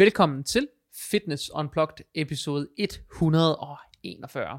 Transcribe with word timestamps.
Velkommen 0.00 0.44
til 0.44 0.68
Fitness 1.10 1.50
Unplugged 1.54 2.04
episode 2.14 2.68
141. 2.78 4.58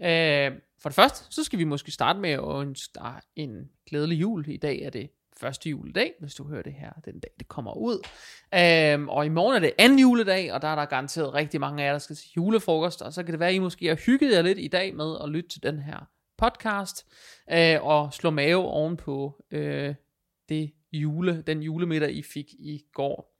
Øh, 0.00 0.52
for 0.82 0.88
det 0.88 0.94
første, 0.94 1.24
så 1.34 1.44
skal 1.44 1.58
vi 1.58 1.64
måske 1.64 1.90
starte 1.90 2.18
med 2.18 2.30
at 2.30 2.60
ønske 2.60 2.92
dig 2.94 3.20
en 3.36 3.70
glædelig 3.86 4.20
jul. 4.20 4.48
I 4.48 4.56
dag 4.56 4.82
er 4.82 4.90
det 4.90 5.10
første 5.40 5.70
juledag, 5.70 6.12
hvis 6.20 6.34
du 6.34 6.48
hører 6.48 6.62
det 6.62 6.72
her, 6.72 6.92
den 7.04 7.20
dag 7.20 7.30
det 7.38 7.48
kommer 7.48 7.76
ud. 7.76 8.06
Øhm, 8.54 9.08
og 9.08 9.26
i 9.26 9.28
morgen 9.28 9.56
er 9.56 9.60
det 9.60 9.72
anden 9.78 9.98
juledag, 9.98 10.52
og 10.52 10.62
der 10.62 10.68
er 10.68 10.74
der 10.74 10.84
garanteret 10.84 11.34
rigtig 11.34 11.60
mange 11.60 11.82
af 11.82 11.86
jer, 11.86 11.92
der 11.92 11.98
skal 11.98 12.16
til 12.16 12.30
julefrokost, 12.36 13.02
og 13.02 13.12
så 13.12 13.22
kan 13.22 13.32
det 13.32 13.40
være, 13.40 13.48
at 13.48 13.54
I 13.54 13.58
måske 13.58 13.86
har 13.86 13.98
hygget 14.06 14.32
jer 14.32 14.42
lidt 14.42 14.58
i 14.58 14.68
dag 14.68 14.94
med 14.94 15.16
at 15.22 15.28
lytte 15.28 15.48
til 15.48 15.62
den 15.62 15.78
her 15.78 16.08
podcast, 16.38 17.06
øh, 17.52 17.84
og 17.84 18.14
slå 18.14 18.30
mave 18.30 18.62
ovenpå 18.62 19.44
øh, 19.50 19.94
det 20.48 20.72
jule, 20.92 21.42
den 21.46 21.62
julemiddag, 21.62 22.12
I 22.12 22.22
fik 22.22 22.52
i 22.52 22.84
går. 22.92 23.35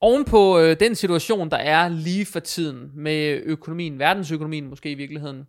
Oven 0.00 0.24
på 0.24 0.58
øh, 0.58 0.80
den 0.80 0.94
situation, 0.94 1.50
der 1.50 1.56
er 1.56 1.88
lige 1.88 2.26
for 2.26 2.40
tiden 2.40 2.90
med 2.94 3.42
økonomien, 3.44 3.98
verdensøkonomien 3.98 4.68
måske 4.68 4.90
i 4.90 4.94
virkeligheden, 4.94 5.44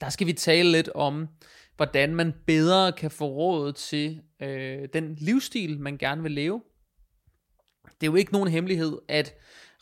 der 0.00 0.08
skal 0.08 0.26
vi 0.26 0.32
tale 0.32 0.72
lidt 0.72 0.88
om, 0.94 1.28
hvordan 1.76 2.14
man 2.14 2.34
bedre 2.46 2.92
kan 2.92 3.10
få 3.10 3.26
råd 3.26 3.72
til 3.72 4.20
øh, 4.42 4.88
den 4.92 5.14
livsstil, 5.18 5.80
man 5.80 5.98
gerne 5.98 6.22
vil 6.22 6.32
leve. 6.32 6.62
Det 7.84 8.06
er 8.06 8.10
jo 8.10 8.14
ikke 8.14 8.32
nogen 8.32 8.48
hemmelighed, 8.48 8.98
at 9.08 9.34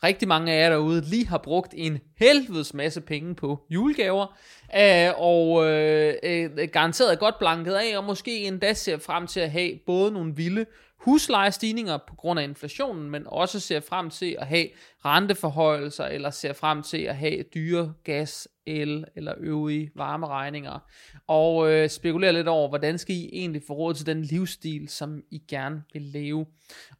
rigtig 0.03 0.27
mange 0.27 0.51
af 0.51 0.63
jer 0.63 0.69
derude 0.69 1.01
lige 1.01 1.27
har 1.27 1.37
brugt 1.37 1.73
en 1.77 1.99
helvedes 2.17 2.73
masse 2.73 3.01
penge 3.01 3.35
på 3.35 3.65
julegaver, 3.69 4.37
øh, 4.77 5.11
og 5.17 5.65
øh, 5.65 6.15
øh, 6.23 6.69
garanteret 6.71 7.19
godt 7.19 7.39
blanket 7.39 7.73
af, 7.73 7.97
og 7.97 8.03
måske 8.03 8.43
endda 8.43 8.73
ser 8.73 8.97
frem 8.97 9.27
til 9.27 9.39
at 9.39 9.51
have 9.51 9.79
både 9.85 10.11
nogle 10.11 10.35
vilde 10.35 10.65
huslejestigninger 11.03 11.97
på 12.07 12.15
grund 12.15 12.39
af 12.39 12.43
inflationen, 12.43 13.09
men 13.09 13.23
også 13.27 13.59
ser 13.59 13.79
frem 13.79 14.09
til 14.09 14.35
at 14.39 14.47
have 14.47 14.67
renteforhøjelser, 15.05 16.05
eller 16.05 16.29
ser 16.29 16.53
frem 16.53 16.83
til 16.83 16.97
at 16.97 17.15
have 17.15 17.43
dyre 17.53 17.93
gas, 18.03 18.47
el 18.65 19.05
eller 19.15 19.33
øvrige 19.37 19.91
varmeregninger, 19.95 20.79
og 21.27 21.71
øh, 21.71 21.89
spekulerer 21.89 22.31
lidt 22.31 22.47
over, 22.47 22.69
hvordan 22.69 22.97
skal 22.97 23.15
I 23.15 23.29
egentlig 23.33 23.61
få 23.67 23.73
råd 23.73 23.93
til 23.93 24.05
den 24.05 24.21
livsstil, 24.21 24.89
som 24.89 25.21
I 25.31 25.41
gerne 25.49 25.83
vil 25.93 26.01
leve. 26.01 26.45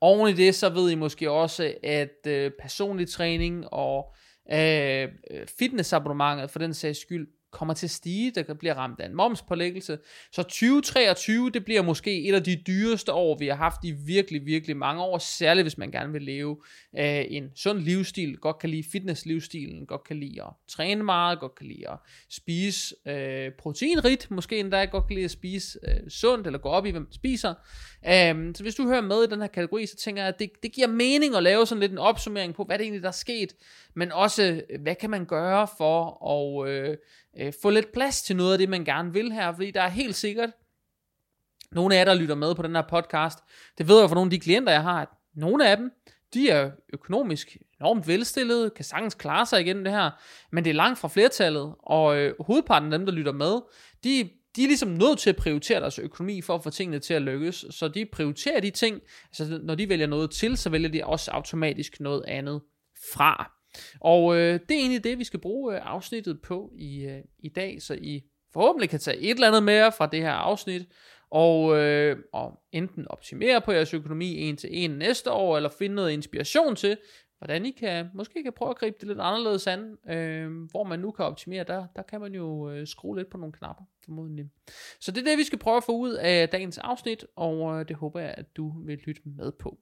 Oven 0.01 0.29
i 0.29 0.33
det, 0.33 0.55
så 0.55 0.69
ved 0.69 0.91
I 0.91 0.95
måske 0.95 1.31
også, 1.31 1.73
at 1.83 2.27
øh, 2.27 2.51
personlig 2.61 3.09
træning 3.09 3.73
og 3.73 4.13
øh, 4.51 5.07
øh 5.31 5.47
fitnessabonnementet 5.59 6.51
for 6.51 6.59
den 6.59 6.73
sags 6.73 6.99
skyld 6.99 7.27
kommer 7.53 7.73
til 7.73 7.87
at 7.87 7.91
stige, 7.91 8.31
der 8.31 8.53
bliver 8.53 8.73
ramt 8.73 8.99
af 8.99 9.05
en 9.05 9.15
momspålæggelse. 9.15 9.97
Så 10.31 10.43
2023, 10.43 11.49
det 11.49 11.65
bliver 11.65 11.81
måske 11.81 12.27
et 12.27 12.35
af 12.35 12.43
de 12.43 12.55
dyreste 12.67 13.13
år, 13.13 13.37
vi 13.37 13.47
har 13.47 13.55
haft 13.55 13.79
i 13.83 13.91
virkelig, 13.91 14.45
virkelig 14.45 14.77
mange 14.77 15.01
år, 15.03 15.17
særligt 15.17 15.63
hvis 15.65 15.77
man 15.77 15.91
gerne 15.91 16.11
vil 16.11 16.21
leve 16.21 16.57
øh, 16.99 17.25
en 17.29 17.51
sund 17.55 17.79
livsstil, 17.79 18.37
godt 18.37 18.59
kan 18.59 18.69
lide 18.69 18.83
fitnesslivsstilen, 18.91 19.85
godt 19.85 20.03
kan 20.03 20.19
lide 20.19 20.41
at 20.41 20.49
træne 20.67 21.03
meget, 21.03 21.39
godt 21.39 21.55
kan 21.55 21.67
lide 21.67 21.89
at 21.89 21.97
spise 22.29 22.95
øh, 23.07 23.51
proteinrigt, 23.59 24.31
måske 24.31 24.59
endda 24.59 24.85
godt 24.85 25.07
kan 25.07 25.15
lide 25.15 25.25
at 25.25 25.31
spise 25.31 25.79
øh, 25.87 26.09
sundt, 26.09 26.47
eller 26.47 26.59
gå 26.59 26.69
op 26.69 26.85
i, 26.85 26.91
hvem 26.91 27.11
spiser. 27.11 27.53
Øh, 28.07 28.55
så 28.55 28.63
hvis 28.63 28.75
du 28.75 28.87
hører 28.87 29.01
med 29.01 29.23
i 29.23 29.27
den 29.27 29.41
her 29.41 29.47
kategori, 29.47 29.85
så 29.85 29.95
tænker 29.95 30.21
jeg, 30.21 30.29
at 30.33 30.39
det, 30.39 30.49
det 30.63 30.71
giver 30.71 30.87
mening 30.87 31.35
at 31.35 31.43
lave 31.43 31.65
sådan 31.65 31.79
lidt 31.79 31.91
en 31.91 31.97
opsummering 31.97 32.55
på, 32.55 32.63
hvad 32.63 32.77
det 32.77 32.83
egentlig 32.83 33.01
der 33.03 33.07
er 33.07 33.11
sket, 33.11 33.55
men 33.95 34.11
også, 34.11 34.61
hvad 34.79 34.95
kan 34.95 35.09
man 35.09 35.25
gøre 35.25 35.67
for 35.77 36.27
at 36.29 36.69
øh, 36.69 36.97
øh, 37.43 37.53
få 37.61 37.69
lidt 37.69 37.91
plads 37.93 38.21
til 38.21 38.35
noget 38.35 38.51
af 38.51 38.57
det, 38.57 38.69
man 38.69 38.85
gerne 38.85 39.13
vil 39.13 39.31
her, 39.31 39.53
fordi 39.53 39.71
der 39.71 39.81
er 39.81 39.89
helt 39.89 40.15
sikkert 40.15 40.49
nogle 41.71 41.95
af 41.95 41.99
jer, 41.99 42.05
der 42.05 42.13
lytter 42.13 42.35
med 42.35 42.55
på 42.55 42.61
den 42.61 42.75
her 42.75 42.83
podcast, 42.89 43.39
det 43.77 43.87
ved 43.87 43.99
jeg 43.99 44.09
fra 44.09 44.15
nogle 44.15 44.27
af 44.27 44.31
de 44.31 44.39
klienter, 44.39 44.73
jeg 44.73 44.83
har, 44.83 45.01
at 45.01 45.07
nogle 45.35 45.69
af 45.69 45.77
dem, 45.77 45.91
de 46.33 46.49
er 46.49 46.71
økonomisk 46.93 47.57
enormt 47.79 48.07
velstillede, 48.07 48.69
kan 48.69 48.85
sagtens 48.85 49.15
klare 49.15 49.45
sig 49.45 49.61
igennem 49.61 49.83
det 49.83 49.93
her, 49.93 50.11
men 50.51 50.63
det 50.63 50.69
er 50.69 50.73
langt 50.73 50.99
fra 50.99 51.07
flertallet, 51.07 51.75
og 51.79 52.17
øh, 52.17 52.33
hovedparten 52.39 52.93
af 52.93 52.99
dem, 52.99 53.05
der 53.05 53.13
lytter 53.13 53.31
med, 53.31 53.61
de, 54.03 54.29
de 54.55 54.63
er 54.63 54.67
ligesom 54.67 54.89
nødt 54.89 55.19
til 55.19 55.29
at 55.29 55.35
prioritere 55.35 55.79
deres 55.79 55.99
økonomi 55.99 56.41
for 56.41 56.55
at 56.55 56.63
få 56.63 56.69
tingene 56.69 56.99
til 56.99 57.13
at 57.13 57.21
lykkes, 57.21 57.65
så 57.69 57.87
de 57.87 58.05
prioriterer 58.05 58.59
de 58.59 58.69
ting, 58.69 59.01
altså 59.29 59.59
når 59.63 59.75
de 59.75 59.89
vælger 59.89 60.07
noget 60.07 60.31
til, 60.31 60.57
så 60.57 60.69
vælger 60.69 60.89
de 60.89 61.05
også 61.05 61.31
automatisk 61.31 61.99
noget 61.99 62.23
andet 62.27 62.61
fra. 63.13 63.51
Og 63.99 64.35
øh, 64.35 64.53
det 64.53 64.71
er 64.71 64.79
egentlig 64.79 65.03
det, 65.03 65.19
vi 65.19 65.23
skal 65.23 65.39
bruge 65.39 65.75
øh, 65.75 65.81
afsnittet 65.83 66.41
på 66.41 66.71
i, 66.75 67.05
øh, 67.05 67.21
i 67.39 67.49
dag, 67.49 67.81
så 67.81 67.93
I 67.93 68.21
forhåbentlig 68.53 68.89
kan 68.89 68.99
tage 68.99 69.17
et 69.17 69.31
eller 69.31 69.47
andet 69.47 69.63
mere 69.63 69.91
fra 69.91 70.07
det 70.07 70.21
her 70.21 70.31
afsnit, 70.31 70.87
og, 71.31 71.77
øh, 71.77 72.17
og 72.33 72.59
enten 72.71 73.07
optimere 73.07 73.61
på 73.61 73.71
jeres 73.71 73.93
økonomi 73.93 74.37
en 74.37 74.57
til 74.57 74.69
en 74.71 74.91
næste 74.91 75.31
år, 75.31 75.57
eller 75.57 75.69
finde 75.69 75.95
noget 75.95 76.11
inspiration 76.11 76.75
til, 76.75 76.97
hvordan 77.37 77.65
I 77.65 77.71
kan, 77.71 78.09
måske 78.13 78.43
kan 78.43 78.53
prøve 78.53 78.69
at 78.69 78.77
gribe 78.77 78.97
det 78.99 79.07
lidt 79.07 79.19
anderledes 79.19 79.67
an, 79.67 79.97
øh, 80.09 80.51
hvor 80.71 80.83
man 80.83 80.99
nu 80.99 81.11
kan 81.11 81.25
optimere, 81.25 81.63
der, 81.63 81.87
der 81.95 82.01
kan 82.01 82.21
man 82.21 82.33
jo 82.33 82.69
øh, 82.69 82.87
skrue 82.87 83.17
lidt 83.17 83.29
på 83.29 83.37
nogle 83.37 83.53
knapper, 83.53 83.83
formodentlig. 84.05 84.45
Så 84.99 85.11
det 85.11 85.21
er 85.21 85.31
det, 85.31 85.37
vi 85.37 85.43
skal 85.43 85.59
prøve 85.59 85.77
at 85.77 85.83
få 85.83 85.97
ud 85.97 86.13
af 86.13 86.49
dagens 86.49 86.77
afsnit, 86.77 87.25
og 87.35 87.79
øh, 87.79 87.87
det 87.87 87.95
håber 87.95 88.19
jeg, 88.19 88.35
at 88.37 88.57
du 88.57 88.85
vil 88.85 88.97
lytte 88.97 89.21
med 89.25 89.51
på. 89.51 89.77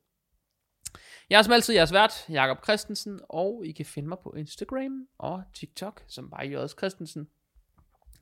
Jeg 1.30 1.38
er 1.38 1.42
som 1.42 1.54
altid 1.54 1.74
jeres 1.74 1.94
vært, 1.94 2.26
Jakob 2.30 2.64
Christensen, 2.64 3.20
og 3.30 3.64
I 3.66 3.72
kan 3.72 3.86
finde 3.86 4.10
mig 4.10 4.18
på 4.24 4.34
Instagram 4.38 5.08
og 5.20 5.44
TikTok, 5.54 6.04
som 6.08 6.30
bare 6.30 6.46
J. 6.46 6.68
Christensen. 6.78 7.28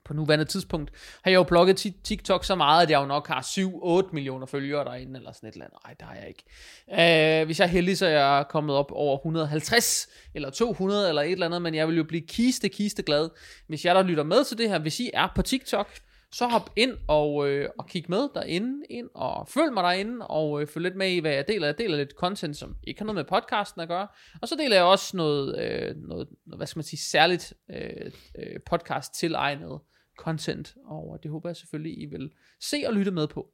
På 0.05 0.13
nuværende 0.13 0.45
tidspunkt 0.45 0.91
har 1.23 1.31
jeg 1.31 1.37
jo 1.37 1.43
blogget 1.43 1.93
TikTok 2.03 2.45
så 2.45 2.55
meget, 2.55 2.83
at 2.83 2.89
jeg 2.89 3.01
jo 3.01 3.05
nok 3.05 3.27
har 3.27 3.41
7-8 3.41 4.09
millioner 4.13 4.45
følgere 4.45 4.85
derinde, 4.85 5.19
eller 5.19 5.31
sådan 5.31 5.49
et 5.49 5.53
eller 5.53 5.65
andet. 5.65 5.79
Nej, 5.85 5.93
det 5.93 6.07
har 6.07 6.15
jeg 6.15 6.27
ikke. 6.27 7.41
Øh, 7.41 7.45
hvis 7.45 7.59
jeg 7.59 7.65
er 7.65 7.69
heldig, 7.69 7.97
så 7.97 8.05
er 8.05 8.09
jeg 8.09 8.45
kommet 8.49 8.75
op 8.75 8.91
over 8.91 9.17
150, 9.17 10.07
eller 10.33 10.49
200, 10.49 11.09
eller 11.09 11.21
et 11.21 11.31
eller 11.31 11.45
andet, 11.45 11.61
men 11.61 11.75
jeg 11.75 11.87
vil 11.87 11.97
jo 11.97 12.03
blive 12.03 12.27
kiste, 12.27 12.69
kiste 12.69 13.03
glad, 13.03 13.29
hvis 13.67 13.85
jeg 13.85 13.95
der 13.95 14.03
lytter 14.03 14.23
med 14.23 14.43
til 14.43 14.57
det 14.57 14.69
her. 14.69 14.79
Hvis 14.79 14.99
I 14.99 15.09
er 15.13 15.27
på 15.35 15.41
TikTok, 15.41 15.89
så 16.31 16.47
hop 16.47 16.69
ind 16.75 16.97
og, 17.07 17.50
øh, 17.50 17.69
og 17.79 17.88
kig 17.88 18.06
med 18.07 18.29
derinde, 18.35 18.85
ind 18.90 19.09
og 19.13 19.47
følg 19.47 19.73
mig 19.73 19.84
derinde, 19.84 20.28
og 20.28 20.62
øh, 20.62 20.67
følg 20.67 20.84
lidt 20.84 20.95
med 20.95 21.12
i, 21.12 21.19
hvad 21.19 21.31
jeg 21.31 21.47
deler. 21.47 21.67
Jeg 21.67 21.78
deler 21.78 21.97
lidt 21.97 22.12
content, 22.12 22.57
som 22.57 22.75
ikke 22.84 23.00
har 23.00 23.06
noget 23.06 23.16
med 23.16 23.23
podcasten 23.23 23.81
at 23.81 23.88
gøre. 23.88 24.07
Og 24.41 24.47
så 24.47 24.56
deler 24.56 24.75
jeg 24.75 24.85
også 24.85 25.17
noget, 25.17 25.59
øh, 25.59 25.95
noget 25.95 26.28
hvad 26.45 26.67
skal 26.67 26.78
man 26.78 26.84
sige, 26.84 27.00
særligt 27.00 27.53
øh, 27.69 28.12
øh, 28.40 28.59
podcast 28.66 29.13
til 29.13 29.34
egnet 29.34 29.79
content, 30.17 30.75
og 30.85 31.19
det 31.23 31.31
håber 31.31 31.50
jeg 31.50 31.56
selvfølgelig, 31.56 32.01
I 32.01 32.06
vil 32.06 32.31
se 32.61 32.84
og 32.88 32.94
lytte 32.94 33.11
med 33.11 33.28
på. 33.28 33.50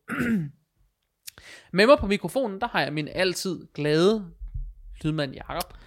med 1.73 1.87
mig 1.87 1.97
på 1.99 2.07
mikrofonen, 2.07 2.61
der 2.61 2.67
har 2.67 2.81
jeg 2.81 2.93
min 2.93 3.07
altid 3.07 3.67
glade 3.73 4.25
lydmand 5.03 5.33
Jakob. 5.33 5.77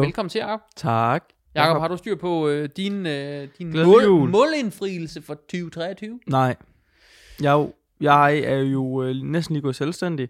Velkommen 0.00 0.30
til, 0.30 0.38
Jakob. 0.38 0.60
Tak. 0.76 1.33
Jakob, 1.54 1.80
har 1.80 1.88
du 1.88 1.96
styr 1.96 2.16
på 2.16 2.48
øh, 2.48 2.68
din, 2.76 3.06
øh, 3.06 3.48
din 3.58 3.72
mål, 3.72 4.30
målindfrielse 4.30 5.22
for 5.22 5.34
2023? 5.34 6.20
Nej. 6.26 6.56
Jeg, 7.42 7.68
jeg 8.00 8.38
er 8.38 8.58
jo 8.58 9.02
øh, 9.02 9.14
næsten 9.16 9.54
lige 9.54 9.62
gået 9.62 9.76
selvstændig, 9.76 10.28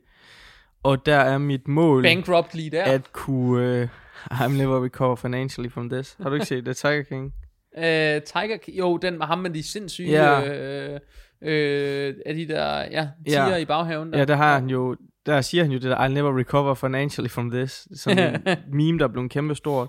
og 0.83 1.07
der 1.07 1.17
er 1.17 1.39
mit 1.39 1.69
mål... 1.69 2.03
Bankrupt 2.03 2.55
lige 2.55 2.71
der. 2.71 2.85
At 2.85 3.13
kunne... 3.13 3.81
Øh, 3.81 3.89
I'm 4.41 4.49
never 4.49 4.85
recover 4.85 5.17
financially 5.17 5.71
from 5.71 5.91
this. 5.91 6.17
Har 6.23 6.29
du 6.29 6.35
ikke 6.35 6.47
set 6.47 6.67
det? 6.67 6.77
Tiger 6.77 7.03
King? 7.03 7.35
Øh, 7.79 7.83
Tiger 8.23 8.57
King, 8.57 8.79
jo, 8.79 8.97
den 8.97 9.19
med 9.19 9.27
ham 9.27 9.39
med 9.39 9.51
de 9.51 9.63
sindssyge... 9.63 10.13
Yeah. 10.13 10.95
Øh, 10.95 11.01
øh, 11.43 12.15
af 12.27 12.35
de 12.35 12.49
der, 12.49 12.79
ja, 12.91 13.09
tiger 13.27 13.49
yeah. 13.49 13.61
i 13.61 13.65
baghaven. 13.65 14.13
Der. 14.13 14.19
Ja, 14.19 14.25
der 14.25 14.37
har 14.37 14.55
han 14.59 14.69
jo, 14.69 14.97
der 15.27 15.41
siger 15.41 15.65
han 15.65 15.73
jo 15.73 15.79
det 15.79 15.91
der, 15.91 15.97
I'll 15.97 16.09
never 16.09 16.39
recover 16.39 16.75
financially 16.75 17.29
from 17.31 17.51
this. 17.51 17.89
Sådan 17.95 18.35
en 18.35 18.57
meme, 18.79 18.99
der 18.99 19.05
er 19.05 19.09
blevet 19.09 19.31
kæmpe 19.31 19.55
stort. 19.55 19.89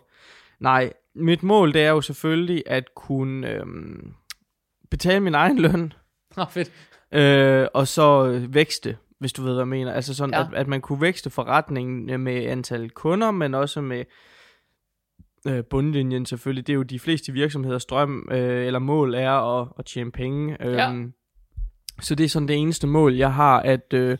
Nej, 0.59 0.93
mit 1.15 1.43
mål 1.43 1.73
det 1.73 1.81
er 1.81 1.89
jo 1.89 2.01
selvfølgelig 2.01 2.63
at 2.65 2.95
kunne 2.95 3.49
øhm, 3.49 4.13
betale 4.91 5.19
min 5.19 5.35
egen 5.35 5.59
løn. 5.59 5.93
Oh, 6.37 6.49
fedt. 6.49 6.71
Øh, 7.11 7.67
og 7.73 7.87
så 7.87 8.39
vækste, 8.49 8.97
hvis 9.19 9.33
du 9.33 9.41
ved, 9.43 9.53
hvad 9.53 9.61
jeg 9.61 9.67
mener. 9.67 9.93
Altså 9.93 10.13
sådan, 10.13 10.33
ja. 10.33 10.41
at, 10.41 10.47
at 10.53 10.67
man 10.67 10.81
kunne 10.81 11.01
vækste 11.01 11.29
forretningen 11.29 12.21
med 12.21 12.45
antal 12.45 12.89
kunder, 12.89 13.31
men 13.31 13.53
også 13.53 13.81
med 13.81 14.05
øh, 15.47 15.63
bundlinjen 15.69 16.25
selvfølgelig. 16.25 16.67
Det 16.67 16.73
er 16.73 16.77
jo 16.77 16.83
de 16.83 16.99
fleste 16.99 17.31
virksomheders 17.31 17.85
drøm 17.85 18.27
øh, 18.31 18.65
eller 18.65 18.79
mål 18.79 19.13
er 19.13 19.61
at, 19.61 19.67
at 19.79 19.85
tjene 19.85 20.11
penge. 20.11 20.57
Øh, 20.67 20.73
ja. 20.73 21.03
Så 22.01 22.15
det 22.15 22.23
er 22.23 22.29
sådan 22.29 22.47
det 22.47 22.55
eneste 22.55 22.87
mål, 22.87 23.13
jeg 23.13 23.33
har, 23.33 23.59
at, 23.59 23.93
øh, 23.93 24.17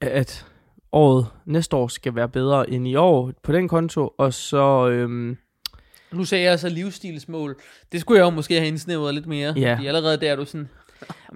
at 0.00 0.46
året 0.92 1.26
næste 1.46 1.76
år 1.76 1.88
skal 1.88 2.14
være 2.14 2.28
bedre 2.28 2.70
end 2.70 2.88
i 2.88 2.94
år 2.94 3.32
på 3.42 3.52
den 3.52 3.68
konto, 3.68 4.10
og 4.18 4.32
så... 4.32 4.88
Øh, 4.88 5.36
nu 6.12 6.24
sagde 6.24 6.44
jeg 6.44 6.58
så 6.58 6.68
livsstilsmål. 6.68 7.56
Det 7.92 8.00
skulle 8.00 8.18
jeg 8.18 8.24
jo 8.24 8.30
måske 8.30 8.54
have 8.54 8.68
indsnævret 8.68 9.14
lidt 9.14 9.26
mere. 9.26 9.52
Ja. 9.56 9.74
Fordi 9.74 9.86
allerede 9.86 10.20
der 10.20 10.32
er 10.32 10.36
du 10.36 10.44
sådan... 10.44 10.68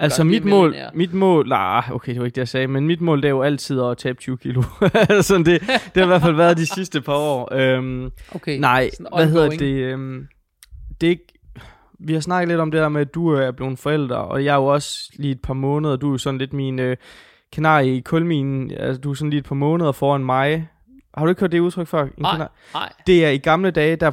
Altså 0.01 0.25
mit 0.25 0.45
mål, 0.45 0.77
mit 0.95 1.15
mål, 1.15 1.49
nej, 1.49 1.83
okay, 1.93 2.13
det 2.13 2.21
var 2.21 2.27
ikke 2.27 2.35
det, 2.35 2.41
jeg 2.41 2.49
sagde, 2.49 2.67
men 2.67 2.87
mit 2.87 3.01
mål, 3.01 3.23
det 3.23 3.29
er 3.29 3.31
jo 3.31 3.43
altid 3.43 3.81
at 3.81 3.99
tabe 3.99 4.19
20 4.19 4.39
kilo. 4.39 4.63
sådan 5.21 5.45
det, 5.47 5.61
det 5.61 5.97
har 5.97 6.03
i 6.03 6.07
hvert 6.07 6.23
fald 6.23 6.37
været 6.37 6.57
de 6.57 6.67
sidste 6.67 7.01
par 7.01 7.15
år. 7.15 7.55
Øhm, 7.55 8.11
okay. 8.35 8.59
Nej, 8.59 8.91
hvad 9.17 9.29
hedder 9.29 9.49
det? 9.49 9.75
Øhm, 9.75 10.27
det 11.01 11.07
er 11.07 11.11
ikke, 11.11 11.35
vi 11.99 12.13
har 12.13 12.21
snakket 12.21 12.49
lidt 12.49 12.61
om 12.61 12.71
det 12.71 12.81
der 12.81 12.89
med, 12.89 13.01
at 13.01 13.15
du 13.15 13.29
er 13.29 13.51
blevet 13.51 13.79
forældre, 13.79 14.17
og 14.17 14.45
jeg 14.45 14.53
er 14.53 14.59
jo 14.59 14.67
også 14.67 15.11
lige 15.17 15.33
et 15.33 15.43
par 15.43 15.55
måneder, 15.55 15.97
du 15.97 16.15
er 16.15 16.19
sådan 16.19 16.39
lidt 16.39 16.53
min 16.53 16.79
øh, 16.79 16.97
kanarie 17.53 17.97
i 17.97 18.01
kulminen, 18.01 18.71
altså 18.71 19.01
du 19.01 19.11
er 19.11 19.15
sådan 19.15 19.31
lige 19.31 19.41
et 19.41 19.47
par 19.47 19.55
måneder 19.55 19.93
foran 19.93 20.25
mig, 20.25 20.69
Har 21.19 21.25
du 21.25 21.29
ikke 21.29 21.41
hørt 21.41 21.53
det 21.53 21.61
udtryk 21.61 21.87
før? 21.87 22.03
En 22.03 22.11
Nej, 22.19 22.31
kanar- 22.37 22.53
nej. 22.75 22.93
Det 23.07 23.25
er 23.25 23.31
i 23.31 23.39
gamle 23.39 23.71
dage, 23.71 23.97
der 23.97 24.07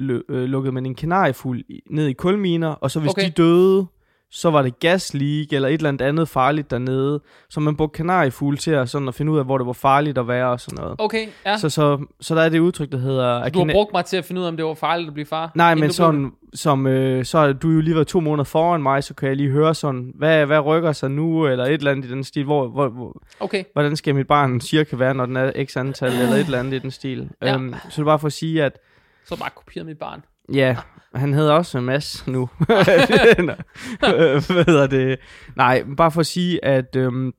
lu- 0.00 0.32
øh, 0.34 0.44
lukkede 0.44 0.72
man 0.72 0.86
en 0.86 0.94
kanariefugl 0.94 1.62
ned 1.90 2.06
i 2.06 2.12
kulminer, 2.12 2.68
og 2.68 2.90
så 2.90 3.00
hvis 3.00 3.10
Okay. 3.10 3.26
de 3.26 3.30
døde, 3.30 3.86
så 4.30 4.50
var 4.50 4.62
det 4.62 4.80
gasleak 4.80 5.52
eller 5.52 5.68
et 5.68 5.74
eller 5.74 5.88
andet 5.88 6.04
andet 6.06 6.28
farligt 6.28 6.70
dernede. 6.70 7.20
Så 7.50 7.60
man 7.60 7.76
brugte 7.76 7.96
kanariefugle 7.96 8.56
til 8.56 8.70
at, 8.70 8.88
sådan 8.88 9.08
at 9.08 9.14
finde 9.14 9.32
ud 9.32 9.38
af, 9.38 9.44
hvor 9.44 9.58
det 9.58 9.66
var 9.66 9.72
farligt 9.72 10.18
at 10.18 10.28
være 10.28 10.48
og 10.48 10.60
sådan 10.60 10.76
noget. 10.82 10.96
Okay, 10.98 11.26
ja. 11.46 11.56
Så, 11.58 11.70
så, 11.70 12.06
så 12.20 12.34
der 12.34 12.42
er 12.42 12.48
det 12.48 12.58
udtryk, 12.58 12.92
der 12.92 12.98
hedder... 12.98 13.38
at 13.38 13.54
du 13.54 13.64
har 13.64 13.72
brugt 13.72 13.92
mig 13.92 14.04
til 14.04 14.16
at 14.16 14.24
finde 14.24 14.40
ud 14.40 14.46
af, 14.46 14.48
om 14.48 14.56
det 14.56 14.66
var 14.66 14.74
farligt 14.74 15.08
at 15.08 15.14
blive 15.14 15.26
far? 15.26 15.50
Nej, 15.54 15.74
men 15.74 15.78
du 15.78 15.86
blev 15.86 15.92
sådan, 15.92 16.32
som, 16.54 16.86
øh, 16.86 17.24
så 17.24 17.38
har 17.38 17.52
du 17.52 17.70
jo 17.70 17.80
lige 17.80 17.94
været 17.94 18.06
to 18.06 18.20
måneder 18.20 18.44
foran 18.44 18.82
mig, 18.82 19.04
så 19.04 19.14
kan 19.14 19.28
jeg 19.28 19.36
lige 19.36 19.50
høre 19.50 19.74
sådan, 19.74 20.12
hvad, 20.14 20.46
hvad 20.46 20.60
rykker 20.60 20.92
sig 20.92 21.10
nu, 21.10 21.46
eller 21.46 21.64
et 21.64 21.72
eller 21.72 21.90
andet 21.90 22.04
i 22.04 22.10
den 22.10 22.24
stil, 22.24 22.44
hvor, 22.44 22.68
hvor, 22.68 22.88
hvor? 22.88 23.22
Okay, 23.40 23.64
hvordan 23.72 23.96
skal 23.96 24.14
mit 24.14 24.26
barn 24.26 24.60
cirka 24.60 24.96
være, 24.96 25.14
når 25.14 25.26
den 25.26 25.36
er 25.36 25.64
x 25.64 25.76
antal, 25.76 26.12
eller 26.12 26.34
et 26.34 26.40
eller 26.40 26.58
andet 26.58 26.72
i 26.72 26.78
den 26.78 26.90
stil. 26.90 27.30
Ja. 27.42 27.54
Øhm, 27.54 27.74
så 27.74 27.88
det 27.90 27.98
er 27.98 28.04
bare 28.04 28.18
for 28.18 28.26
at 28.26 28.32
sige, 28.32 28.64
at 28.64 28.78
så 29.24 29.38
bare 29.38 29.50
kopieret 29.56 29.86
mit 29.86 29.98
barn 29.98 30.22
ja, 30.52 30.76
han 31.14 31.34
hedder 31.34 31.52
også 31.52 31.80
Mads 31.80 32.26
nu. 32.26 32.48
Hvad 32.66 34.64
hedder 34.66 34.86
det? 34.86 35.18
Nej, 35.56 35.84
bare 35.96 36.10
for 36.10 36.20
at 36.20 36.26
sige, 36.26 36.64
at 36.64 36.96
øhm, 36.96 37.34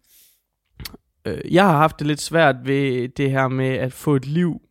øh, 1.26 1.54
jeg 1.54 1.66
har 1.66 1.78
haft 1.78 2.00
det 2.00 2.08
lidt 2.08 2.22
svært 2.22 2.56
ved 2.64 3.10
det 3.10 3.32
her 3.32 3.48
med 3.48 3.70
at 3.70 3.94
få 3.94 4.16
et 4.16 4.26
liv 4.26 4.62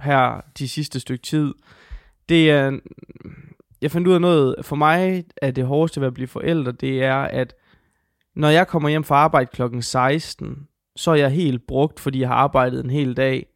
her 0.00 0.40
de 0.58 0.68
sidste 0.68 1.00
stykke 1.00 1.22
tid. 1.22 1.54
Det 2.28 2.50
er, 2.50 2.78
jeg 3.82 3.90
fandt 3.90 4.08
ud 4.08 4.14
af 4.14 4.20
noget, 4.20 4.54
for 4.62 4.76
mig 4.76 5.24
er 5.36 5.50
det 5.50 5.66
hårdeste 5.66 6.00
ved 6.00 6.06
at 6.06 6.14
blive 6.14 6.28
forældre, 6.28 6.72
det 6.72 7.04
er, 7.04 7.16
at 7.16 7.54
når 8.36 8.48
jeg 8.48 8.68
kommer 8.68 8.88
hjem 8.88 9.04
fra 9.04 9.14
arbejde 9.14 9.50
klokken 9.52 9.82
16, 9.82 10.68
så 10.96 11.10
er 11.10 11.14
jeg 11.14 11.30
helt 11.30 11.66
brugt, 11.66 12.00
fordi 12.00 12.20
jeg 12.20 12.28
har 12.28 12.34
arbejdet 12.34 12.84
en 12.84 12.90
hel 12.90 13.16
dag. 13.16 13.46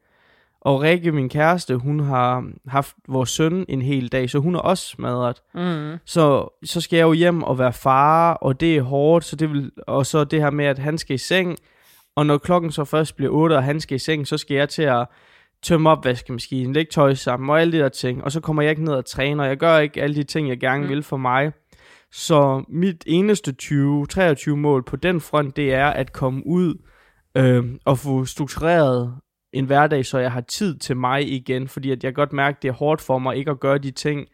Og 0.66 0.80
Rikke, 0.82 1.12
min 1.12 1.28
kæreste, 1.28 1.76
hun 1.76 2.00
har 2.00 2.44
haft 2.68 2.96
vores 3.08 3.30
søn 3.30 3.64
en 3.68 3.82
hel 3.82 4.08
dag, 4.08 4.30
så 4.30 4.38
hun 4.38 4.54
er 4.54 4.58
også 4.58 4.86
smadret. 4.88 5.42
Mm. 5.54 5.96
Så, 6.04 6.48
så 6.64 6.80
skal 6.80 6.96
jeg 6.96 7.04
jo 7.04 7.12
hjem 7.12 7.42
og 7.42 7.58
være 7.58 7.72
far, 7.72 8.32
og 8.34 8.60
det 8.60 8.76
er 8.76 8.82
hårdt, 8.82 9.24
så 9.24 9.36
det 9.36 9.50
vil, 9.52 9.70
og 9.86 10.06
så 10.06 10.24
det 10.24 10.40
her 10.40 10.50
med, 10.50 10.64
at 10.64 10.78
han 10.78 10.98
skal 10.98 11.14
i 11.14 11.18
seng, 11.18 11.56
og 12.16 12.26
når 12.26 12.38
klokken 12.38 12.72
så 12.72 12.84
først 12.84 13.16
bliver 13.16 13.32
8, 13.32 13.54
og 13.54 13.64
han 13.64 13.80
skal 13.80 13.94
i 13.94 13.98
seng, 13.98 14.26
så 14.26 14.38
skal 14.38 14.54
jeg 14.56 14.68
til 14.68 14.82
at 14.82 15.06
tømme 15.62 15.90
opvaskemaskinen, 15.90 16.72
lægge 16.72 16.90
tøj 16.90 17.14
sammen, 17.14 17.50
og 17.50 17.60
alle 17.60 17.72
de 17.72 17.78
der 17.78 17.88
ting, 17.88 18.24
og 18.24 18.32
så 18.32 18.40
kommer 18.40 18.62
jeg 18.62 18.70
ikke 18.70 18.84
ned 18.84 18.94
og 18.94 19.04
træner, 19.04 19.42
og 19.44 19.48
jeg 19.48 19.56
gør 19.56 19.78
ikke 19.78 20.02
alle 20.02 20.16
de 20.16 20.22
ting, 20.24 20.48
jeg 20.48 20.60
gerne 20.60 20.82
Mm. 20.82 20.88
vil 20.88 21.02
for 21.02 21.16
mig. 21.16 21.52
Så 22.12 22.64
mit 22.68 23.04
eneste 23.06 23.54
20-23 23.62 24.50
mål 24.50 24.84
på 24.84 24.96
den 24.96 25.20
front, 25.20 25.56
det 25.56 25.74
er 25.74 25.86
at 25.86 26.12
komme 26.12 26.46
ud 26.46 26.74
øh, 27.36 27.64
og 27.84 27.98
få 27.98 28.24
struktureret 28.24 29.14
en 29.58 29.64
hverdag, 29.64 30.06
så 30.06 30.18
jeg 30.18 30.32
har 30.32 30.40
tid 30.40 30.78
til 30.78 30.96
mig 30.96 31.32
igen, 31.32 31.68
fordi 31.68 31.90
at 31.90 32.04
jeg 32.04 32.14
godt 32.14 32.32
mærke, 32.32 32.58
det 32.62 32.68
er 32.68 32.72
hårdt 32.72 33.00
for 33.00 33.18
mig 33.18 33.36
ikke 33.36 33.50
at 33.50 33.60
gøre 33.60 33.78
de 33.78 33.90
ting, 33.90 34.28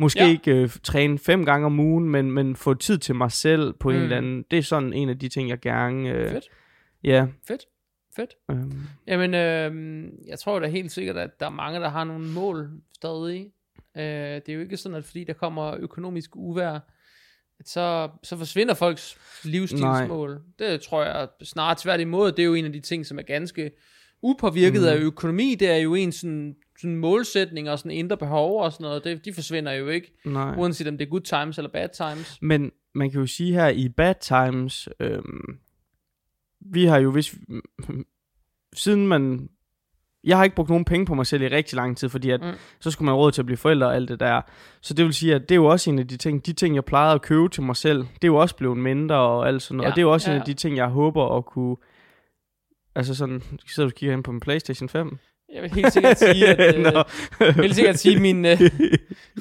Måske 0.00 0.20
Ja. 0.24 0.28
ikke 0.30 0.50
øh, 0.56 0.68
træne 0.82 1.18
fem 1.18 1.44
gange 1.44 1.66
om 1.66 1.80
ugen, 1.80 2.08
men, 2.08 2.30
men 2.32 2.56
få 2.56 2.74
tid 2.74 2.98
til 2.98 3.14
mig 3.14 3.32
selv 3.32 3.72
på 3.72 3.88
mm. 3.88 3.94
en 3.94 3.98
Mm. 3.98 4.04
eller 4.04 4.16
anden. 4.16 4.44
Det 4.50 4.58
er 4.58 4.62
sådan 4.62 4.92
en 4.92 5.08
af 5.08 5.18
de 5.18 5.28
ting, 5.28 5.48
jeg 5.48 5.60
gerne... 5.60 6.08
Øh, 6.08 6.30
Fedt. 6.30 6.44
Ja. 7.04 7.26
Fedt. 7.48 7.62
Fedt. 8.16 8.30
Øhm, 8.50 8.80
Jamen, 9.06 9.34
øh, 9.34 10.04
jeg 10.28 10.38
tror 10.38 10.58
da 10.58 10.66
helt 10.66 10.92
sikkert, 10.92 11.16
at 11.16 11.40
der 11.40 11.46
er 11.46 11.50
mange, 11.50 11.80
der 11.80 11.88
har 11.88 12.04
nogle 12.04 12.26
mål 12.26 12.70
stadig. 12.94 13.52
Øh, 13.96 14.02
det 14.02 14.48
er 14.48 14.52
jo 14.52 14.60
ikke 14.60 14.76
sådan, 14.76 14.96
at 14.96 15.04
fordi 15.04 15.24
der 15.24 15.32
kommer 15.32 15.74
økonomisk 15.80 16.30
uvær, 16.36 16.78
så, 17.64 18.08
så 18.22 18.36
forsvinder 18.36 18.74
folks 18.74 19.18
livsstilsmål. 19.44 20.40
Det 20.58 20.80
tror 20.80 21.04
jeg 21.04 21.28
snarere 21.42 21.76
tværtimod. 21.78 22.32
Det 22.32 22.38
er 22.38 22.46
jo 22.46 22.54
en 22.54 22.64
af 22.64 22.72
de 22.72 22.80
ting, 22.80 23.06
som 23.06 23.18
er 23.18 23.22
ganske 23.22 23.70
upåvirket 24.22 24.80
mm. 24.80 24.86
af 24.88 24.96
økonomi. 24.96 25.54
Det 25.54 25.70
er 25.70 25.76
jo 25.76 25.94
en 25.94 26.12
sådan, 26.12 26.56
sådan 26.78 26.96
målsætning 26.96 27.70
og 27.70 27.78
sådan 27.78 27.90
indre 27.90 28.16
behov 28.16 28.62
og 28.62 28.72
sådan 28.72 28.84
noget. 28.84 29.04
Det, 29.04 29.24
de 29.24 29.32
forsvinder 29.34 29.72
jo 29.72 29.88
ikke, 29.88 30.18
nej. 30.24 30.54
uanset 30.58 30.88
om 30.88 30.98
det 30.98 31.06
er 31.06 31.10
good 31.10 31.20
times 31.20 31.58
eller 31.58 31.70
bad 31.70 31.88
times. 31.96 32.38
Men 32.42 32.70
man 32.94 33.10
kan 33.10 33.20
jo 33.20 33.26
sige 33.26 33.52
her 33.52 33.68
i 33.68 33.88
bad 33.88 34.14
times, 34.20 34.88
øhm, 35.00 35.58
vi 36.60 36.84
har 36.84 36.98
jo 36.98 37.10
hvis 37.10 37.34
siden 38.82 39.06
man 39.06 39.48
jeg 40.24 40.36
har 40.36 40.44
ikke 40.44 40.56
brugt 40.56 40.68
nogen 40.68 40.84
penge 40.84 41.06
på 41.06 41.14
mig 41.14 41.26
selv 41.26 41.42
i 41.42 41.48
rigtig 41.48 41.76
lang 41.76 41.96
tid, 41.96 42.08
fordi 42.08 42.30
at, 42.30 42.40
Mm. 42.42 42.52
så 42.80 42.90
skulle 42.90 43.06
man 43.06 43.14
råd 43.14 43.32
til 43.32 43.42
at 43.42 43.46
blive 43.46 43.56
forældre 43.56 43.86
og 43.86 43.94
alt 43.94 44.08
det 44.08 44.20
der. 44.20 44.40
Så 44.80 44.94
det 44.94 45.04
vil 45.04 45.14
sige, 45.14 45.34
at 45.34 45.42
det 45.42 45.50
er 45.50 45.56
jo 45.56 45.66
også 45.66 45.90
en 45.90 45.98
af 45.98 46.08
de 46.08 46.16
ting, 46.16 46.46
de 46.46 46.52
ting, 46.52 46.74
jeg 46.74 46.84
plejede 46.84 47.14
at 47.14 47.22
købe 47.22 47.48
til 47.48 47.62
mig 47.62 47.76
selv, 47.76 47.98
det 47.98 48.24
er 48.24 48.28
jo 48.28 48.36
også 48.36 48.56
blevet 48.56 48.76
mindre 48.78 49.16
og 49.16 49.48
alt 49.48 49.62
sådan 49.62 49.76
noget. 49.76 49.86
Ja, 49.86 49.90
Og 49.90 49.96
det 49.96 50.00
er 50.00 50.06
jo 50.06 50.12
også 50.12 50.30
ja, 50.30 50.36
en 50.36 50.40
af 50.40 50.46
de 50.46 50.54
ting, 50.54 50.76
jeg 50.76 50.86
håber 50.88 51.36
at 51.36 51.44
kunne... 51.46 51.76
Altså 52.98 53.14
sådan, 53.14 53.42
sidder 53.68 53.88
du 53.88 53.94
kigger 53.94 54.16
ind 54.16 54.24
på 54.24 54.32
min 54.32 54.40
Playstation 54.40 54.88
5? 54.88 55.18
Jeg 55.54 55.62
vil 55.62 55.74
helt 55.74 55.92
sikkert 55.92 56.18
sige, 56.18 56.46
at... 56.46 56.74
Øh, 57.40 57.46
jeg 57.46 57.56
vil 57.56 57.74
sikkert 57.74 57.98
sige, 57.98 58.14
at 58.14 58.20
min... 58.20 58.44
Øh, 58.44 58.60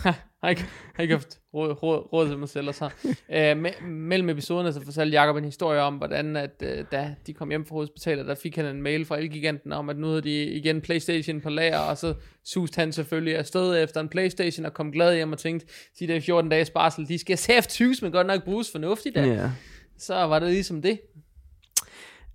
har 0.44 0.50
ikke, 0.50 0.66
har 0.96 1.02
ikke 1.02 1.14
haft 1.14 1.40
råd, 1.54 1.84
råd, 1.84 2.14
råd 2.14 2.28
til 2.28 2.38
mig 2.38 2.50
selv 2.50 2.68
og 2.68 2.76
så. 2.76 2.90
Øh, 3.34 3.58
me, 3.58 3.72
mellem 3.88 4.30
episoderne 4.30 4.74
så 4.74 4.82
fortalte 4.86 5.22
Jacob 5.22 5.36
en 5.36 5.46
historie 5.46 5.82
om, 5.82 5.96
hvordan 5.96 6.36
at, 6.36 6.64
øh, 6.64 6.86
da 6.92 7.16
de 7.28 7.34
kom 7.34 7.50
hjem 7.50 7.66
fra 7.66 7.76
hospitalet, 7.76 8.28
der 8.28 8.36
fik 8.36 8.56
han 8.56 8.66
en 8.66 8.82
mail 8.82 9.06
fra 9.06 9.18
Elgiganten 9.18 9.72
om, 9.72 9.90
at 9.90 9.98
nu 9.98 10.08
havde 10.08 10.22
de 10.22 10.44
igen 10.44 10.82
Playstation 10.82 11.42
på 11.42 11.50
lager, 11.50 11.80
og 11.80 11.98
så 11.98 12.14
suste 12.46 12.80
han 12.80 12.92
selvfølgelig 12.92 13.38
afsted 13.38 13.84
efter 13.84 14.02
en 14.02 14.10
Playstation 14.10 14.66
og 14.66 14.74
kom 14.74 14.92
glad 14.92 15.16
hjem 15.16 15.32
og 15.32 15.38
tænkte, 15.38 15.68
de 16.00 16.08
der 16.08 16.20
14 16.20 16.50
dages 16.52 16.70
barsel, 16.70 17.08
de 17.08 17.18
skal 17.18 17.38
safe 17.38 17.68
tyves, 17.70 18.02
men 18.02 18.12
godt 18.12 18.28
nok 18.28 18.44
bruges 18.44 18.72
fornuftigt 18.72 19.16
da. 19.16 19.26
Ja. 19.26 19.52
Så 19.98 20.16
var 20.16 20.40
det 20.40 20.50
ligesom 20.50 20.82
det. 20.82 21.00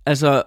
Altså, 0.05 0.43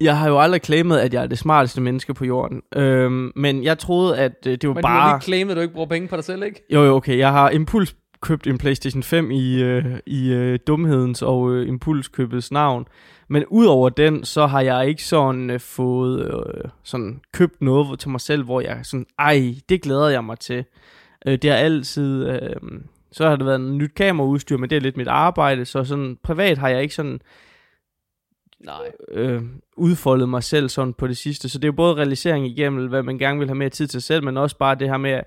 jeg 0.00 0.18
har 0.18 0.28
jo 0.28 0.40
aldrig 0.40 0.60
claimet, 0.64 0.98
at 0.98 1.14
jeg 1.14 1.22
er 1.22 1.26
det 1.26 1.38
smarteste 1.38 1.80
menneske 1.80 2.14
på 2.14 2.24
jorden. 2.24 2.62
Øhm, 2.76 3.32
men 3.36 3.64
jeg 3.64 3.78
troede, 3.78 4.18
at 4.18 4.32
øh, 4.46 4.52
det 4.52 4.68
var 4.68 4.74
Men 4.74 4.82
du 4.82 4.88
har 4.88 5.06
bare... 5.06 5.16
lige 5.16 5.24
claimet, 5.24 5.50
at 5.50 5.56
du 5.56 5.60
ikke 5.60 5.74
bruger 5.74 5.88
penge 5.88 6.08
på 6.08 6.16
dig 6.16 6.24
selv, 6.24 6.42
ikke? 6.42 6.66
Jo, 6.72 6.84
jo, 6.84 6.94
okay. 6.94 7.18
Jeg 7.18 7.32
har 7.32 7.50
impuls 7.50 7.96
købt 8.20 8.46
en 8.46 8.58
PlayStation 8.58 9.02
5 9.02 9.30
i, 9.30 9.62
øh, 9.62 9.84
i 10.06 10.32
øh, 10.32 10.58
dumhedens 10.66 11.22
og 11.22 11.52
øh, 11.52 11.68
impulskøbets 11.68 12.52
navn. 12.52 12.86
Men 13.28 13.44
udover 13.48 13.88
den, 13.88 14.24
så 14.24 14.46
har 14.46 14.60
jeg 14.60 14.88
ikke 14.88 15.04
sådan 15.04 15.50
øh, 15.50 15.60
fået 15.60 16.26
øh, 16.26 16.70
sådan 16.82 17.20
købt 17.32 17.62
noget 17.62 17.98
til 17.98 18.10
mig 18.10 18.20
selv, 18.20 18.44
hvor 18.44 18.60
jeg 18.60 18.78
sådan, 18.82 19.06
ej, 19.18 19.54
det 19.68 19.82
glæder 19.82 20.08
jeg 20.08 20.24
mig 20.24 20.38
til. 20.38 20.64
Øh, 21.26 21.38
det 21.42 21.50
har 21.50 21.56
altid, 21.56 22.28
øh, 22.28 22.50
så 23.12 23.28
har 23.28 23.36
det 23.36 23.46
været 23.46 23.60
en 23.60 23.78
nyt 23.78 23.94
kameraudstyr, 23.94 24.56
men 24.56 24.70
det 24.70 24.76
er 24.76 24.80
lidt 24.80 24.96
mit 24.96 25.08
arbejde, 25.08 25.64
så 25.64 25.84
sådan 25.84 26.18
privat 26.22 26.58
har 26.58 26.68
jeg 26.68 26.82
ikke 26.82 26.94
sådan 26.94 27.20
Nej. 28.60 28.92
øh, 29.10 29.42
udfoldet 29.76 30.28
mig 30.28 30.42
selv 30.42 30.68
sådan 30.68 30.94
på 30.94 31.06
det 31.06 31.16
sidste. 31.16 31.48
Så 31.48 31.58
det 31.58 31.64
er 31.64 31.68
jo 31.68 31.76
både 31.76 31.94
realisering 31.94 32.46
igennem, 32.46 32.88
hvad 32.88 33.02
man 33.02 33.18
gerne 33.18 33.38
vil 33.38 33.48
have 33.48 33.58
mere 33.58 33.68
tid 33.68 33.86
til 33.86 34.02
sig 34.02 34.06
selv, 34.06 34.24
men 34.24 34.36
også 34.36 34.58
bare 34.58 34.74
det 34.74 34.88
her 34.88 34.96
med 34.96 35.20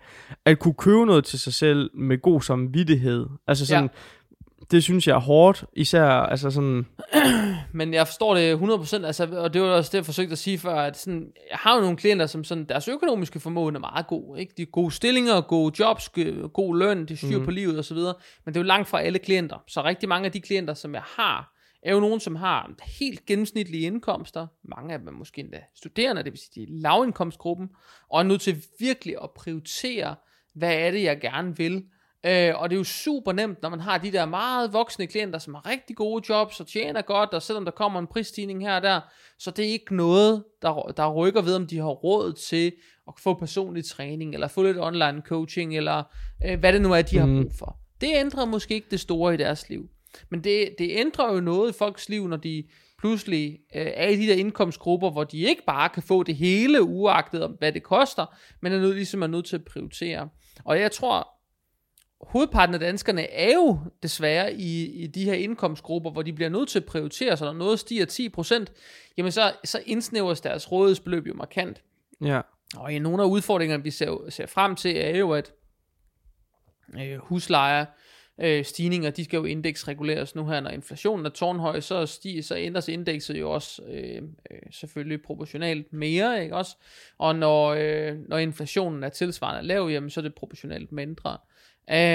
at, 0.46 0.60
kunne 0.60 0.74
købe 0.74 1.06
noget 1.06 1.26
til 1.26 1.40
sig 1.40 1.54
selv 1.54 1.92
med 1.94 2.22
god 2.22 2.42
samvittighed. 2.42 3.26
Altså 3.48 3.66
sådan, 3.66 3.84
ja. 3.84 4.64
det 4.72 4.84
synes 4.84 5.08
jeg 5.08 5.16
er 5.16 5.20
hårdt, 5.20 5.66
især 5.74 6.06
altså 6.06 6.50
sådan, 6.50 6.86
Men 7.72 7.94
jeg 7.94 8.08
forstår 8.08 8.36
det 8.36 8.58
100%, 8.58 9.06
altså, 9.06 9.28
og 9.32 9.54
det 9.54 9.62
var 9.62 9.68
også 9.68 9.90
det, 9.90 9.98
jeg 9.98 10.06
forsøgte 10.06 10.32
at 10.32 10.38
sige 10.38 10.58
før, 10.58 10.76
at 10.76 10.98
sådan, 10.98 11.32
jeg 11.52 11.58
har 11.62 11.76
jo 11.76 11.82
nogle 11.82 11.98
klienter, 11.98 12.26
som 12.26 12.44
sådan, 12.44 12.66
deres 12.66 12.88
økonomiske 12.88 13.40
formåen 13.40 13.76
er 13.76 13.80
meget 13.80 14.08
god, 14.08 14.38
ikke? 14.38 14.54
De 14.58 14.62
er 14.62 14.66
gode 14.66 14.92
stillinger, 14.92 15.42
gode 15.42 15.74
jobs, 15.80 16.10
god 16.54 16.78
løn, 16.78 17.06
de 17.06 17.18
styr 17.18 17.40
mm. 17.40 17.46
på 17.46 17.52
livet 17.52 17.80
osv., 17.80 17.98
men 17.98 18.14
det 18.46 18.56
er 18.56 18.60
jo 18.60 18.64
langt 18.64 18.88
fra 18.88 19.02
alle 19.02 19.20
klienter. 19.20 19.64
Så 19.68 19.84
rigtig 19.84 20.10
mange 20.10 20.26
af 20.26 20.32
de 20.32 20.42
klienter, 20.42 20.74
som 20.74 20.94
jeg 20.94 21.04
har, 21.06 21.59
er 21.84 21.94
jo 21.94 22.00
nogen, 22.00 22.20
som 22.20 22.36
har 22.36 22.72
helt 22.84 23.26
gennemsnitlige 23.26 23.84
indkomster. 23.84 24.48
Mange 24.64 24.94
af 24.94 25.00
dem 25.00 25.08
er 25.08 25.12
måske 25.12 25.42
endda 25.42 25.62
studerende, 25.76 26.24
det 26.24 26.32
vil 26.32 26.40
sige, 26.40 26.66
de 26.66 26.72
er 26.72 26.82
lavindkomstgruppen, 26.82 27.70
og 28.10 28.20
er 28.20 28.24
nødt 28.24 28.42
til 28.42 28.64
virkelig 28.80 29.16
at 29.24 29.32
prioritere, 29.32 30.16
hvad 30.54 30.74
er 30.74 30.92
det, 30.92 31.04
jeg 31.04 31.22
gerne 31.22 31.58
vil. 31.58 31.86
Øh, 32.26 32.54
og 32.56 32.70
det 32.70 32.76
er 32.76 32.80
jo 32.80 32.84
super 32.84 33.32
nemt, 33.32 33.62
når 33.62 33.70
man 33.70 33.80
har 33.80 33.98
de 33.98 34.12
der 34.12 34.26
meget 34.26 34.74
voksne 34.74 35.08
klienter, 35.08 35.40
som 35.40 35.54
har 35.54 35.70
rigtig 35.70 35.96
gode 35.96 36.26
jobs 36.30 36.60
og 36.60 36.68
tjener 36.68 37.02
godt, 37.02 37.30
og 37.30 37.42
selvom 37.42 37.66
der 37.66 37.72
kommer 37.72 38.00
en 38.00 38.08
prisstigning 38.08 38.62
her 38.62 38.76
og 38.76 38.82
der, 38.82 39.02
så 39.40 39.52
det 39.52 39.66
er 39.66 39.70
ikke 39.70 39.96
noget, 39.96 40.44
der, 40.62 40.94
der 40.98 41.14
rykker 41.14 41.42
ved, 41.42 41.56
om 41.56 41.68
de 41.68 41.78
har 41.78 41.90
råd 41.90 42.34
til 42.34 42.72
at 43.08 43.14
få 43.20 43.34
personlig 43.34 43.86
træning, 43.86 44.34
eller 44.34 44.48
få 44.48 44.64
lidt 44.64 44.78
online 44.80 45.22
coaching, 45.26 45.78
eller 45.78 46.04
øh, 46.46 46.60
hvad 46.60 46.74
det 46.74 46.82
nu 46.82 46.94
er, 46.94 47.02
de 47.02 47.26
mm. 47.26 47.36
har 47.36 47.42
brug 47.42 47.52
for. 47.60 47.80
Det 48.02 48.10
ændrer 48.14 48.46
måske 48.46 48.74
ikke 48.74 48.88
det 48.92 49.00
store 49.00 49.34
i 49.34 49.38
deres 49.38 49.70
liv. 49.70 49.90
Men 50.30 50.44
det, 50.44 50.76
det 50.80 50.90
ændrer 50.92 51.34
jo 51.34 51.40
noget 51.40 51.70
i 51.70 51.78
folks 51.78 52.10
liv, 52.10 52.28
når 52.28 52.38
de 52.38 52.64
pludselig 52.98 53.60
øh, 53.76 53.92
er 53.96 54.08
i 54.08 54.16
de 54.16 54.28
der 54.28 54.36
indkomstgrupper, 54.36 55.12
hvor 55.12 55.24
de 55.24 55.38
ikke 55.38 55.64
bare 55.68 55.90
kan 55.90 56.04
få 56.04 56.24
det 56.24 56.36
hele, 56.36 56.84
uagtet 56.84 57.44
om 57.44 57.52
hvad 57.52 57.72
det 57.72 57.84
koster, 57.84 58.26
men 58.62 58.74
er 58.74 58.80
nødt, 58.80 58.96
ligesom 58.96 59.22
er 59.22 59.28
nødt 59.28 59.46
til 59.46 59.56
at 59.56 59.66
prioritere. 59.66 60.30
Og 60.64 60.80
jeg 60.80 60.92
tror, 60.92 61.28
hovedparten 62.22 62.74
af 62.74 62.80
danskerne 62.80 63.32
er 63.32 63.54
jo 63.54 63.80
desværre 64.04 64.54
i, 64.54 64.86
i 64.86 65.08
de 65.08 65.24
her 65.24 65.34
indkomstgrupper, 65.34 66.12
hvor 66.12 66.22
de 66.22 66.34
bliver 66.34 66.50
nødt 66.50 66.70
til 66.70 66.80
at 66.80 66.86
prioritere, 66.86 67.38
så 67.38 67.46
når 67.46 67.54
noget 67.54 67.80
stiger 67.80 68.06
10%, 68.68 68.74
jamen 69.18 69.32
så, 69.32 69.54
så 69.64 69.82
indsnævres 69.86 70.42
deres 70.42 70.72
rådighedsbeløb 70.72 71.28
jo 71.28 71.34
markant. 71.34 71.82
ja, 72.22 72.42
Og 72.76 72.94
en 72.94 73.02
nogle 73.02 73.24
af 73.24 73.28
udfordringerne, 73.28 73.84
vi 73.84 73.92
ser, 73.92 74.30
ser 74.30 74.46
frem 74.46 74.76
til, 74.76 74.98
er 74.98 75.18
jo, 75.18 75.32
at 75.32 75.54
øh, 77.00 77.18
huslejer 77.18 77.86
øh, 78.42 78.66
stigninger, 78.66 79.10
de 79.10 79.24
skal 79.24 79.38
jo 79.38 79.44
indeksreguleres 79.44 80.36
nu 80.36 80.46
her, 80.46 80.60
når 80.60 80.70
inflationen 80.70 81.26
er 81.26 81.30
tårnhøj, 81.30 81.80
så, 81.80 82.06
stiger, 82.06 82.44
så 82.44 82.58
ændres 82.58 82.88
indekset 82.88 83.40
jo 83.40 83.52
også 83.52 83.82
øh, 83.90 84.22
øh, 84.52 84.60
selvfølgelig 84.72 85.22
proportionalt 85.22 85.94
mere, 85.94 86.44
ikke 86.44 86.56
også? 86.56 86.76
Og 87.18 87.36
når, 87.36 87.68
øh, 87.68 88.18
når 88.28 88.38
inflationen 88.38 89.04
er 89.04 89.10
tilsvarende 89.10 89.68
lav, 89.68 89.90
jamen 89.92 90.10
så 90.10 90.20
er 90.20 90.22
det 90.22 90.36
proportionalt 90.36 90.92
mindre. 90.92 91.38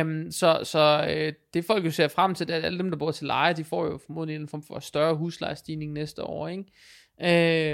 Um, 0.01 0.31
så 0.31 0.61
så 0.63 1.07
øh, 1.11 1.33
det 1.55 1.65
folk 1.65 1.85
jo 1.85 1.91
ser 1.91 2.09
frem 2.09 2.35
til, 2.35 2.49
det 2.49 2.57
er 2.57 2.61
alle 2.61 2.79
dem, 2.79 2.91
der 2.91 2.99
bor 2.99 3.11
til 3.11 3.27
leje, 3.27 3.53
de 3.53 3.65
får 3.65 3.87
jo 3.87 3.99
formodentlig 4.07 4.37
en 4.37 4.49
form 4.49 4.63
for 4.63 4.79
større 4.79 5.15
huslejestigning 5.15 5.93
næste 5.93 6.23
år, 6.23 6.49
ikke? 6.49 6.65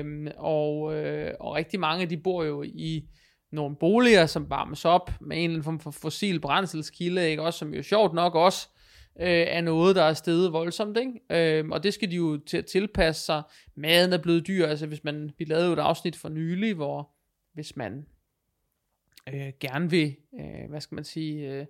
Um, 0.00 0.28
og, 0.36 0.94
øh, 0.94 1.34
og 1.40 1.54
rigtig 1.54 1.80
mange, 1.80 2.06
de 2.06 2.16
bor 2.16 2.44
jo 2.44 2.62
i 2.62 3.04
nogle 3.52 3.76
boliger, 3.76 4.26
som 4.26 4.50
varmes 4.50 4.84
op 4.84 5.10
med 5.20 5.36
en 5.36 5.42
eller 5.42 5.54
anden 5.54 5.62
form 5.62 5.80
for 5.80 5.90
fossil 5.90 6.40
brændselskilde, 6.40 7.30
ikke? 7.30 7.42
Også, 7.42 7.58
som 7.58 7.74
jo 7.74 7.82
sjovt 7.82 8.14
nok 8.14 8.34
også 8.34 8.68
øh, 9.20 9.26
er 9.28 9.60
noget, 9.60 9.96
der 9.96 10.02
er 10.02 10.14
steget 10.14 10.52
voldsomt, 10.52 10.98
ikke? 10.98 11.58
Øh, 11.58 11.68
og 11.68 11.82
det 11.82 11.94
skal 11.94 12.10
de 12.10 12.16
jo 12.16 12.40
til 12.46 12.56
at 12.56 12.66
tilpasse 12.66 13.24
sig. 13.24 13.42
Maden 13.76 14.12
er 14.12 14.18
blevet 14.18 14.46
dyr, 14.46 14.66
altså 14.66 14.86
hvis 14.86 15.04
man, 15.04 15.30
vi 15.38 15.44
lavede 15.44 15.66
jo 15.66 15.72
et 15.72 15.78
afsnit 15.78 16.16
for 16.16 16.28
nylig, 16.28 16.74
hvor 16.74 17.10
hvis 17.54 17.76
man 17.76 18.06
øh, 19.34 19.52
gerne 19.60 19.90
vil, 19.90 20.16
øh, 20.40 20.70
hvad 20.70 20.80
skal 20.80 20.94
man 20.94 21.04
sige, 21.04 21.52
øh, 21.52 21.66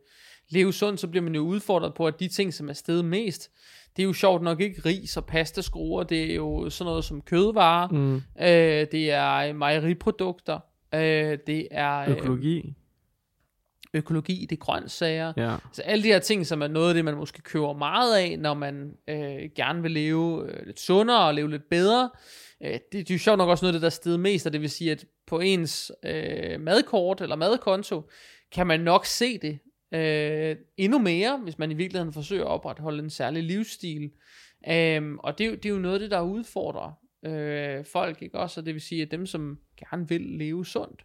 leve 0.49 0.73
sundt, 0.73 1.01
så 1.01 1.09
bliver 1.09 1.25
man 1.25 1.35
jo 1.35 1.41
udfordret 1.41 1.95
på, 1.95 2.07
at 2.07 2.21
de 2.21 2.29
ting, 2.29 2.55
som 2.55 2.69
er 2.69 2.73
steget 2.73 3.05
mest, 3.05 3.51
det 3.97 4.03
er 4.03 4.07
jo 4.07 4.13
sjovt 4.13 4.43
nok 4.43 4.61
ikke 4.61 4.83
ris 4.85 5.17
og 5.17 5.27
pastaskruer, 5.27 6.03
det 6.03 6.31
er 6.31 6.35
jo 6.35 6.71
sådan 6.71 6.89
noget 6.89 7.05
som 7.05 7.23
kødvarer, 7.23 7.89
mm. 7.89 8.15
øh, 8.17 8.87
det 8.93 9.11
er 9.11 9.53
mejeriprodukter, 9.53 10.59
øh, 10.95 11.39
det 11.47 11.69
er... 11.71 11.99
Øh, 11.99 12.11
økologi. 12.11 12.75
Økologi, 13.95 14.47
det 14.51 14.57
er 14.57 14.61
grøntsager. 14.61 15.33
Ja. 15.37 15.53
Altså 15.53 15.83
alle 15.83 16.05
de 16.05 16.09
her 16.09 16.19
ting, 16.19 16.47
som 16.47 16.63
er 16.63 16.69
noget 16.69 16.89
af 16.89 16.95
det, 16.95 17.05
man 17.05 17.17
måske 17.17 17.43
køber 17.43 17.73
meget 17.73 18.17
af, 18.17 18.39
når 18.39 18.55
man 18.55 18.97
øh, 19.09 19.51
gerne 19.57 19.83
vil 19.83 19.91
leve 19.91 20.51
øh, 20.51 20.67
lidt 20.67 20.81
sundere 20.81 21.27
og 21.27 21.35
leve 21.35 21.51
lidt 21.51 21.69
bedre. 21.71 22.11
Øh, 22.63 22.73
det, 22.73 22.93
det 22.93 23.11
er 23.11 23.15
jo 23.15 23.19
sjovt 23.19 23.39
nok 23.39 23.49
også 23.49 23.65
noget 23.65 23.75
af 23.75 23.77
det, 23.77 23.83
der 23.83 23.89
er 23.89 23.91
stedet 23.91 24.21
mest, 24.21 24.47
og 24.47 24.53
det 24.53 24.61
vil 24.61 24.71
sige, 24.71 24.91
at 24.91 25.05
på 25.27 25.41
ens 25.41 25.93
øh, 26.03 26.61
madkort 26.61 27.21
eller 27.21 27.37
madkonto, 27.37 28.11
kan 28.53 28.67
man 28.67 28.81
nok 28.81 29.07
se 29.07 29.39
det 29.39 29.59
øh, 29.95 30.57
endnu 30.77 30.99
mere, 30.99 31.39
hvis 31.39 31.59
man 31.59 31.71
i 31.71 31.75
virkeligheden 31.75 32.13
forsøger 32.13 32.45
at 32.45 32.51
opretholde 32.51 33.03
en 33.03 33.11
særlig 33.11 33.43
livsstil. 33.43 34.11
Øh, 34.69 35.15
og 35.19 35.39
det, 35.39 35.63
det 35.63 35.69
er 35.69 35.75
jo 35.75 35.79
noget 35.79 35.95
af 35.95 36.01
det, 36.01 36.11
der 36.11 36.21
udfordrer 36.21 37.00
øh, 37.27 37.85
folk, 37.85 38.23
ikke 38.23 38.39
også? 38.39 38.61
Og 38.61 38.67
det 38.67 38.75
vil 38.75 38.81
sige, 38.81 39.03
at 39.03 39.11
dem, 39.11 39.27
som 39.27 39.59
gerne 39.77 40.09
vil 40.09 40.21
leve 40.21 40.67
sundt, 40.67 41.05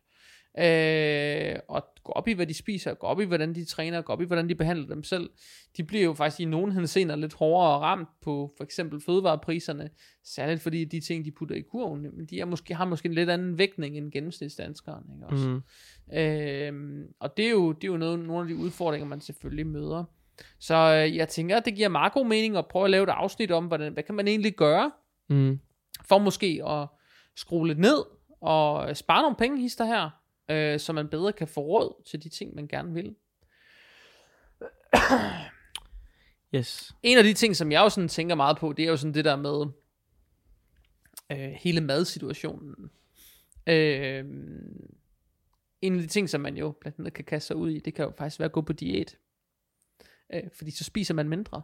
øh, 0.60 1.60
og 1.68 1.84
gå 2.04 2.12
op 2.12 2.28
i, 2.28 2.34
hvad 2.34 2.48
de 2.48 2.54
spiser, 2.54 2.94
gå 2.94 3.08
op 3.08 3.22
i, 3.22 3.26
hvordan 3.26 3.56
de 3.56 3.66
træner, 3.66 4.02
gå 4.02 4.14
op 4.14 4.22
i, 4.22 4.26
hvordan 4.26 4.50
de 4.50 4.56
behandler 4.56 4.88
dem 4.88 5.04
selv, 5.04 5.30
de 5.78 5.84
bliver 5.84 6.04
jo 6.04 6.14
faktisk 6.14 6.40
i 6.40 6.46
nogen 6.46 6.72
henseender 6.72 7.16
lidt 7.16 7.34
hårdere 7.34 7.80
ramt 7.80 8.10
på 8.22 8.54
for 8.58 8.64
eksempel 8.64 9.02
fødevarepriserne, 9.02 9.90
særligt 10.24 10.62
fordi 10.62 10.86
de 10.86 11.00
ting, 11.00 11.26
de 11.26 11.32
putter 11.32 11.56
i 11.56 11.62
kurven, 11.62 12.26
de 12.30 12.40
er 12.40 12.46
måske, 12.46 12.76
har 12.76 12.86
måske 12.86 13.06
en 13.06 13.14
lidt 13.14 13.30
anden 13.30 13.58
vægtning 13.58 13.98
end 13.98 14.12
gennemsnitsdanskeren, 14.12 15.04
ikke 15.16 15.26
også? 15.26 15.48
Mm. 15.48 16.18
Øh, 16.18 17.06
og 17.20 17.38
det 17.38 17.46
er 17.46 17.52
jo, 17.52 17.72
det 17.72 17.84
er 17.84 17.92
jo 17.92 17.98
noget, 17.98 18.20
nogle 18.20 18.42
af 18.42 18.48
de 18.48 18.56
udfordringer, 18.56 19.08
man 19.08 19.22
selvfølgelig 19.22 19.68
møder. 19.68 20.04
Så 20.60 20.76
øh, 20.76 21.16
jeg 21.16 21.30
tænker, 21.30 21.58
at 21.58 21.66
det 21.66 21.76
giver 21.76 21.90
meget 21.90 22.14
god 22.14 22.26
mening 22.26 22.58
at 22.58 22.68
prøve 22.68 22.86
at 22.86 22.92
lave 22.92 23.04
et 23.04 23.10
afsnit 23.10 23.52
om, 23.52 23.66
hvordan, 23.66 23.94
hvad 23.94 24.04
kan 24.04 24.16
man 24.16 24.28
egentlig 24.28 24.56
gøre, 24.56 24.92
mm. 25.30 25.60
For 26.04 26.18
måske 26.18 26.62
at 26.68 26.88
skrue 27.36 27.68
lidt 27.68 27.80
ned, 27.80 28.06
og 28.42 28.98
spare 28.98 29.22
nogle 29.22 29.36
penge 29.36 29.62
hister 29.62 29.86
her, 29.86 30.10
øh, 30.50 30.80
så 30.80 30.94
man 30.94 31.08
bedre 31.08 31.34
kan 31.34 31.48
få 31.48 31.62
råd 31.62 32.04
til 32.06 32.24
de 32.24 32.30
ting, 32.30 32.56
man 32.56 32.68
gerne 32.68 32.94
vil. 32.94 33.16
Yes. 36.56 36.96
En 37.04 37.18
af 37.18 37.24
de 37.24 37.34
ting, 37.34 37.56
som 37.56 37.72
jeg 37.72 37.80
jo 37.80 37.90
sådan 37.90 38.08
tænker 38.08 38.36
meget 38.36 38.58
på, 38.58 38.74
det 38.74 38.86
er 38.86 38.90
jo 38.90 38.98
sådan 38.98 39.14
det 39.14 39.26
der 39.26 39.36
med 39.36 39.66
øh, 41.32 41.52
hele 41.52 41.82
madsituationen. 41.82 42.92
Øh, 43.68 44.26
en 45.82 45.96
af 45.96 46.02
de 46.02 46.08
ting, 46.08 46.30
som 46.30 46.42
man 46.42 46.58
jo 46.58 46.72
blandt 46.82 47.00
andet 47.00 47.14
kan 47.14 47.26
kaste 47.26 47.48
sig 47.48 47.56
ud 47.56 47.70
i, 47.70 47.80
det 47.80 47.94
kan 47.94 48.06
jo 48.06 48.14
faktisk 48.18 48.40
være 48.40 48.46
at 48.46 48.52
gå 48.52 48.62
på 48.62 48.74
diæt. 48.74 49.18
Øh, 50.34 50.44
fordi 50.54 50.72
så 50.72 50.84
spiser 50.84 51.14
man 51.14 51.30
mindre. 51.30 51.62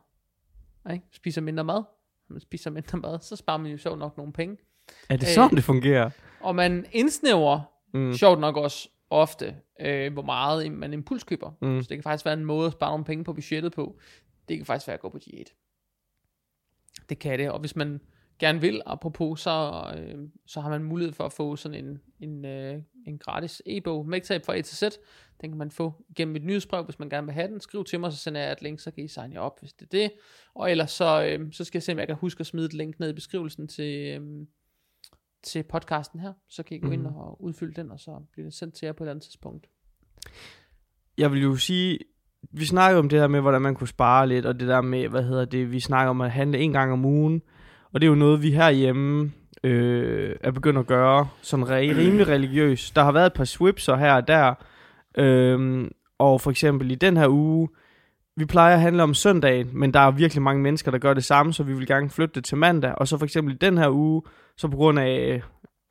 Ikke? 0.92 1.06
Spiser 1.12 1.42
mindre 1.42 1.64
mad. 1.64 1.84
Man 2.32 2.42
spiser 2.42 2.70
mindre 2.70 2.98
mad, 2.98 3.20
så 3.22 3.36
sparer 3.36 3.58
man 3.58 3.72
jo 3.72 3.78
sjovt 3.78 4.00
nok 4.00 4.18
nogle 4.18 4.34
penge. 4.34 4.58
Er 5.10 5.18
det 5.18 5.28
sådan, 5.28 5.52
øh, 5.52 5.56
det 5.56 5.64
fungerer? 5.64 6.10
Og 6.40 6.56
man 6.56 6.86
indsnæver 6.92 7.62
Mm. 7.94 8.14
Sjovt 8.14 8.40
nok 8.40 8.58
også 8.58 8.90
ofte, 9.10 9.56
øh, 9.82 10.14
hvor 10.14 10.22
meget 10.22 10.72
man 10.72 10.94
impulskøber. 10.94 11.52
Mm. 11.62 11.82
Så 11.82 11.90
det 11.90 11.98
kan 11.98 12.04
faktisk 12.04 12.26
være 12.26 12.34
en 12.34 12.46
måde 12.46 12.68
at 12.68 12.72
spare 12.74 12.92
nogle 12.92 13.06
penge 13.06 13.24
på 13.24 13.34
budgettet 13.34 13.74
på. 13.74 14.00
Det 14.50 14.58
kan 14.58 14.66
faktisk 14.66 14.88
være 14.88 14.94
at 14.94 15.00
gå 15.02 15.10
på 15.10 15.18
diæt. 15.18 15.54
Det 17.10 17.20
kan 17.20 17.40
det, 17.40 17.52
og 17.52 17.60
hvis 17.60 17.76
man 17.76 18.02
gerne 18.42 18.62
vil, 18.62 18.82
apropos, 18.86 19.40
så, 19.40 19.84
øh, 19.98 20.16
så 20.46 20.62
har 20.62 20.70
man 20.70 20.84
mulighed 20.84 21.14
for 21.14 21.24
at 21.24 21.34
få 21.34 21.56
sådan 21.56 21.86
en, 21.86 22.02
en, 22.20 22.46
øh, 22.46 22.82
en 23.08 23.18
gratis 23.18 23.62
e-bog, 23.66 24.08
MakeTape 24.08 24.46
fra 24.46 24.58
A 24.58 24.62
til 24.62 24.78
Z. 24.78 24.84
Den 25.42 25.50
kan 25.50 25.58
man 25.58 25.72
få 25.72 25.94
gennem 26.16 26.36
et 26.36 26.44
nyhedsbrev, 26.44 26.84
hvis 26.84 27.00
man 27.00 27.10
gerne 27.10 27.28
vil 27.28 27.34
have 27.34 27.48
den. 27.48 27.60
Skriv 27.60 27.84
til 27.84 28.00
mig, 28.00 28.12
så 28.12 28.18
sender 28.18 28.42
jeg 28.42 28.52
et 28.52 28.62
link, 28.62 28.80
så 28.80 28.92
kan 28.92 29.04
I 29.04 29.08
signe 29.08 29.34
jer 29.34 29.40
op, 29.40 29.60
hvis 29.60 29.74
det 29.74 29.86
er 29.86 29.90
det. 29.90 30.12
Og 30.56 30.72
ellers 30.72 30.92
så, 30.92 31.24
øh, 31.24 31.54
så 31.54 31.64
skal 31.64 31.78
jeg 31.78 31.84
se, 31.84 31.92
om 31.92 32.00
jeg 32.00 32.08
kan 32.08 32.16
huske 32.16 32.40
at 32.40 32.46
smide 32.46 32.66
et 32.66 32.74
link 32.74 33.00
ned 33.00 33.10
i 33.10 33.14
beskrivelsen 33.14 33.68
til, 33.68 34.22
øh, 34.22 34.48
til 35.44 35.64
podcasten 35.64 36.20
her, 36.20 36.34
så 36.50 36.64
kan 36.64 36.78
I 36.78 36.80
gå 36.80 36.88
mm. 36.88 36.94
ind 36.94 37.02
mhm. 37.02 37.16
og 37.16 37.44
udfylde 37.44 37.74
den, 37.82 37.92
og 37.92 38.00
så 38.00 38.20
bliver 38.32 38.46
det 38.46 38.54
sendt 38.54 38.76
til 38.76 38.86
jer 38.86 38.94
på 38.94 39.04
et 39.04 39.08
andet 39.08 39.24
tidspunkt. 39.24 39.68
Jeg 41.18 41.32
vil 41.32 41.42
jo 41.42 41.56
sige, 41.56 42.00
vi 42.52 42.66
snakker 42.66 43.00
om 43.00 43.10
det 43.10 43.20
her 43.20 43.28
med, 43.28 43.42
hvordan 43.42 43.62
man 43.62 43.76
kunne 43.76 43.88
spare 43.88 44.28
lidt, 44.28 44.46
og 44.46 44.60
det 44.60 44.68
der 44.68 44.82
med, 44.82 45.08
hvad 45.08 45.24
hedder 45.24 45.46
det, 45.46 45.72
vi 45.72 45.80
snakker 45.80 46.10
om 46.10 46.22
at 46.22 46.32
handle 46.32 46.60
en 46.60 46.74
gang 46.74 46.92
om 46.92 47.06
ugen, 47.06 47.42
og 47.94 48.02
det 48.02 48.08
er 48.08 48.10
jo 48.10 48.16
noget, 48.16 48.42
vi 48.42 48.52
herhjemme 48.52 49.32
øh, 49.64 50.36
er 50.42 50.52
begyndt 50.52 50.80
at 50.80 50.88
gøre, 50.88 51.28
sådan 51.42 51.66
re- 51.66 51.98
rimelig 52.02 52.28
religiøs. 52.28 52.92
Der 52.92 53.04
har 53.04 53.12
været 53.12 53.26
et 53.26 53.34
par 53.34 53.46
swipser 53.46 53.96
her 53.96 54.14
og 54.14 54.28
der, 54.28 54.54
øh, 55.18 55.88
og 56.20 56.42
for 56.42 56.52
eksempel 56.52 56.92
i 56.92 56.96
den 56.96 57.18
her 57.18 57.28
uge, 57.28 57.70
vi 58.36 58.46
plejer 58.46 58.76
at 58.76 58.82
handle 58.82 59.04
om 59.04 59.14
søndagen, 59.14 59.70
men 59.74 59.94
der 59.94 60.00
er 60.00 60.12
virkelig 60.12 60.42
mange 60.42 60.62
mennesker, 60.62 60.92
der 60.92 60.98
gør 60.98 61.14
det 61.14 61.24
samme, 61.24 61.54
så 61.54 61.64
vi 61.64 61.74
vil 61.74 61.88
gerne 61.88 62.10
flytte 62.10 62.36
det 62.36 62.46
til 62.46 62.58
mandag. 62.58 62.96
Og 62.98 63.08
så 63.08 63.18
for 63.18 63.26
eksempel 63.26 63.54
i 63.54 63.58
den 63.58 63.78
her 63.78 63.90
uge, 63.90 64.22
så 64.58 64.68
på 64.68 64.78
grund 64.78 65.00
af 65.00 65.42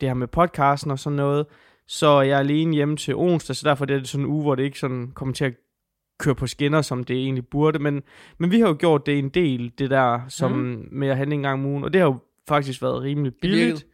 det 0.01 0.09
her 0.09 0.13
med 0.13 0.27
podcasten 0.27 0.91
og 0.91 0.99
sådan 0.99 1.17
noget, 1.17 1.45
så 1.87 2.07
er 2.07 2.21
jeg 2.21 2.39
alene 2.39 2.75
hjemme 2.75 2.97
til 2.97 3.15
onsdag, 3.15 3.55
så 3.55 3.69
derfor 3.69 3.83
er 3.85 3.87
det 3.87 4.07
sådan 4.07 4.25
en 4.25 4.31
uge, 4.31 4.41
hvor 4.41 4.55
det 4.55 4.63
ikke 4.63 4.79
sådan 4.79 5.11
kommer 5.15 5.33
til 5.33 5.45
at 5.45 5.53
køre 6.21 6.35
på 6.35 6.47
skinner, 6.47 6.81
som 6.81 7.03
det 7.03 7.15
egentlig 7.15 7.47
burde. 7.47 7.79
Men, 7.79 8.01
men 8.37 8.51
vi 8.51 8.59
har 8.59 8.67
jo 8.67 8.75
gjort 8.79 9.05
det 9.05 9.19
en 9.19 9.29
del, 9.29 9.71
det 9.79 9.89
der 9.89 10.19
som 10.27 10.51
mm. 10.51 10.87
med 10.91 11.07
at 11.07 11.17
handle 11.17 11.35
en 11.35 11.41
gang 11.41 11.53
om 11.53 11.65
ugen, 11.65 11.83
og 11.83 11.93
det 11.93 12.01
har 12.01 12.07
jo 12.07 12.17
faktisk 12.47 12.81
været 12.81 13.01
rimelig 13.01 13.33
billigt. 13.41 13.85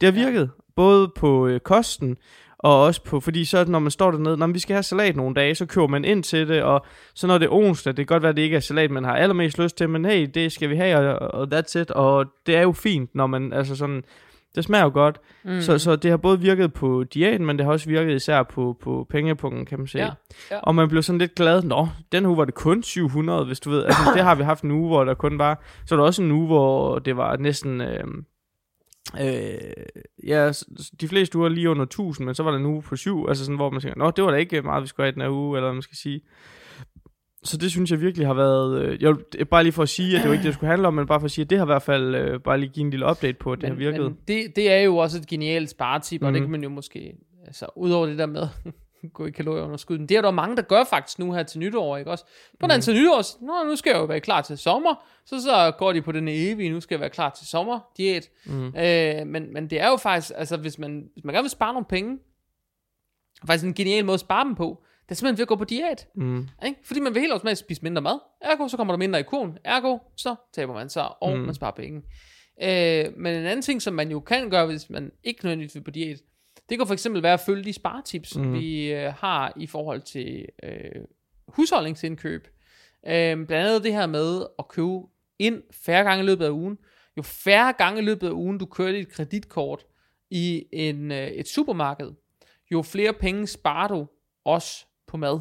Det, 0.00 0.14
har 0.14 0.24
virket, 0.24 0.50
både 0.76 1.12
på 1.16 1.46
øh, 1.46 1.60
kosten, 1.60 2.16
og 2.58 2.82
også 2.82 3.04
på, 3.04 3.20
fordi 3.20 3.44
så 3.44 3.64
når 3.64 3.78
man 3.78 3.90
står 3.90 4.10
dernede, 4.10 4.36
når 4.36 4.46
vi 4.46 4.58
skal 4.58 4.74
have 4.74 4.82
salat 4.82 5.16
nogle 5.16 5.34
dage, 5.34 5.54
så 5.54 5.66
køber 5.66 5.86
man 5.86 6.04
ind 6.04 6.22
til 6.22 6.48
det, 6.48 6.62
og 6.62 6.86
så 7.14 7.26
når 7.26 7.38
det 7.38 7.46
er 7.46 7.52
onsdag, 7.52 7.90
det 7.90 7.96
kan 7.96 8.14
godt 8.14 8.22
være, 8.22 8.30
at 8.30 8.36
det 8.36 8.42
ikke 8.42 8.56
er 8.56 8.60
salat, 8.60 8.90
man 8.90 9.04
har 9.04 9.16
allermest 9.16 9.58
lyst 9.58 9.76
til, 9.76 9.88
men 9.88 10.04
hey, 10.04 10.30
det 10.34 10.52
skal 10.52 10.70
vi 10.70 10.76
have, 10.76 11.18
og, 11.18 11.40
og 11.40 11.48
that's 11.54 11.78
it, 11.80 11.90
og 11.90 12.26
det 12.46 12.56
er 12.56 12.62
jo 12.62 12.72
fint, 12.72 13.14
når 13.14 13.26
man, 13.26 13.52
altså 13.52 13.76
sådan, 13.76 14.04
det 14.54 14.64
smager 14.64 14.84
jo 14.84 14.90
godt. 14.94 15.20
Mm. 15.44 15.60
Så, 15.60 15.78
så 15.78 15.96
det 15.96 16.10
har 16.10 16.18
både 16.18 16.40
virket 16.40 16.72
på 16.72 17.04
diæten, 17.04 17.46
men 17.46 17.58
det 17.58 17.64
har 17.66 17.72
også 17.72 17.88
virket 17.88 18.14
især 18.14 18.42
på, 18.42 18.76
på 18.82 19.06
pengepunkten, 19.10 19.66
kan 19.66 19.78
man 19.78 19.86
sige. 19.86 20.04
Ja, 20.04 20.10
ja. 20.50 20.58
Og 20.58 20.74
man 20.74 20.88
blev 20.88 21.02
sådan 21.02 21.18
lidt 21.18 21.34
glad. 21.34 21.62
Nå, 21.62 21.88
den 22.12 22.26
uge 22.26 22.36
var 22.36 22.44
det 22.44 22.54
kun 22.54 22.82
700, 22.82 23.44
hvis 23.44 23.60
du 23.60 23.70
ved. 23.70 23.84
Altså, 23.84 24.00
det 24.14 24.22
har 24.22 24.34
vi 24.34 24.42
haft 24.42 24.62
en 24.62 24.70
uge, 24.70 24.88
hvor 24.88 25.04
der 25.04 25.14
kun 25.14 25.38
var... 25.38 25.62
Så 25.86 25.94
er 25.94 25.96
der 25.96 26.04
også 26.04 26.22
en 26.22 26.30
uge, 26.30 26.46
hvor 26.46 26.98
det 26.98 27.16
var 27.16 27.36
næsten... 27.36 27.80
Øh, 27.80 28.04
Øh, 29.20 29.54
ja, 30.26 30.52
de 31.00 31.08
fleste 31.08 31.38
uger 31.38 31.48
lige 31.48 31.70
under 31.70 31.82
1000, 31.82 32.26
men 32.26 32.34
så 32.34 32.42
var 32.42 32.50
der 32.50 32.58
en 32.58 32.66
uge 32.66 32.82
på 32.82 32.96
7, 32.96 33.26
altså 33.28 33.44
sådan, 33.44 33.56
hvor 33.56 33.70
man 33.70 33.80
tænker, 33.80 33.98
nå, 33.98 34.10
det 34.10 34.24
var 34.24 34.30
da 34.30 34.36
ikke 34.36 34.62
meget, 34.62 34.82
vi 34.82 34.88
skulle 34.88 35.06
have 35.06 35.12
den 35.12 35.22
her 35.22 35.28
uge, 35.28 35.56
eller 35.56 35.68
hvad 35.68 35.74
man 35.74 35.82
skal 35.82 35.96
sige. 35.96 36.20
Så 37.44 37.56
det 37.56 37.70
synes 37.70 37.90
jeg 37.90 38.00
virkelig 38.00 38.26
har 38.26 38.34
været, 38.34 38.82
øh, 38.82 39.02
jeg 39.02 39.10
vil, 39.10 39.44
bare 39.44 39.62
lige 39.62 39.72
for 39.72 39.82
at 39.82 39.88
sige, 39.88 40.16
at 40.16 40.22
det 40.22 40.28
var 40.28 40.32
ikke 40.32 40.42
det, 40.42 40.46
det 40.46 40.54
skulle 40.54 40.70
handle 40.70 40.88
om, 40.88 40.94
men 40.94 41.06
bare 41.06 41.20
for 41.20 41.24
at 41.24 41.30
sige, 41.30 41.42
at 41.42 41.50
det 41.50 41.58
har 41.58 41.64
i 41.64 41.72
hvert 41.72 41.82
fald, 41.82 42.14
øh, 42.14 42.40
bare 42.40 42.60
lige 42.60 42.70
give 42.70 42.84
en 42.84 42.90
lille 42.90 43.06
update 43.06 43.38
på, 43.38 43.52
at 43.52 43.60
det 43.60 43.68
men, 43.68 43.72
har 43.72 43.90
virket. 43.90 44.04
Men 44.04 44.18
det, 44.28 44.56
det 44.56 44.72
er 44.72 44.78
jo 44.78 44.96
også 44.96 45.18
et 45.18 45.26
genialt 45.26 45.70
sparetip, 45.70 46.20
mm. 46.20 46.26
og 46.26 46.32
det 46.32 46.42
mhm. 46.42 46.46
kan 46.46 46.52
man 46.52 46.62
jo 46.62 46.68
måske, 46.68 47.14
altså 47.46 47.66
udover 47.76 48.06
det 48.06 48.18
der 48.18 48.26
med, 48.26 48.48
gå 49.14 49.26
i 49.26 49.30
kalorieunderskud. 49.30 49.98
Men 49.98 50.08
det 50.08 50.16
er 50.16 50.22
der 50.22 50.30
mange, 50.30 50.56
der 50.56 50.62
gør 50.62 50.84
faktisk 50.84 51.18
nu 51.18 51.32
her 51.32 51.42
til 51.42 51.60
nytår, 51.60 51.96
ikke 51.96 52.10
også? 52.10 52.24
På 52.60 52.66
den 52.66 52.76
mm. 52.76 52.80
til 52.80 52.94
nytår, 52.94 53.44
Nå, 53.46 53.70
nu 53.70 53.76
skal 53.76 53.90
jeg 53.90 53.98
jo 53.98 54.04
være 54.04 54.20
klar 54.20 54.40
til 54.40 54.58
sommer, 54.58 55.04
så 55.26 55.42
så 55.42 55.72
går 55.78 55.92
de 55.92 56.02
på 56.02 56.12
den 56.12 56.28
evige, 56.28 56.70
nu 56.70 56.80
skal 56.80 56.94
jeg 56.94 57.00
være 57.00 57.10
klar 57.10 57.30
til 57.30 57.46
sommer, 57.46 57.80
diæt. 57.96 58.30
Mm. 58.46 58.66
Øh, 58.66 59.26
men, 59.26 59.52
men 59.52 59.70
det 59.70 59.80
er 59.80 59.88
jo 59.88 59.96
faktisk, 59.96 60.32
altså 60.36 60.56
hvis 60.56 60.78
man, 60.78 61.08
hvis 61.12 61.24
man 61.24 61.34
gerne 61.34 61.42
vil 61.44 61.50
spare 61.50 61.72
nogle 61.72 61.86
penge, 61.86 62.18
faktisk 63.46 63.64
en 63.64 63.74
genial 63.74 64.04
måde 64.04 64.14
at 64.14 64.20
spare 64.20 64.44
dem 64.44 64.54
på, 64.54 64.84
er 65.12 65.16
simpelthen 65.16 65.38
ved 65.38 65.42
at 65.42 65.48
gå 65.48 65.56
på 65.56 65.64
diæt. 65.64 66.08
Mm. 66.14 66.48
Ikke? 66.66 66.80
Fordi 66.84 67.00
man 67.00 67.14
vil 67.14 67.20
helt 67.20 67.32
automatisk 67.32 67.60
spise 67.60 67.82
mindre 67.82 68.02
mad. 68.02 68.18
Ergo, 68.40 68.68
så 68.68 68.76
kommer 68.76 68.92
der 68.92 68.98
mindre 68.98 69.20
i 69.20 69.22
kurven. 69.22 69.58
Ergo, 69.64 69.98
så 70.16 70.34
taber 70.52 70.74
man 70.74 70.88
sig, 70.88 71.22
og 71.22 71.36
mm. 71.36 71.44
man 71.44 71.54
sparer 71.54 71.74
penge. 71.74 72.02
Øh, 72.62 73.16
men 73.16 73.36
en 73.36 73.46
anden 73.46 73.62
ting, 73.62 73.82
som 73.82 73.94
man 73.94 74.10
jo 74.10 74.20
kan 74.20 74.50
gøre, 74.50 74.66
hvis 74.66 74.90
man 74.90 75.12
ikke 75.24 75.44
nødvendigvis 75.44 75.74
vil 75.74 75.82
på 75.82 75.90
diæt, 75.90 76.18
det 76.68 76.78
kan 76.78 76.86
for 76.86 76.94
eksempel 76.94 77.22
være 77.22 77.32
at 77.32 77.40
følge 77.40 77.64
de 77.64 77.72
sparetips, 77.72 78.36
mm. 78.36 78.52
vi 78.52 78.92
øh, 78.92 79.12
har 79.18 79.52
i 79.56 79.66
forhold 79.66 80.00
til 80.00 80.46
øh, 80.62 81.04
husholdningsindkøb. 81.48 82.48
blandt 83.02 83.52
andet 83.52 83.84
det 83.84 83.92
her 83.92 84.06
med 84.06 84.46
at 84.58 84.68
købe 84.68 85.00
ind 85.38 85.62
færre 85.70 86.04
gange 86.04 86.24
i 86.24 86.26
løbet 86.26 86.44
af 86.44 86.50
ugen. 86.50 86.78
Jo 87.16 87.22
færre 87.22 87.72
gange 87.72 88.02
i 88.02 88.04
løbet 88.04 88.26
af 88.26 88.32
ugen, 88.32 88.58
du 88.58 88.66
kører 88.66 88.92
dit 88.92 89.08
kreditkort 89.08 89.84
i 90.30 90.64
en, 90.72 91.12
øh, 91.12 91.28
et 91.28 91.48
supermarked, 91.48 92.10
jo 92.70 92.82
flere 92.82 93.12
penge 93.12 93.46
sparer 93.46 93.88
du 93.88 94.06
også 94.44 94.86
på 95.12 95.16
mad. 95.16 95.40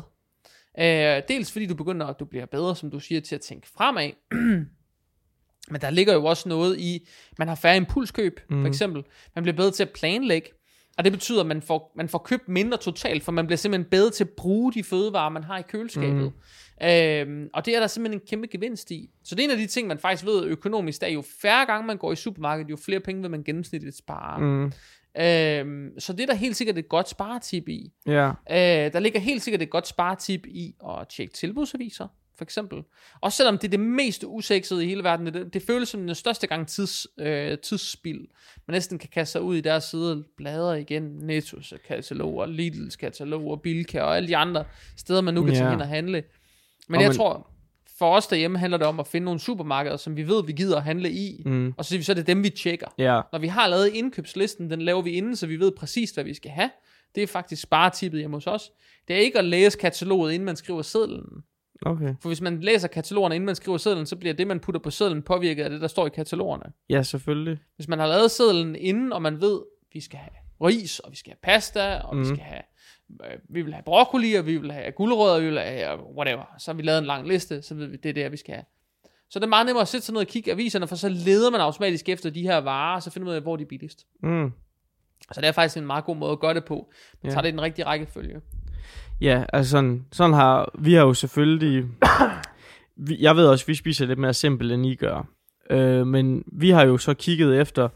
Øh, 0.80 1.24
dels 1.28 1.52
fordi 1.52 1.66
du 1.66 1.76
begynder, 1.76 2.06
at 2.06 2.20
du 2.20 2.26
bliver 2.26 2.46
bedre, 2.46 2.76
som 2.76 2.92
du 2.92 3.00
siger, 3.00 3.22
til 3.22 3.36
at 3.36 3.42
tænke 3.42 3.68
fremad. 3.68 4.12
Men 5.72 5.82
der 5.82 5.90
ligger 5.90 6.14
jo 6.14 6.26
også 6.26 6.50
noget 6.50 6.80
i, 6.80 7.08
man 7.38 7.48
har 7.48 7.56
færre 7.56 7.78
impulskøb, 7.78 8.40
mm. 8.50 8.62
for 8.62 8.68
eksempel. 8.68 9.04
Man 9.36 9.44
bliver 9.44 9.56
bedre 9.56 9.72
til 9.72 9.84
at 9.84 9.90
planlægge. 9.90 10.50
Og 10.98 11.04
det 11.04 11.12
betyder, 11.12 11.42
at 11.42 11.46
man 11.46 11.62
får, 11.62 11.94
man 11.96 12.10
får 12.10 12.18
købt 12.18 12.50
mindre 12.50 12.78
totalt, 12.78 13.24
for 13.24 13.32
man 13.32 13.48
bliver 13.48 13.58
simpelthen 13.58 13.90
bedre 13.90 14.10
til 14.10 14.24
at 14.24 14.30
bruge 14.30 14.74
de 14.74 14.84
fødevarer, 14.84 15.30
man 15.30 15.44
har 15.44 15.58
i 15.58 15.62
køleskabet. 15.62 16.34
Mm. 16.82 16.88
Øhm, 16.88 17.50
og 17.54 17.66
det 17.66 17.76
er 17.76 17.80
der 17.80 17.88
simpelthen 17.88 18.22
en 18.22 18.28
kæmpe 18.28 18.48
gevinst 18.48 18.92
i. 18.92 19.10
Så 19.24 19.36
det 19.36 19.42
er 19.42 19.44
en 19.44 19.52
af 19.52 19.58
de 19.58 19.68
ting, 19.68 19.88
man 19.88 20.00
faktisk 20.00 20.26
ved 20.26 20.46
økonomisk, 20.46 21.04
er 21.04 21.08
jo 21.08 21.24
færre 21.42 21.66
gange 21.66 21.88
man 21.88 21.98
går 21.98 22.12
i 22.12 22.16
supermarkedet, 22.16 22.70
jo 22.70 22.76
flere 22.76 23.00
penge 23.00 23.22
vil 23.22 23.32
man 23.32 23.44
gennemsnitligt 23.44 23.98
spare. 23.98 24.40
Mm. 24.40 24.72
Øhm, 25.18 26.00
så 26.00 26.14
det 26.14 26.22
er 26.22 26.28
der 26.28 26.34
helt 26.34 26.56
sikkert 26.56 26.78
et 26.78 26.90
godt 26.90 27.10
sparetip 27.10 27.70
i. 27.70 27.92
Ja. 28.06 28.30
Øh, 28.30 28.94
der 28.94 29.00
ligger 29.00 29.20
helt 29.20 29.42
sikkert 29.42 29.62
et 29.62 29.70
godt 29.70 29.88
sparetip 29.88 30.46
i 30.46 30.76
at 30.90 31.08
tjekke 31.08 31.34
tilbudsaviser, 31.34 32.08
for 32.38 32.44
eksempel. 32.44 32.84
Også 33.22 33.38
selvom 33.38 33.58
det 33.58 33.68
er 33.68 33.70
det 33.72 33.80
mest 33.80 34.24
usexede 34.28 34.86
i 34.86 34.88
hele 34.88 35.04
verden, 35.04 35.26
det, 35.26 35.54
det 35.54 35.62
føles 35.62 35.90
som 35.90 36.06
den 36.06 36.16
største 36.16 36.48
gang 36.48 36.68
tids, 36.68 37.08
øh, 37.20 37.58
tidsspil. 37.58 38.28
Man 38.68 38.74
næsten 38.74 39.00
kan 39.00 39.10
kaste 39.14 39.32
sig 39.32 39.42
ud 39.42 39.56
i 39.56 39.62
deres 39.62 39.84
side 39.84 40.24
bladre 40.38 40.82
igen, 40.82 41.04
Nettos 41.04 41.74
kataloger, 41.88 42.46
Lidls 42.46 42.96
kataloger, 42.96 43.56
Bilka 43.56 44.02
og 44.02 44.18
alle 44.18 44.28
de 44.28 44.38
andre 44.38 44.66
steder, 44.98 45.22
man 45.22 45.34
nu 45.34 45.44
kan 45.44 45.54
ja. 45.54 45.60
tage 45.60 45.72
hen 45.72 45.82
og 45.82 45.88
handle. 45.88 46.24
Men 46.90 46.96
og 46.96 47.02
jeg 47.02 47.10
men, 47.10 47.18
tror, 47.18 47.52
for 48.02 48.16
os 48.16 48.28
derhjemme 48.28 48.58
handler 48.58 48.78
det 48.78 48.88
om 48.88 49.00
at 49.00 49.08
finde 49.08 49.26
nogle 49.26 49.40
supermarkeder, 49.40 49.98
som 49.98 50.18
vi 50.18 50.28
ved, 50.28 50.46
vi 50.46 50.52
gider 50.52 50.78
at 50.78 50.84
handle 50.84 51.12
i, 51.12 51.44
mm. 51.46 51.74
og 51.78 51.86
så, 51.86 52.04
så 52.04 52.12
er 52.12 52.14
det 52.14 52.28
dem, 52.28 52.44
vi 52.44 52.50
tjekker. 52.50 52.88
Ja. 52.98 53.22
Når 53.32 53.40
vi 53.40 53.48
har 53.48 53.68
lavet 53.68 53.88
indkøbslisten, 53.88 54.70
den 54.70 54.82
laver 54.82 55.02
vi 55.02 55.12
inden, 55.12 55.36
så 55.36 55.48
vi 55.48 55.60
ved 55.60 55.72
præcis, 55.72 56.12
hvad 56.12 56.24
vi 56.24 56.34
skal 56.34 56.52
have. 56.52 56.70
Det 57.16 57.24
er 57.24 57.28
faktisk 57.28 57.62
sparetippet 57.62 58.20
hjemme 58.20 58.36
hos 58.36 58.48
os. 58.48 58.72
Det 59.08 59.16
er 59.16 59.20
ikke 59.20 59.40
at 59.40 59.46
læse 59.46 59.78
kataloget, 59.78 60.34
inden 60.34 60.46
man 60.46 60.56
skriver 60.56 60.82
sedlen. 60.82 61.26
Okay. 61.86 62.16
For 62.22 62.30
hvis 62.30 62.42
man 62.42 62.62
læser 62.62 62.88
katalogerne, 62.88 63.36
inden 63.36 63.46
man 63.46 63.56
skriver 63.56 63.78
sedlen, 63.78 64.06
så 64.06 64.16
bliver 64.16 64.34
det, 64.34 64.48
man 64.48 64.60
putter 64.60 64.82
på 64.82 64.90
sedlen, 64.90 65.22
påvirket 65.22 65.64
af 65.64 65.70
det, 65.70 65.82
der 65.82 65.88
står 65.88 66.08
i 66.08 66.10
katalogerne. 66.10 66.66
Ja, 66.90 67.04
selvfølgelig. 67.04 67.60
Hvis 67.76 67.88
man 67.88 68.00
har 68.00 68.08
lavet 68.08 68.32
sedlen 68.32 68.76
inden, 68.76 69.14
og 69.14 69.22
man 69.22 69.42
ved, 69.42 69.62
vi 69.94 70.00
skal 70.02 70.20
have 70.20 70.68
ris, 70.70 71.00
og 71.00 71.12
vi 71.12 71.16
skal 71.16 71.30
have 71.30 71.40
pasta, 71.44 71.96
og 71.98 72.16
mm. 72.16 72.22
vi 72.22 72.26
skal 72.26 72.40
have 72.40 72.62
vi 73.50 73.62
vil 73.62 73.74
have 73.74 73.84
broccoli, 73.84 74.34
og 74.34 74.46
vi 74.46 74.58
vil 74.58 74.72
have 74.72 74.92
guldrødder, 74.92 75.36
og 75.36 75.42
vi 75.42 75.46
vil 75.46 75.60
have 75.60 76.00
whatever. 76.18 76.44
Så 76.58 76.72
har 76.72 76.76
vi 76.76 76.84
lavet 76.84 77.00
en 77.00 77.06
lang 77.06 77.28
liste, 77.28 77.62
så 77.62 77.76
ved 77.76 77.88
vi, 77.88 77.98
det 77.98 78.10
er 78.10 78.14
det, 78.14 78.32
vi 78.32 78.38
skal 78.38 78.54
have. 78.54 78.66
Så 79.30 79.40
det 79.40 79.46
er 79.46 79.50
meget 79.50 79.66
nemmere 79.66 79.82
at 79.82 79.88
sætte 79.88 80.06
sig 80.06 80.14
ned 80.14 80.22
og 80.22 80.28
kigge 80.28 80.52
aviserne, 80.52 80.88
for 80.88 80.96
så 80.96 81.10
leder 81.10 81.52
man 81.52 81.62
automatisk 81.62 82.10
efter 82.10 82.30
de 82.30 82.42
her 82.42 82.58
varer, 82.58 82.96
og 82.96 83.04
så 83.04 83.12
finder 83.12 83.26
man 83.26 83.32
ud 83.32 83.36
af, 83.36 83.42
hvor 83.42 83.56
de 83.56 83.64
er 83.64 83.68
billigst. 83.68 84.06
Mm. 84.24 84.52
Så 85.32 85.42
det 85.42 85.48
er 85.48 85.52
faktisk 85.52 85.78
en 85.78 85.86
meget 85.86 86.06
god 86.06 86.16
måde 86.16 86.32
at 86.32 86.40
gøre 86.40 86.54
det 86.54 86.66
på. 86.66 86.92
Man 87.24 87.30
ja. 87.30 87.34
tager 87.34 87.42
det 87.42 87.50
i 87.50 87.52
den 87.52 87.62
rigtige 87.62 87.86
rækkefølge. 87.86 88.42
Ja, 89.22 89.44
altså 89.54 89.72
sådan, 89.72 90.06
sådan 90.12 90.34
har, 90.34 90.72
vi 90.80 90.94
har 90.94 91.02
jo 91.02 91.14
selvfølgelig, 91.14 91.86
vi, 92.96 93.18
jeg 93.20 93.36
ved 93.36 93.48
også, 93.48 93.66
vi 93.66 93.76
spiser 93.76 94.06
lidt 94.06 94.20
mere 94.20 94.34
simpelt, 94.34 94.72
end 94.72 94.86
I 94.86 94.96
gør. 94.96 95.28
Øh, 95.70 96.08
men 96.08 96.44
vi 96.48 96.70
har 96.70 96.86
jo 96.86 96.98
så 96.98 97.14
kigget 97.14 97.62
efter, 97.62 97.90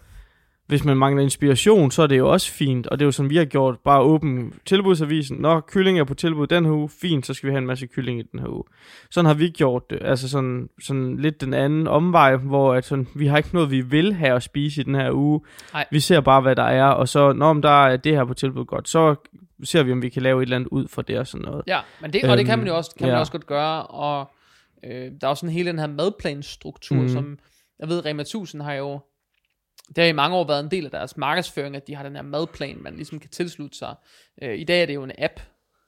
hvis 0.67 0.83
man 0.83 0.97
mangler 0.97 1.23
inspiration, 1.23 1.91
så 1.91 2.01
er 2.01 2.07
det 2.07 2.17
jo 2.17 2.31
også 2.31 2.51
fint, 2.51 2.87
og 2.87 2.99
det 2.99 3.03
er 3.03 3.07
jo 3.07 3.11
sådan, 3.11 3.29
vi 3.29 3.37
har 3.37 3.45
gjort, 3.45 3.79
bare 3.79 4.01
åben 4.01 4.53
tilbudsavisen, 4.65 5.37
når 5.37 5.59
kylling 5.59 5.99
er 5.99 6.03
på 6.03 6.13
tilbud 6.13 6.47
den 6.47 6.65
her 6.65 6.71
uge, 6.71 6.89
fint, 6.89 7.25
så 7.25 7.33
skal 7.33 7.47
vi 7.47 7.51
have 7.51 7.57
en 7.57 7.67
masse 7.67 7.87
kylling 7.87 8.19
i 8.19 8.23
den 8.31 8.39
her 8.39 8.47
uge. 8.47 8.63
Sådan 9.11 9.25
har 9.25 9.33
vi 9.33 9.49
gjort 9.49 9.89
det, 9.89 9.99
altså 10.01 10.29
sådan, 10.29 10.69
sådan 10.81 11.17
lidt 11.17 11.41
den 11.41 11.53
anden 11.53 11.87
omvej, 11.87 12.35
hvor 12.35 12.73
at 12.73 12.85
sådan, 12.85 13.07
vi 13.15 13.27
har 13.27 13.37
ikke 13.37 13.49
noget, 13.53 13.71
vi 13.71 13.81
vil 13.81 14.13
have 14.13 14.35
at 14.35 14.43
spise 14.43 14.81
i 14.81 14.83
den 14.83 14.95
her 14.95 15.11
uge. 15.11 15.41
Ej. 15.73 15.85
Vi 15.91 15.99
ser 15.99 16.21
bare, 16.21 16.41
hvad 16.41 16.55
der 16.55 16.63
er, 16.63 16.85
og 16.85 17.07
så, 17.07 17.33
når 17.33 17.53
der 17.53 17.85
er 17.85 17.97
det 17.97 18.15
her 18.15 18.25
på 18.25 18.33
tilbud 18.33 18.65
godt, 18.65 18.89
så 18.89 19.15
ser 19.63 19.83
vi, 19.83 19.91
om 19.91 20.01
vi 20.01 20.09
kan 20.09 20.21
lave 20.21 20.41
et 20.41 20.45
eller 20.45 20.55
andet 20.55 20.69
ud 20.69 20.87
for 20.87 21.01
det 21.01 21.19
og 21.19 21.27
sådan 21.27 21.45
noget. 21.45 21.63
Ja, 21.67 21.79
men 22.01 22.13
det, 22.13 22.23
og 22.23 22.29
øhm, 22.29 22.37
det 22.37 22.45
kan 22.45 22.59
man 22.59 22.67
jo 22.67 22.77
også, 22.77 22.91
kan 22.97 23.07
ja. 23.07 23.13
man 23.13 23.19
også 23.19 23.31
godt 23.31 23.47
gøre, 23.47 23.85
og 23.85 24.31
øh, 24.83 24.91
der 24.91 25.17
er 25.21 25.27
også 25.27 25.41
sådan 25.41 25.53
hele 25.53 25.69
den 25.69 25.79
her 25.79 25.87
madplanstruktur, 25.87 27.01
mm. 27.01 27.09
som 27.09 27.39
jeg 27.79 27.89
ved, 27.89 28.05
Rema 28.05 28.21
1000 28.21 28.61
har 28.61 28.73
jo 28.73 28.99
det 29.87 29.97
har 29.97 30.05
i 30.05 30.11
mange 30.11 30.37
år 30.37 30.47
været 30.47 30.63
en 30.63 30.71
del 30.71 30.85
af 30.85 30.91
deres 30.91 31.17
markedsføring, 31.17 31.75
at 31.75 31.87
de 31.87 31.95
har 31.95 32.03
den 32.03 32.15
her 32.15 32.21
madplan, 32.21 32.77
man 32.81 32.95
ligesom 32.95 33.19
kan 33.19 33.29
tilslutte 33.29 33.77
sig. 33.77 33.95
Øh, 34.41 34.59
I 34.59 34.63
dag 34.63 34.81
er 34.81 34.85
det 34.85 34.93
jo 34.93 35.03
en 35.03 35.11
app, 35.17 35.39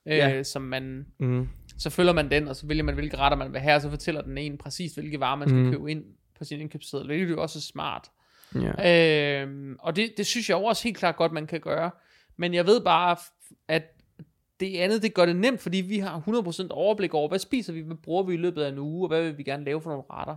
øh, 0.08 0.18
ja. 0.18 0.44
som 0.44 0.62
man, 0.62 1.06
mm. 1.20 1.50
så 1.78 1.90
følger 1.90 2.14
man 2.14 2.32
den, 2.32 2.48
og 2.48 2.56
så 2.56 2.68
vælger 2.68 2.84
man, 2.84 2.96
hvilke 2.96 3.18
retter 3.18 3.38
man 3.38 3.54
vil 3.54 3.62
have, 3.62 3.76
og 3.76 3.82
så 3.82 3.90
fortæller 3.90 4.22
den 4.22 4.38
en 4.38 4.58
præcis, 4.58 4.94
hvilke 4.94 5.20
varer 5.20 5.36
man 5.36 5.50
skal 5.50 5.64
mm. 5.64 5.72
købe 5.72 5.92
ind 5.92 6.04
på 6.38 6.44
sin 6.44 6.60
indkøbsseddel, 6.60 7.08
hvilket 7.08 7.30
jo 7.30 7.42
også 7.42 7.60
er 7.60 7.62
smart. 7.62 8.08
Ja. 8.56 9.44
Øh, 9.44 9.76
og 9.80 9.96
det, 9.96 10.14
det 10.18 10.26
synes 10.26 10.50
jeg 10.50 10.58
også 10.58 10.84
helt 10.84 10.98
klart 10.98 11.16
godt, 11.16 11.32
man 11.32 11.48
kan 11.48 11.60
gøre. 11.60 11.92
Men 12.38 12.54
jeg 12.54 12.66
ved 12.66 12.82
bare, 12.82 13.18
at 13.68 13.84
det 14.60 14.78
andet, 14.78 15.02
det 15.02 15.14
gør 15.14 15.26
det 15.26 15.36
nemt, 15.36 15.62
fordi 15.62 15.78
vi 15.78 16.00
har 16.00 16.24
100% 16.28 16.68
overblik 16.70 17.14
over, 17.14 17.30
hvad 17.30 17.40
spiser 17.40 17.74
vi, 17.74 17.82
hvad 17.82 17.96
bruger 17.96 18.24
vi 18.24 18.34
i 18.34 18.38
løbet 18.38 18.64
af 18.64 18.70
en 18.70 18.78
uge, 18.78 19.06
og 19.06 19.08
hvad 19.08 19.24
vil 19.24 19.38
vi 19.38 19.44
gerne 19.44 19.66
lave 19.66 19.82
for 19.82 19.90
nogle 19.90 20.04
retter. 20.12 20.36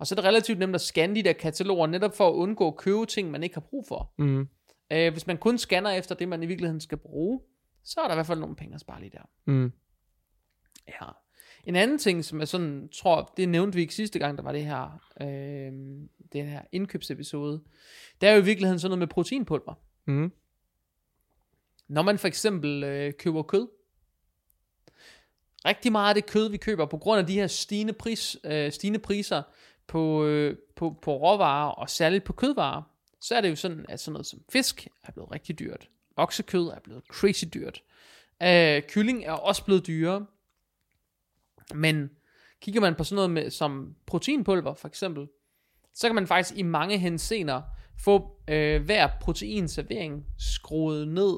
Og 0.00 0.06
så 0.06 0.14
er 0.14 0.16
det 0.16 0.24
relativt 0.24 0.58
nemt 0.58 0.74
at 0.74 0.80
scanne 0.80 1.14
de 1.14 1.22
der 1.22 1.32
kataloger, 1.32 1.86
netop 1.86 2.16
for 2.16 2.28
at 2.28 2.34
undgå 2.34 2.68
at 2.68 2.76
købe 2.76 3.06
ting, 3.06 3.30
man 3.30 3.42
ikke 3.42 3.56
har 3.56 3.60
brug 3.60 3.84
for. 3.88 4.12
Mm. 4.18 4.48
Øh, 4.92 5.12
hvis 5.12 5.26
man 5.26 5.38
kun 5.38 5.58
scanner 5.58 5.90
efter 5.90 6.14
det, 6.14 6.28
man 6.28 6.42
i 6.42 6.46
virkeligheden 6.46 6.80
skal 6.80 6.98
bruge, 6.98 7.40
så 7.84 8.00
er 8.00 8.04
der 8.04 8.14
i 8.14 8.16
hvert 8.16 8.26
fald 8.26 8.40
nogle 8.40 8.56
penge 8.56 8.74
at 8.74 8.80
spare 8.80 9.00
lige 9.00 9.10
der. 9.10 9.22
Mm. 9.46 9.72
Ja. 10.88 11.06
En 11.64 11.76
anden 11.76 11.98
ting, 11.98 12.24
som 12.24 12.38
jeg 12.38 12.48
sådan 12.48 12.88
tror, 12.88 13.32
det 13.36 13.48
nævnte 13.48 13.76
vi 13.76 13.80
ikke 13.80 13.94
sidste 13.94 14.18
gang, 14.18 14.38
der 14.38 14.44
var 14.44 14.52
det 14.52 14.64
her, 14.64 15.00
øh, 15.20 15.72
den 16.32 16.46
her 16.46 16.62
indkøbsepisode, 16.72 17.62
det 18.20 18.28
er 18.28 18.32
jo 18.32 18.40
i 18.40 18.44
virkeligheden 18.44 18.78
sådan 18.78 18.90
noget 18.90 18.98
med 18.98 19.06
proteinpulver. 19.06 19.74
Mm. 20.06 20.32
Når 21.88 22.02
man 22.02 22.18
for 22.18 22.28
eksempel 22.28 22.84
øh, 22.84 23.12
køber 23.18 23.42
kød, 23.42 23.68
rigtig 25.64 25.92
meget 25.92 26.08
af 26.08 26.14
det 26.14 26.26
kød, 26.26 26.50
vi 26.50 26.56
køber, 26.56 26.86
på 26.86 26.98
grund 26.98 27.20
af 27.20 27.26
de 27.26 27.34
her 27.34 27.46
stigende, 27.46 27.92
pris, 27.92 28.36
øh, 28.44 28.72
stigende 28.72 28.98
priser 28.98 29.42
på, 29.90 30.24
øh, 30.24 30.56
på, 30.76 30.98
på 31.02 31.16
råvarer, 31.16 31.70
og 31.70 31.90
særligt 31.90 32.24
på 32.24 32.32
kødvarer, 32.32 32.82
så 33.20 33.34
er 33.34 33.40
det 33.40 33.50
jo 33.50 33.56
sådan, 33.56 33.86
at 33.88 34.00
sådan 34.00 34.12
noget 34.12 34.26
som 34.26 34.42
fisk 34.52 34.88
er 35.02 35.12
blevet 35.12 35.30
rigtig 35.32 35.58
dyrt. 35.58 35.88
Oksekød 36.16 36.66
er 36.66 36.80
blevet 36.84 37.02
crazy 37.10 37.44
dyrt. 37.54 37.82
Øh, 38.42 38.82
kylling 38.88 39.24
er 39.24 39.32
også 39.32 39.64
blevet 39.64 39.86
dyrere. 39.86 40.26
Men 41.74 42.10
kigger 42.60 42.80
man 42.80 42.94
på 42.94 43.04
sådan 43.04 43.14
noget 43.14 43.30
med, 43.30 43.50
som 43.50 43.94
proteinpulver 44.06 44.74
for 44.74 44.88
eksempel, 44.88 45.28
så 45.94 46.08
kan 46.08 46.14
man 46.14 46.26
faktisk 46.26 46.58
i 46.58 46.62
mange 46.62 46.98
hensener 46.98 47.62
få 48.04 48.40
øh, 48.48 48.82
hver 48.82 49.08
proteinservering 49.20 50.26
skruet 50.38 51.08
ned 51.08 51.36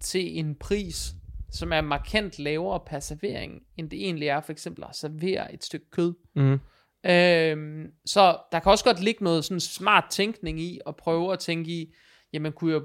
til 0.00 0.38
en 0.38 0.54
pris, 0.54 1.14
som 1.50 1.72
er 1.72 1.80
markant 1.80 2.38
lavere 2.38 2.80
per 2.86 3.00
servering, 3.00 3.62
end 3.76 3.90
det 3.90 4.04
egentlig 4.04 4.28
er 4.28 4.40
for 4.40 4.52
eksempel 4.52 4.84
at 4.88 4.96
servere 4.96 5.54
et 5.54 5.64
stykke 5.64 5.90
kød. 5.90 6.14
Mm. 6.34 6.58
Øhm, 7.06 7.86
så 8.06 8.38
der 8.52 8.60
kan 8.60 8.72
også 8.72 8.84
godt 8.84 9.00
ligge 9.00 9.24
noget 9.24 9.44
sådan 9.44 9.60
smart 9.60 10.04
tænkning 10.10 10.60
i, 10.60 10.80
at 10.86 10.96
prøve 10.96 11.32
at 11.32 11.38
tænke 11.38 11.70
i, 11.70 11.94
jamen 12.32 12.52
kunne 12.52 12.72
jeg, 12.72 12.80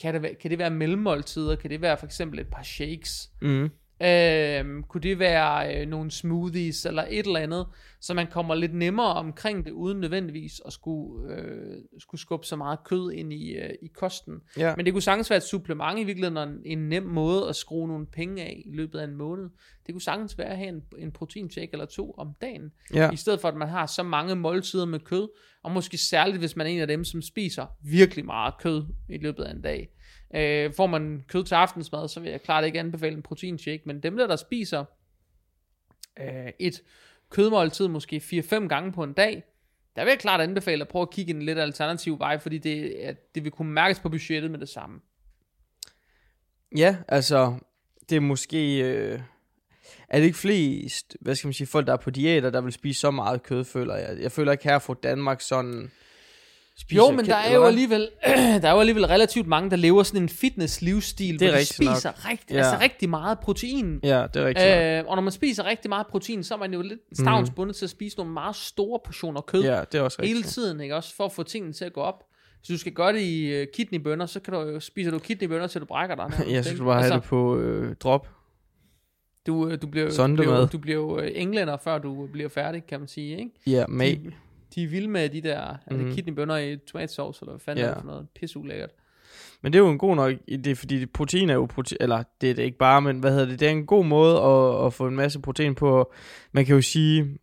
kan 0.00 0.14
det, 0.14 0.22
være, 0.22 0.34
kan 0.34 0.50
det 0.50 0.58
være 0.58 0.70
mellemmåltider, 0.70 1.56
kan 1.56 1.70
det 1.70 1.80
være 1.80 1.96
for 1.98 2.06
eksempel 2.06 2.38
et 2.38 2.50
par 2.52 2.62
shakes, 2.62 3.30
mm 3.42 3.70
øhm, 4.04 4.82
kunne 4.82 5.00
det 5.00 5.18
være 5.18 5.76
øh, 5.76 5.88
nogle 5.88 6.10
smoothies, 6.10 6.86
eller 6.86 7.04
et 7.08 7.26
eller 7.26 7.40
andet, 7.40 7.66
så 8.00 8.14
man 8.14 8.26
kommer 8.26 8.54
lidt 8.54 8.74
nemmere 8.74 9.14
omkring 9.14 9.64
det, 9.64 9.70
uden 9.70 10.00
nødvendigvis 10.00 10.60
at 10.66 10.72
skulle, 10.72 11.34
øh, 11.34 11.78
skulle 11.98 12.20
skubbe 12.20 12.46
så 12.46 12.56
meget 12.56 12.78
kød 12.84 13.12
ind 13.12 13.32
i, 13.32 13.52
øh, 13.52 13.70
i 13.82 13.86
kosten. 13.86 14.40
Ja. 14.56 14.76
Men 14.76 14.84
det 14.84 14.92
kunne 14.92 15.02
sagtens 15.02 15.30
være 15.30 15.36
et 15.36 15.42
supplement 15.42 15.98
i 15.98 16.04
virkeligheden, 16.04 16.36
og 16.36 16.48
en, 16.48 16.60
en 16.64 16.88
nem 16.88 17.02
måde 17.02 17.48
at 17.48 17.56
skrue 17.56 17.88
nogle 17.88 18.06
penge 18.06 18.42
af 18.42 18.62
i 18.66 18.76
løbet 18.76 18.98
af 18.98 19.04
en 19.04 19.16
måned. 19.16 19.50
Det 19.86 19.94
kunne 19.94 20.02
sagtens 20.02 20.38
være 20.38 20.48
at 20.48 20.56
have 20.56 20.68
en, 20.68 20.82
en 20.98 21.12
proteinshake 21.12 21.68
eller 21.72 21.86
to 21.86 22.14
om 22.18 22.34
dagen, 22.40 22.72
ja. 22.94 23.10
i 23.10 23.16
stedet 23.16 23.40
for 23.40 23.48
at 23.48 23.56
man 23.56 23.68
har 23.68 23.86
så 23.86 24.02
mange 24.02 24.34
måltider 24.34 24.84
med 24.84 25.00
kød, 25.00 25.28
og 25.62 25.70
måske 25.70 25.98
særligt 25.98 26.38
hvis 26.38 26.56
man 26.56 26.66
er 26.66 26.70
en 26.70 26.80
af 26.80 26.86
dem, 26.86 27.04
som 27.04 27.22
spiser 27.22 27.66
virkelig 27.82 28.24
meget 28.24 28.54
kød 28.58 28.84
i 29.08 29.18
løbet 29.18 29.44
af 29.44 29.50
en 29.50 29.62
dag. 29.62 29.88
Øh, 30.34 30.72
får 30.72 30.86
man 30.86 31.24
kød 31.28 31.44
til 31.44 31.54
aftensmad, 31.54 32.08
så 32.08 32.20
vil 32.20 32.30
jeg 32.30 32.42
klart 32.42 32.64
ikke 32.64 32.80
anbefale 32.80 33.16
en 33.16 33.22
proteinshake, 33.22 33.82
men 33.86 34.02
dem 34.02 34.16
der, 34.16 34.26
der 34.26 34.36
spiser 34.36 34.84
øh, 36.20 36.52
et 36.58 36.82
kødmåltid 37.30 37.88
måske 37.88 38.16
4-5 38.16 38.68
gange 38.68 38.92
på 38.92 39.02
en 39.02 39.12
dag, 39.12 39.44
der 39.96 40.04
vil 40.04 40.10
jeg 40.10 40.18
klart 40.18 40.40
anbefale 40.40 40.82
at 40.82 40.88
prøve 40.88 41.02
at 41.02 41.10
kigge 41.10 41.34
en 41.34 41.42
lidt 41.42 41.58
alternativ 41.58 42.18
vej, 42.18 42.38
fordi 42.38 42.58
det, 42.58 42.90
at 42.90 43.34
det 43.34 43.44
vil 43.44 43.52
kunne 43.52 43.72
mærkes 43.72 44.00
på 44.00 44.08
budgettet 44.08 44.50
med 44.50 44.58
det 44.58 44.68
samme. 44.68 45.00
Ja, 46.76 46.96
altså, 47.08 47.58
det 48.10 48.16
er 48.16 48.20
måske... 48.20 48.80
Øh, 48.80 49.20
er 50.08 50.18
det 50.18 50.26
ikke 50.26 50.38
flest, 50.38 51.16
hvad 51.20 51.34
skal 51.34 51.48
man 51.48 51.52
sige, 51.52 51.66
folk, 51.66 51.86
der 51.86 51.92
er 51.92 51.96
på 51.96 52.10
diæter, 52.10 52.50
der 52.50 52.60
vil 52.60 52.72
spise 52.72 53.00
så 53.00 53.10
meget 53.10 53.42
kød, 53.42 53.64
føler 53.64 53.96
jeg. 53.96 54.18
Jeg 54.20 54.32
føler 54.32 54.52
ikke 54.52 54.64
her 54.64 54.78
fra 54.78 54.94
Danmark 55.02 55.40
sådan 55.40 55.90
spiser 56.78 57.02
Jo, 57.02 57.10
men 57.10 57.26
der 57.26 57.34
er 57.36 57.54
jo 57.54 57.64
alligevel, 57.64 58.08
der 58.62 58.68
er 58.68 58.72
jo 58.72 58.80
alligevel 58.80 59.06
relativt 59.06 59.46
mange, 59.46 59.70
der 59.70 59.76
lever 59.76 60.02
sådan 60.02 60.22
en 60.22 60.28
fitness-livsstil, 60.28 61.36
hvor 61.38 61.46
de 61.46 61.52
nok. 61.52 61.60
spiser 61.60 62.28
rigt, 62.28 62.50
Ja. 62.50 62.56
altså 62.56 62.78
rigtig 62.80 63.10
meget 63.10 63.38
protein. 63.38 64.00
Ja, 64.02 64.26
det 64.34 64.42
er 64.42 64.46
rigtigt. 64.46 64.66
Øh, 64.68 64.98
Øh, 64.98 65.04
og 65.06 65.16
når 65.16 65.22
man 65.22 65.32
spiser 65.32 65.64
rigtig 65.64 65.88
meget 65.88 66.06
protein, 66.06 66.44
så 66.44 66.54
er 66.54 66.58
man 66.58 66.74
jo 66.74 66.82
lidt 66.82 67.00
stavnsbundet 67.12 67.76
til 67.76 67.84
at 67.86 67.90
spise 67.90 68.16
nogle 68.16 68.32
meget 68.32 68.56
store 68.56 69.00
portioner 69.04 69.40
kød 69.40 69.62
ja, 69.64 69.80
det 69.92 69.98
er 69.98 70.02
også 70.02 70.22
hele 70.22 70.36
rigtigt. 70.36 70.54
tiden, 70.54 70.80
ikke? 70.80 70.96
Også 70.96 71.14
for 71.16 71.24
at 71.24 71.32
få 71.32 71.42
tingene 71.42 71.72
til 71.72 71.84
at 71.84 71.92
gå 71.92 72.00
op. 72.00 72.24
Hvis 72.58 72.68
du 72.68 72.78
skal 72.78 72.92
gøre 72.92 73.12
det 73.12 73.20
i 73.20 73.60
uh, 73.60 73.66
kidneybønner, 73.74 74.26
så 74.26 74.40
kan 74.40 74.54
du 74.54 74.80
spiser 74.80 75.10
du 75.10 75.18
kidneybønner, 75.18 75.66
til 75.66 75.80
du 75.80 75.86
brækker 75.86 76.14
dig. 76.16 76.28
nærmest, 76.30 76.50
Ja, 76.54 76.62
så 76.62 76.68
skal 76.68 76.78
du 76.80 76.84
bare 76.84 77.02
have 77.02 77.14
det 77.14 77.22
på 77.22 77.56
øh, 77.58 77.94
drop. 77.96 78.28
Du, 79.46 79.68
øh, 79.68 79.82
du 79.82 79.86
bliver, 79.86 80.26
du 80.26 80.34
bliver, 80.34 80.66
du 80.66 80.78
bliver 80.78 80.96
jo 80.98 81.18
øh, 81.20 81.30
englænder, 81.34 81.76
før 81.76 81.98
du 81.98 82.26
bliver 82.32 82.48
færdig, 82.48 82.86
kan 82.86 82.98
man 83.00 83.08
sige, 83.08 83.38
ikke? 83.38 83.50
Ja, 83.66 83.84
med. 83.88 84.16
De, 84.16 84.32
de 84.74 84.82
er 84.84 84.88
vilde 84.88 85.08
med 85.08 85.28
de 85.28 85.40
der 85.40 85.76
mm. 85.90 85.96
Mhm. 85.96 86.04
det 86.06 86.14
kidneybønner 86.14 86.56
i 86.56 86.76
tomatsauce, 86.76 87.38
eller 87.42 87.52
hvad 87.52 87.60
fanden 87.60 87.84
Ja. 87.84 87.90
er 87.90 87.94
det 87.94 88.00
for 88.02 88.06
noget 88.06 88.26
pisseulækkert. 88.40 88.90
Men 89.62 89.72
det 89.72 89.78
er 89.78 89.82
jo 89.82 89.90
en 89.90 89.98
god 89.98 90.16
nok 90.16 90.32
idé, 90.50 90.72
fordi 90.72 91.06
protein 91.06 91.50
er 91.50 91.54
jo 91.54 91.66
protein, 91.66 91.96
eller 92.00 92.22
det 92.40 92.50
er 92.50 92.54
det 92.54 92.62
ikke 92.62 92.78
bare, 92.78 93.02
men 93.02 93.18
hvad 93.18 93.30
hedder 93.30 93.46
det, 93.46 93.60
det 93.60 93.68
er 93.68 93.72
en 93.72 93.86
god 93.86 94.04
måde 94.04 94.36
at, 94.40 94.86
at 94.86 94.92
få 94.92 95.06
en 95.06 95.16
masse 95.16 95.40
protein 95.40 95.74
på. 95.74 96.12
Man 96.52 96.64
kan 96.66 96.74
jo 96.74 96.82
sige, 96.82 97.38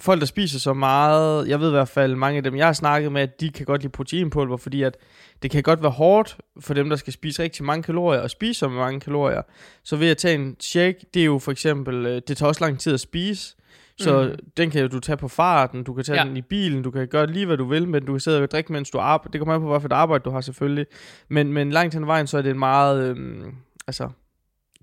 folk 0.00 0.20
der 0.20 0.26
spiser 0.26 0.58
så 0.58 0.72
meget, 0.74 1.48
jeg 1.48 1.60
ved 1.60 1.68
i 1.68 1.70
hvert 1.70 1.88
fald 1.88 2.14
mange 2.14 2.36
af 2.36 2.42
dem, 2.42 2.56
jeg 2.56 2.66
har 2.66 2.72
snakket 2.72 3.12
med, 3.12 3.22
at 3.22 3.40
de 3.40 3.50
kan 3.50 3.66
godt 3.66 3.82
lide 3.82 3.92
proteinpulver, 3.92 4.56
fordi 4.56 4.82
at 4.82 4.96
det 5.42 5.50
kan 5.50 5.62
godt 5.62 5.82
være 5.82 5.90
hårdt 5.92 6.36
for 6.60 6.74
dem, 6.74 6.88
der 6.88 6.96
skal 6.96 7.12
spise 7.12 7.42
rigtig 7.42 7.64
mange 7.64 7.82
kalorier, 7.82 8.20
og 8.20 8.30
spise 8.30 8.58
så 8.58 8.68
mange 8.68 9.00
kalorier. 9.00 9.42
Så 9.84 9.96
ved 9.96 10.10
at 10.10 10.16
tage 10.16 10.34
en 10.34 10.56
shake, 10.60 11.06
det 11.14 11.20
er 11.22 11.26
jo 11.26 11.38
for 11.38 11.52
eksempel, 11.52 12.06
øh, 12.06 12.22
det 12.28 12.36
tager 12.36 12.48
også 12.48 12.64
lang 12.64 12.80
tid 12.80 12.94
at 12.94 13.00
spise, 13.00 13.56
så 13.98 14.22
mm. 14.40 14.50
den 14.56 14.70
kan 14.70 14.90
du 14.90 15.00
tage 15.00 15.16
på 15.16 15.28
farten, 15.28 15.84
du 15.84 15.94
kan 15.94 16.04
tage 16.04 16.18
Ja. 16.22 16.28
den 16.28 16.36
i 16.36 16.42
bilen, 16.42 16.82
du 16.82 16.90
kan 16.90 17.08
gøre 17.08 17.26
lige 17.26 17.46
hvad 17.46 17.56
du 17.56 17.64
vil, 17.64 17.88
men 17.88 18.06
du 18.06 18.12
kan 18.12 18.20
sidde 18.20 18.42
og 18.42 18.50
drikke, 18.50 18.72
mens 18.72 18.90
du 18.90 18.98
arbejder. 18.98 19.30
Det 19.30 19.40
kommer 19.40 19.54
an 19.54 19.60
på, 19.60 19.68
hvad 19.68 19.80
for 19.80 19.88
et 19.88 19.92
arbejde 19.92 20.24
du 20.24 20.30
har 20.30 20.40
selvfølgelig. 20.40 20.86
Men, 21.28 21.52
men 21.52 21.70
langt 21.70 21.94
hen 21.94 22.06
vejen, 22.06 22.26
så 22.26 22.38
er 22.38 22.42
det 22.42 22.50
en 22.50 22.58
meget 22.58 23.04
øhm, 23.10 23.54
altså, 23.86 24.08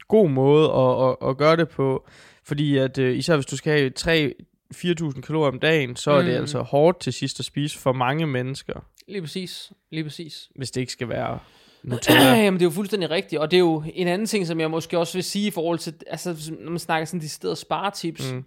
god 0.08 0.30
måde 0.30 0.72
at, 0.72 1.10
at, 1.10 1.30
at 1.30 1.38
gøre 1.38 1.56
det 1.56 1.70
på. 1.70 2.08
Fordi 2.44 2.78
at 2.78 2.98
øh, 2.98 3.18
især 3.18 3.36
hvis 3.36 3.46
du 3.46 3.58
skal 3.58 3.74
have 3.74 3.90
3 3.90 4.34
4.000 4.76 5.22
kalorier 5.22 5.52
om 5.52 5.60
dagen, 5.60 5.96
så 5.96 6.12
er 6.12 6.22
det 6.22 6.34
Mm. 6.34 6.40
altså 6.42 6.62
hårdt 6.62 7.00
til 7.00 7.14
sidst 7.14 7.40
at 7.40 7.46
spise 7.46 7.80
for 7.80 7.94
mange 7.94 8.28
mennesker, 8.28 8.74
Lige 9.08 9.22
præcis. 9.22 9.72
Lige 9.92 10.04
præcis. 10.04 10.50
hvis 10.56 10.72
det 10.72 10.82
ikke 10.82 10.92
skal 10.94 11.10
være. 11.10 11.40
Jamen, 12.10 12.54
det 12.54 12.62
er 12.62 12.70
jo 12.70 12.70
fuldstændig 12.72 13.10
rigtigt, 13.10 13.40
og 13.42 13.52
det 13.52 13.58
er 13.58 13.62
jo 13.62 13.84
en 13.94 14.08
anden 14.08 14.28
ting, 14.28 14.48
som 14.48 14.60
jeg 14.60 14.72
måske 14.72 15.00
også 15.00 15.14
vil 15.14 15.24
sige 15.24 15.48
i 15.48 15.52
forhold 15.52 15.80
til, 15.80 15.94
altså, 16.08 16.54
når 16.60 16.70
man 16.70 16.80
snakker 16.80 17.06
sådan 17.06 17.20
de 17.22 17.30
steder 17.30 17.56
sparetips. 17.56 18.34
Mm. 18.34 18.44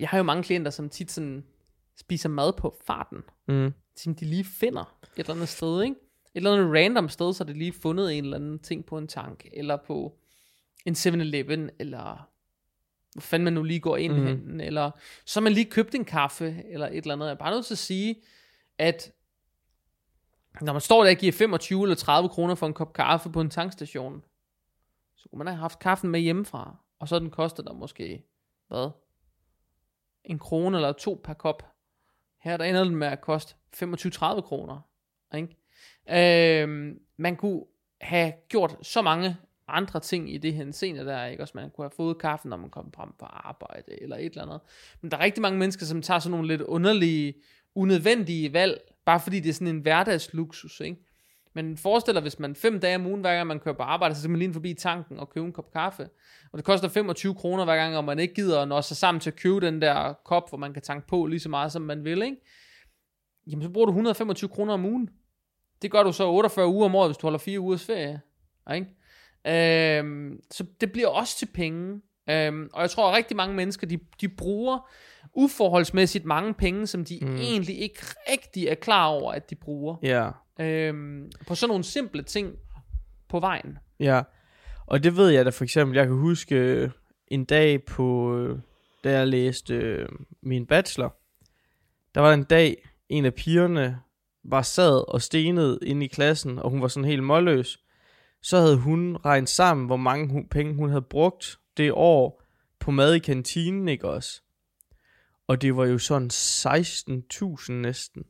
Jeg 0.00 0.08
har 0.08 0.16
jo 0.16 0.22
mange 0.22 0.42
klienter, 0.42 0.70
som 0.70 0.88
tit 0.88 1.10
sådan 1.10 1.44
spiser 1.96 2.28
mad 2.28 2.52
på 2.52 2.76
farten, 2.86 3.22
Mm. 3.48 3.72
som 3.96 4.14
de 4.14 4.24
lige 4.24 4.44
finder 4.44 4.98
et 5.02 5.18
eller 5.18 5.34
andet 5.34 5.48
sted, 5.48 5.82
ikke? 5.82 5.94
Et 5.94 5.98
eller 6.34 6.52
andet 6.52 6.74
random 6.74 7.08
sted, 7.08 7.32
så 7.32 7.44
har 7.44 7.52
de 7.52 7.58
lige 7.58 7.72
fundet 7.72 8.18
en 8.18 8.24
eller 8.24 8.36
anden 8.36 8.58
ting 8.58 8.86
på 8.86 8.98
en 8.98 9.08
tank, 9.08 9.46
eller 9.52 9.76
på 9.76 10.18
en 10.86 10.94
7-Eleven, 10.94 11.70
eller 11.78 12.28
hvor 13.12 13.20
fanden 13.20 13.44
man 13.44 13.52
nu 13.52 13.62
lige 13.62 13.80
går 13.80 13.96
ind 13.96 14.12
mm. 14.12 14.26
hen, 14.26 14.60
eller 14.60 14.90
så 15.24 15.40
har 15.40 15.42
man 15.42 15.52
lige 15.52 15.70
købt 15.70 15.94
en 15.94 16.04
kaffe, 16.04 16.62
eller 16.68 16.86
et 16.86 16.96
eller 16.96 17.14
andet. 17.14 17.26
Jeg 17.26 17.32
er 17.32 17.38
bare 17.38 17.50
nødt 17.54 17.66
til 17.66 17.74
at 17.74 17.78
sige, 17.78 18.22
at 18.78 19.12
når 20.60 20.72
man 20.72 20.80
står 20.82 21.04
der 21.04 21.10
og 21.10 21.16
giver 21.16 21.32
25 21.32 21.82
eller 21.82 21.96
30 21.96 22.28
kroner 22.28 22.54
for 22.54 22.66
en 22.66 22.74
kop 22.74 22.92
kaffe 22.92 23.30
på 23.30 23.40
en 23.40 23.50
tankstation, 23.50 24.22
så 25.16 25.28
kunne 25.28 25.38
man 25.38 25.46
have 25.46 25.60
haft 25.60 25.78
kaffen 25.78 26.10
med 26.10 26.20
hjemmefra, 26.20 26.76
og 26.98 27.08
så 27.08 27.18
den 27.18 27.30
koster 27.30 27.62
der 27.62 27.72
måske, 27.72 28.24
hvad? 28.68 28.90
En 30.24 30.38
krone 30.38 30.76
eller 30.76 30.92
to 30.92 31.20
per 31.24 31.34
kop. 31.34 31.66
Her 32.38 32.56
der 32.56 32.64
ender 32.64 32.84
den 32.84 32.96
med 32.96 33.06
at 33.06 33.20
koste 33.20 33.54
25-30 33.76 34.40
kroner. 34.40 34.80
Ikke? 35.34 36.62
Øhm, 36.62 37.00
man 37.16 37.36
kunne 37.36 37.64
have 38.00 38.32
gjort 38.48 38.76
så 38.82 39.02
mange 39.02 39.36
andre 39.68 40.00
ting 40.00 40.34
i 40.34 40.38
det 40.38 40.54
her 40.54 40.72
scene 40.72 41.06
der, 41.06 41.24
ikke? 41.24 41.42
Også 41.42 41.52
man 41.54 41.70
kunne 41.70 41.84
have 41.84 41.96
fået 41.96 42.18
kaffe, 42.18 42.48
når 42.48 42.56
man 42.56 42.70
kom 42.70 42.92
frem 42.92 43.08
på 43.18 43.24
arbejde, 43.24 44.02
eller 44.02 44.16
et 44.16 44.24
eller 44.24 44.42
andet. 44.42 44.60
Men 45.00 45.10
der 45.10 45.16
er 45.16 45.20
rigtig 45.20 45.42
mange 45.42 45.58
mennesker, 45.58 45.86
som 45.86 46.02
tager 46.02 46.18
sådan 46.20 46.30
nogle 46.30 46.48
lidt 46.48 46.60
underlige, 46.60 47.34
unødvendige 47.74 48.52
valg, 48.52 48.80
bare 49.04 49.20
fordi 49.20 49.40
det 49.40 49.48
er 49.48 49.54
sådan 49.54 49.74
en 49.74 49.80
hverdagsluksus, 49.80 50.80
ikke? 50.80 51.04
Men 51.54 51.76
forestil 51.76 52.14
dig, 52.14 52.22
hvis 52.22 52.38
man 52.38 52.54
fem 52.54 52.80
dage 52.80 52.96
om 52.96 53.06
ugen, 53.06 53.20
hver 53.20 53.36
gang 53.36 53.46
man 53.46 53.60
kører 53.60 53.74
på 53.74 53.82
arbejde, 53.82 54.14
så 54.14 54.20
skal 54.20 54.30
man 54.30 54.38
lige 54.38 54.52
forbi 54.52 54.74
tanken 54.74 55.18
og 55.18 55.30
købe 55.30 55.46
en 55.46 55.52
kop 55.52 55.72
kaffe. 55.72 56.08
Og 56.52 56.56
det 56.56 56.64
koster 56.64 56.88
25 56.88 57.34
kroner 57.34 57.64
hver 57.64 57.76
gang, 57.76 57.96
og 57.96 58.04
man 58.04 58.18
ikke 58.18 58.34
gider 58.34 58.60
at 58.60 58.68
nå 58.68 58.82
sig 58.82 58.96
sammen 58.96 59.20
til 59.20 59.30
at 59.30 59.36
købe 59.36 59.60
den 59.60 59.82
der 59.82 60.12
kop, 60.24 60.48
hvor 60.48 60.58
man 60.58 60.72
kan 60.72 60.82
tanke 60.82 61.06
på 61.06 61.26
lige 61.26 61.40
så 61.40 61.48
meget, 61.48 61.72
som 61.72 61.82
man 61.82 62.04
vil, 62.04 62.22
ikke? 62.22 62.36
Jamen, 63.46 63.62
så 63.62 63.68
bruger 63.68 63.86
du 63.86 63.90
125 63.90 64.48
kroner 64.48 64.74
om 64.74 64.84
ugen. 64.84 65.08
Det 65.82 65.90
gør 65.90 66.02
du 66.02 66.12
så 66.12 66.30
48 66.30 66.68
uger 66.68 66.84
om 66.84 66.94
året, 66.94 67.08
hvis 67.08 67.16
du 67.16 67.26
holder 67.26 67.38
4 67.38 67.60
ugers 67.60 67.84
ferie. 67.84 68.20
Ikke? 68.74 69.98
Øhm, 69.98 70.40
så 70.50 70.64
det 70.80 70.92
bliver 70.92 71.08
også 71.08 71.38
til 71.38 71.46
penge. 71.54 72.00
Øhm, 72.30 72.70
og 72.72 72.82
jeg 72.82 72.90
tror, 72.90 73.10
at 73.10 73.16
rigtig 73.16 73.36
mange 73.36 73.54
mennesker, 73.54 73.86
de, 73.86 73.98
de 74.20 74.28
bruger 74.28 74.90
uforholdsmæssigt 75.34 76.24
mange 76.24 76.54
penge, 76.54 76.86
som 76.86 77.04
de 77.04 77.18
mm. 77.22 77.36
Egentlig 77.36 77.78
ikke 77.78 78.00
rigtig 78.32 78.66
er 78.66 78.74
klar 78.74 79.06
over, 79.06 79.32
at 79.32 79.50
de 79.50 79.54
bruger. 79.54 79.96
Ja, 80.02 80.30
Øhm, 80.60 81.32
på 81.46 81.54
sådan 81.54 81.70
nogle 81.70 81.84
simple 81.84 82.22
ting 82.22 82.56
på 83.28 83.40
vejen. 83.40 83.78
ja. 84.00 84.22
Og 84.86 85.02
det 85.02 85.16
ved 85.16 85.28
jeg 85.28 85.44
da 85.44 85.50
for 85.50 85.64
eksempel, 85.64 85.96
jeg 85.96 86.06
kan 86.06 86.16
huske 86.16 86.54
øh, 86.54 86.90
en 87.28 87.44
dag 87.44 87.84
på, 87.84 88.36
øh, 88.36 88.58
da 89.04 89.12
jeg 89.12 89.28
læste 89.28 89.74
øh, 89.74 90.08
min 90.42 90.66
bachelor, 90.66 91.16
der 92.14 92.20
var 92.20 92.34
en 92.34 92.44
dag, 92.44 92.88
en 93.08 93.24
af 93.24 93.34
pigerne 93.34 94.00
var 94.44 94.62
sad 94.62 95.08
og 95.08 95.22
stenede 95.22 95.78
inde 95.82 96.04
i 96.04 96.08
klassen, 96.08 96.58
og 96.58 96.70
hun 96.70 96.82
var 96.82 96.88
sådan 96.88 97.08
helt 97.08 97.22
målløs. 97.22 97.78
Så 98.42 98.56
havde 98.56 98.76
hun 98.76 99.16
regnet 99.16 99.48
sammen, 99.48 99.86
hvor 99.86 99.96
mange 99.96 100.28
hun, 100.28 100.48
penge 100.48 100.74
hun 100.74 100.88
havde 100.88 101.02
brugt 101.02 101.58
det 101.76 101.92
år 101.92 102.42
på 102.78 102.90
mad 102.90 103.14
i 103.14 103.18
kantinen, 103.18 103.88
ikke 103.88 104.08
også? 104.08 104.42
Og 105.46 105.62
det 105.62 105.76
var 105.76 105.86
jo 105.86 105.98
sådan 105.98 106.30
16.000 106.32 107.72
næsten. 107.72 108.24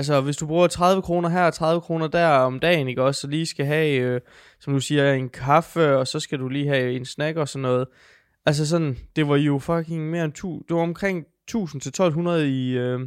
Altså, 0.00 0.20
hvis 0.20 0.36
du 0.36 0.46
bruger 0.46 0.66
30 0.66 1.02
kroner 1.02 1.28
her 1.28 1.42
og 1.44 1.54
30 1.54 1.80
kroner 1.80 2.08
der 2.08 2.28
om 2.28 2.60
dagen, 2.60 2.88
ikke 2.88 3.02
også, 3.02 3.20
så 3.20 3.26
lige 3.26 3.46
skal 3.46 3.66
have, 3.66 4.00
øh, 4.00 4.20
som 4.60 4.72
du 4.72 4.80
siger, 4.80 5.12
en 5.12 5.28
kaffe, 5.28 5.96
og 5.96 6.06
så 6.06 6.20
skal 6.20 6.38
du 6.38 6.48
lige 6.48 6.68
have 6.68 6.92
en 6.92 7.04
snack 7.04 7.36
og 7.36 7.48
sådan 7.48 7.62
noget. 7.62 7.86
Altså 8.46 8.66
sådan, 8.66 8.98
det 9.16 9.28
var 9.28 9.36
jo 9.36 9.58
fucking 9.58 10.10
mere 10.10 10.24
end 10.24 10.32
tu, 10.32 10.62
det 10.68 10.76
var 10.76 10.82
omkring 10.82 11.24
1000 11.48 11.80
til 11.80 11.88
1200 11.88 12.48
i, 12.50 12.70
øh, 12.70 13.00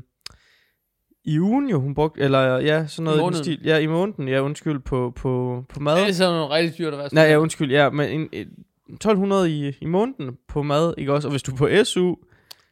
i 1.26 1.40
ugen 1.40 1.70
jo, 1.70 1.80
hun 1.80 1.96
brugte, 1.96 2.22
eller 2.22 2.58
ja, 2.58 2.88
sådan 2.88 3.04
noget 3.04 3.18
i, 3.18 3.22
måneden. 3.22 3.44
stil. 3.44 3.60
Ja, 3.66 3.78
i 3.78 3.88
måneden, 3.88 4.28
ja, 4.28 4.40
undskyld, 4.40 4.80
på, 4.80 5.14
på, 5.16 5.64
på 5.70 5.80
mad. 5.80 6.02
Det 6.02 6.10
er 6.10 6.14
sådan 6.14 6.34
noget 6.34 6.52
rigtig 6.52 6.78
dyrt 6.78 6.94
at 6.94 7.00
være 7.00 7.10
Nej, 7.12 7.24
ja, 7.24 7.38
undskyld, 7.38 7.72
ja, 7.72 7.90
men 7.90 8.10
en, 8.10 8.30
en, 8.32 8.48
1200 8.94 9.52
i, 9.52 9.78
i 9.82 9.86
måneden 9.86 10.38
på 10.48 10.64
mad, 10.64 10.94
ikke 10.98 11.14
også? 11.14 11.28
Og 11.28 11.32
hvis 11.32 11.44
du 11.44 11.52
er 11.52 11.56
på 11.56 11.84
SU, 11.84 12.16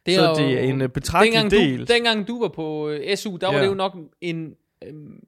det 0.06 0.14
så 0.14 0.22
er 0.22 0.28
er 0.28 0.34
det 0.34 0.54
jo- 0.54 0.58
en 0.68 0.80
øh, 0.82 0.88
betragtelig 0.88 1.32
dengang 1.32 1.50
del. 1.50 1.78
Du, 1.88 1.92
dengang 1.92 2.28
du 2.28 2.40
var 2.40 2.48
på 2.48 2.88
øh, 2.88 3.16
SU, 3.16 3.36
der 3.36 3.46
var 3.46 3.54
Ja. 3.54 3.62
det 3.62 3.68
jo 3.68 3.74
nok 3.74 3.96
en, 4.20 4.54
øhm, 4.86 5.20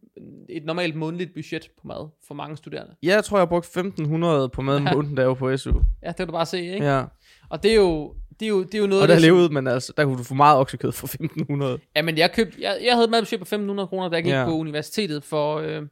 et 0.49 0.65
normalt 0.65 0.97
månedligt 0.97 1.35
budget 1.35 1.71
på 1.81 1.87
mad 1.89 2.09
for 2.27 2.35
mange 2.35 2.57
studerende. 2.57 2.95
Ja, 3.03 3.15
jeg 3.15 3.25
tror, 3.25 3.37
jeg 3.37 3.41
har 3.41 3.47
brugt 3.47 3.67
1500 3.67 4.49
på 4.49 4.63
mad 4.63 4.77
om 4.77 4.87
Ja. 4.87 4.93
måneden, 4.95 5.17
da 5.17 5.23
jeg 5.23 5.29
var 5.29 5.35
på 5.35 5.57
SU. 5.57 5.73
Ja, 6.03 6.09
det 6.09 6.17
kan 6.17 6.27
du 6.27 6.33
bare 6.33 6.47
se, 6.47 6.61
ikke? 6.63 6.87
Ja. 6.87 7.05
Og 7.51 7.63
det 7.63 7.71
er 7.71 7.75
jo, 7.77 8.15
det 8.41 8.47
er 8.47 8.51
jo, 8.51 8.63
det 8.63 8.75
er 8.75 8.79
jo 8.79 8.87
noget 8.87 9.03
Og 9.03 9.09
der 9.09 9.15
som- 9.15 9.23
levede 9.23 9.49
man 9.55 9.67
altså, 9.67 9.93
der 9.97 10.05
kunne 10.05 10.19
du 10.19 10.23
få 10.23 10.35
meget 10.35 10.59
oksekød 10.59 10.93
for 10.93 11.07
1500. 11.07 11.79
Ja, 11.97 12.03
men 12.03 12.19
jeg 12.19 12.33
købte, 12.33 12.57
jeg, 12.61 12.79
jeg 12.85 12.93
havde 12.93 13.05
et 13.05 13.11
madbudget 13.11 13.41
på 13.41 13.45
1500 13.45 13.87
kroner, 13.87 14.09
da 14.09 14.15
jeg 14.17 14.25
gik 14.25 14.33
Ja. 14.33 14.45
på 14.45 14.53
universitetet 14.53 15.25
for, 15.25 15.57
øh, 15.57 15.83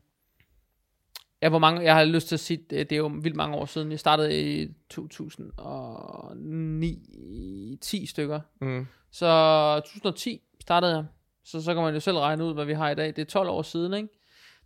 ja, 1.42 1.48
hvor 1.48 1.58
mange, 1.58 1.82
jeg 1.82 1.94
har 1.94 2.04
lyst 2.04 2.28
til 2.28 2.36
at 2.36 2.40
sige, 2.40 2.64
det, 2.70 2.92
er 2.92 2.96
jo 2.96 3.12
vildt 3.22 3.36
mange 3.36 3.56
år 3.56 3.66
siden. 3.66 3.90
Jeg 3.90 4.00
startede 4.00 4.60
i 4.62 4.68
2009, 4.90 7.78
10 7.80 8.06
stykker. 8.06 8.40
Mm. 8.60 8.86
Så 9.10 9.26
2010 9.84 10.40
startede 10.60 10.96
jeg. 10.96 11.04
Så, 11.44 11.62
så 11.62 11.74
kan 11.74 11.82
man 11.82 11.94
jo 11.94 12.00
selv 12.00 12.18
regne 12.18 12.44
ud, 12.44 12.54
hvad 12.54 12.64
vi 12.64 12.72
har 12.72 12.90
i 12.90 12.94
dag. 12.94 13.06
Det 13.06 13.18
er 13.18 13.24
12 13.24 13.48
år 13.48 13.62
siden, 13.62 13.94
ikke? 13.94 14.08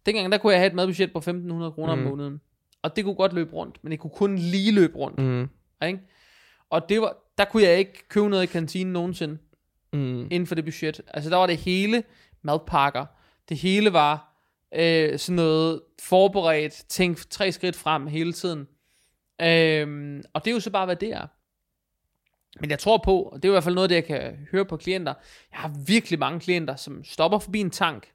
Dengang, 0.06 0.32
der 0.32 0.38
kunne 0.38 0.52
jeg 0.52 0.60
have 0.60 0.66
et 0.66 0.74
madbudget 0.74 1.12
på 1.12 1.18
1500 1.18 1.72
kroner 1.72 1.94
mm. 1.94 2.06
Om 2.06 2.10
måneden. 2.10 2.40
Og 2.82 2.96
det 2.96 3.04
kunne 3.04 3.14
godt 3.14 3.32
løbe 3.32 3.52
rundt, 3.52 3.78
men 3.82 3.90
det 3.90 4.00
kunne 4.00 4.10
kun 4.10 4.38
lige 4.38 4.72
løbe 4.72 4.96
rundt. 4.96 5.18
Mm. 5.18 5.48
ikke? 5.86 6.00
Og 6.70 6.88
det 6.88 7.00
var, 7.00 7.16
der 7.38 7.44
kunne 7.44 7.62
jeg 7.62 7.78
ikke 7.78 8.08
købe 8.08 8.28
noget 8.28 8.42
i 8.42 8.46
kantinen 8.46 8.92
nogensinde 8.92 9.38
Mm. 9.92 10.28
inden 10.30 10.46
for 10.46 10.54
det 10.54 10.64
budget. 10.64 11.00
Altså 11.14 11.30
der 11.30 11.36
var 11.36 11.46
det 11.46 11.56
hele 11.56 12.02
madpakker. 12.42 13.06
Det 13.48 13.56
hele 13.56 13.92
var 13.92 14.25
øh, 14.74 15.18
sådan 15.18 15.36
noget 15.36 15.80
forberedt, 16.02 16.84
tænk 16.88 17.30
tre 17.30 17.52
skridt 17.52 17.76
frem 17.76 18.06
hele 18.06 18.32
tiden. 18.32 18.60
Øh, 19.42 20.22
og 20.34 20.44
det 20.44 20.50
er 20.50 20.54
jo 20.54 20.60
så 20.60 20.70
bare, 20.70 20.86
hvad 20.86 20.96
det 20.96 21.08
er. 21.12 21.26
Men 22.60 22.70
jeg 22.70 22.78
tror 22.78 23.02
på, 23.04 23.22
og 23.22 23.42
det 23.42 23.48
er 23.48 23.52
i 23.52 23.54
hvert 23.54 23.64
fald 23.64 23.74
noget, 23.74 23.90
det 23.90 23.96
jeg 23.96 24.04
kan 24.04 24.36
høre 24.50 24.64
på 24.64 24.76
klienter, 24.76 25.14
jeg 25.52 25.60
har 25.60 25.72
virkelig 25.86 26.18
mange 26.18 26.40
klienter, 26.40 26.76
som 26.76 27.04
stopper 27.04 27.38
forbi 27.38 27.60
en 27.60 27.70
tank, 27.70 28.12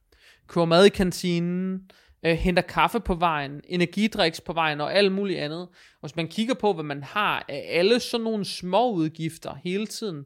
kører 0.47 0.65
mad 0.65 0.85
i 0.85 0.89
kantinen, 0.89 1.91
øh, 2.25 2.35
henter 2.35 2.61
kaffe 2.61 2.99
på 2.99 3.13
vejen, 3.13 3.61
energidriks 3.65 4.41
på 4.41 4.53
vejen 4.53 4.81
og 4.81 4.93
alt 4.93 5.11
muligt 5.11 5.39
andet. 5.39 5.61
Og 5.61 6.01
hvis 6.01 6.15
man 6.15 6.27
kigger 6.27 6.53
på, 6.53 6.73
hvad 6.73 6.83
man 6.83 7.03
har 7.03 7.45
af 7.49 7.65
alle 7.69 7.99
sådan 7.99 8.23
nogle 8.23 8.45
små 8.45 8.91
udgifter 8.91 9.55
hele 9.63 9.87
tiden, 9.87 10.25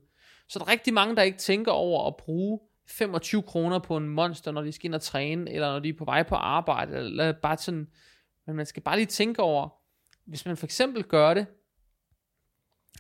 så 0.49 0.59
er 0.59 0.63
der 0.63 0.71
rigtig 0.71 0.93
mange, 0.93 1.15
der 1.15 1.21
ikke 1.21 1.37
tænker 1.37 1.71
over 1.71 2.07
at 2.07 2.15
bruge 2.15 2.59
25 2.87 3.43
kroner 3.43 3.79
på 3.79 3.97
en 3.97 4.09
monster, 4.09 4.51
når 4.51 4.61
de 4.61 4.71
skal 4.71 4.85
ind 4.85 4.95
og 4.95 5.01
træne, 5.01 5.51
eller 5.51 5.71
når 5.71 5.79
de 5.79 5.89
er 5.89 5.97
på 5.97 6.05
vej 6.05 6.23
på 6.23 6.35
arbejde, 6.35 6.97
eller 6.97 7.31
bare 7.31 7.57
sådan, 7.57 7.87
men 8.47 8.55
man 8.55 8.65
skal 8.65 8.83
bare 8.83 8.95
lige 8.95 9.05
tænke 9.05 9.41
over, 9.41 9.69
hvis 10.25 10.45
man 10.45 10.57
for 10.57 10.65
eksempel 10.65 11.03
gør 11.03 11.33
det, 11.33 11.47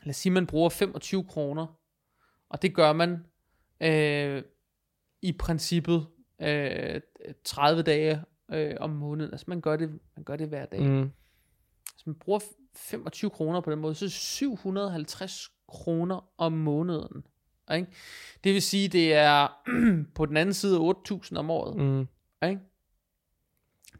lad 0.03 0.09
os 0.09 0.15
sige, 0.15 0.33
man 0.33 0.47
bruger 0.47 0.69
25 0.69 1.23
kroner, 1.23 1.79
og 2.49 2.61
det 2.61 2.75
gør 2.75 2.93
man 2.93 3.25
øh, 3.81 4.43
i 5.21 5.31
princippet 5.31 6.07
øh, 6.41 7.01
30 7.43 7.81
dage 7.81 8.23
øh, 8.51 8.75
om 8.79 8.89
måneden, 8.89 9.31
altså 9.31 9.45
man 9.47 9.61
gør 9.61 9.75
det, 9.75 9.99
man 10.15 10.23
gør 10.23 10.35
det 10.35 10.47
hver 10.47 10.65
dag. 10.65 10.81
Mm. 10.81 11.11
Hvis 11.93 12.05
man 12.05 12.15
bruger 12.15 12.39
25 12.75 13.29
kroner 13.29 13.61
på 13.61 13.71
den 13.71 13.79
måde, 13.79 13.95
så 13.95 14.05
er 14.05 14.07
det 14.07 14.13
750 14.13 15.49
kroner 15.67 16.29
om 16.37 16.53
måneden. 16.53 17.25
Ikke? 17.73 17.87
Det 18.43 18.53
vil 18.53 18.61
sige, 18.61 18.87
det 18.87 19.13
er 19.13 19.47
på 20.15 20.25
den 20.25 20.37
anden 20.37 20.53
side 20.53 20.79
8.000 20.79 21.37
om 21.37 21.49
året. 21.49 21.75
Mm. 21.75 21.99
Ikke? 22.49 22.61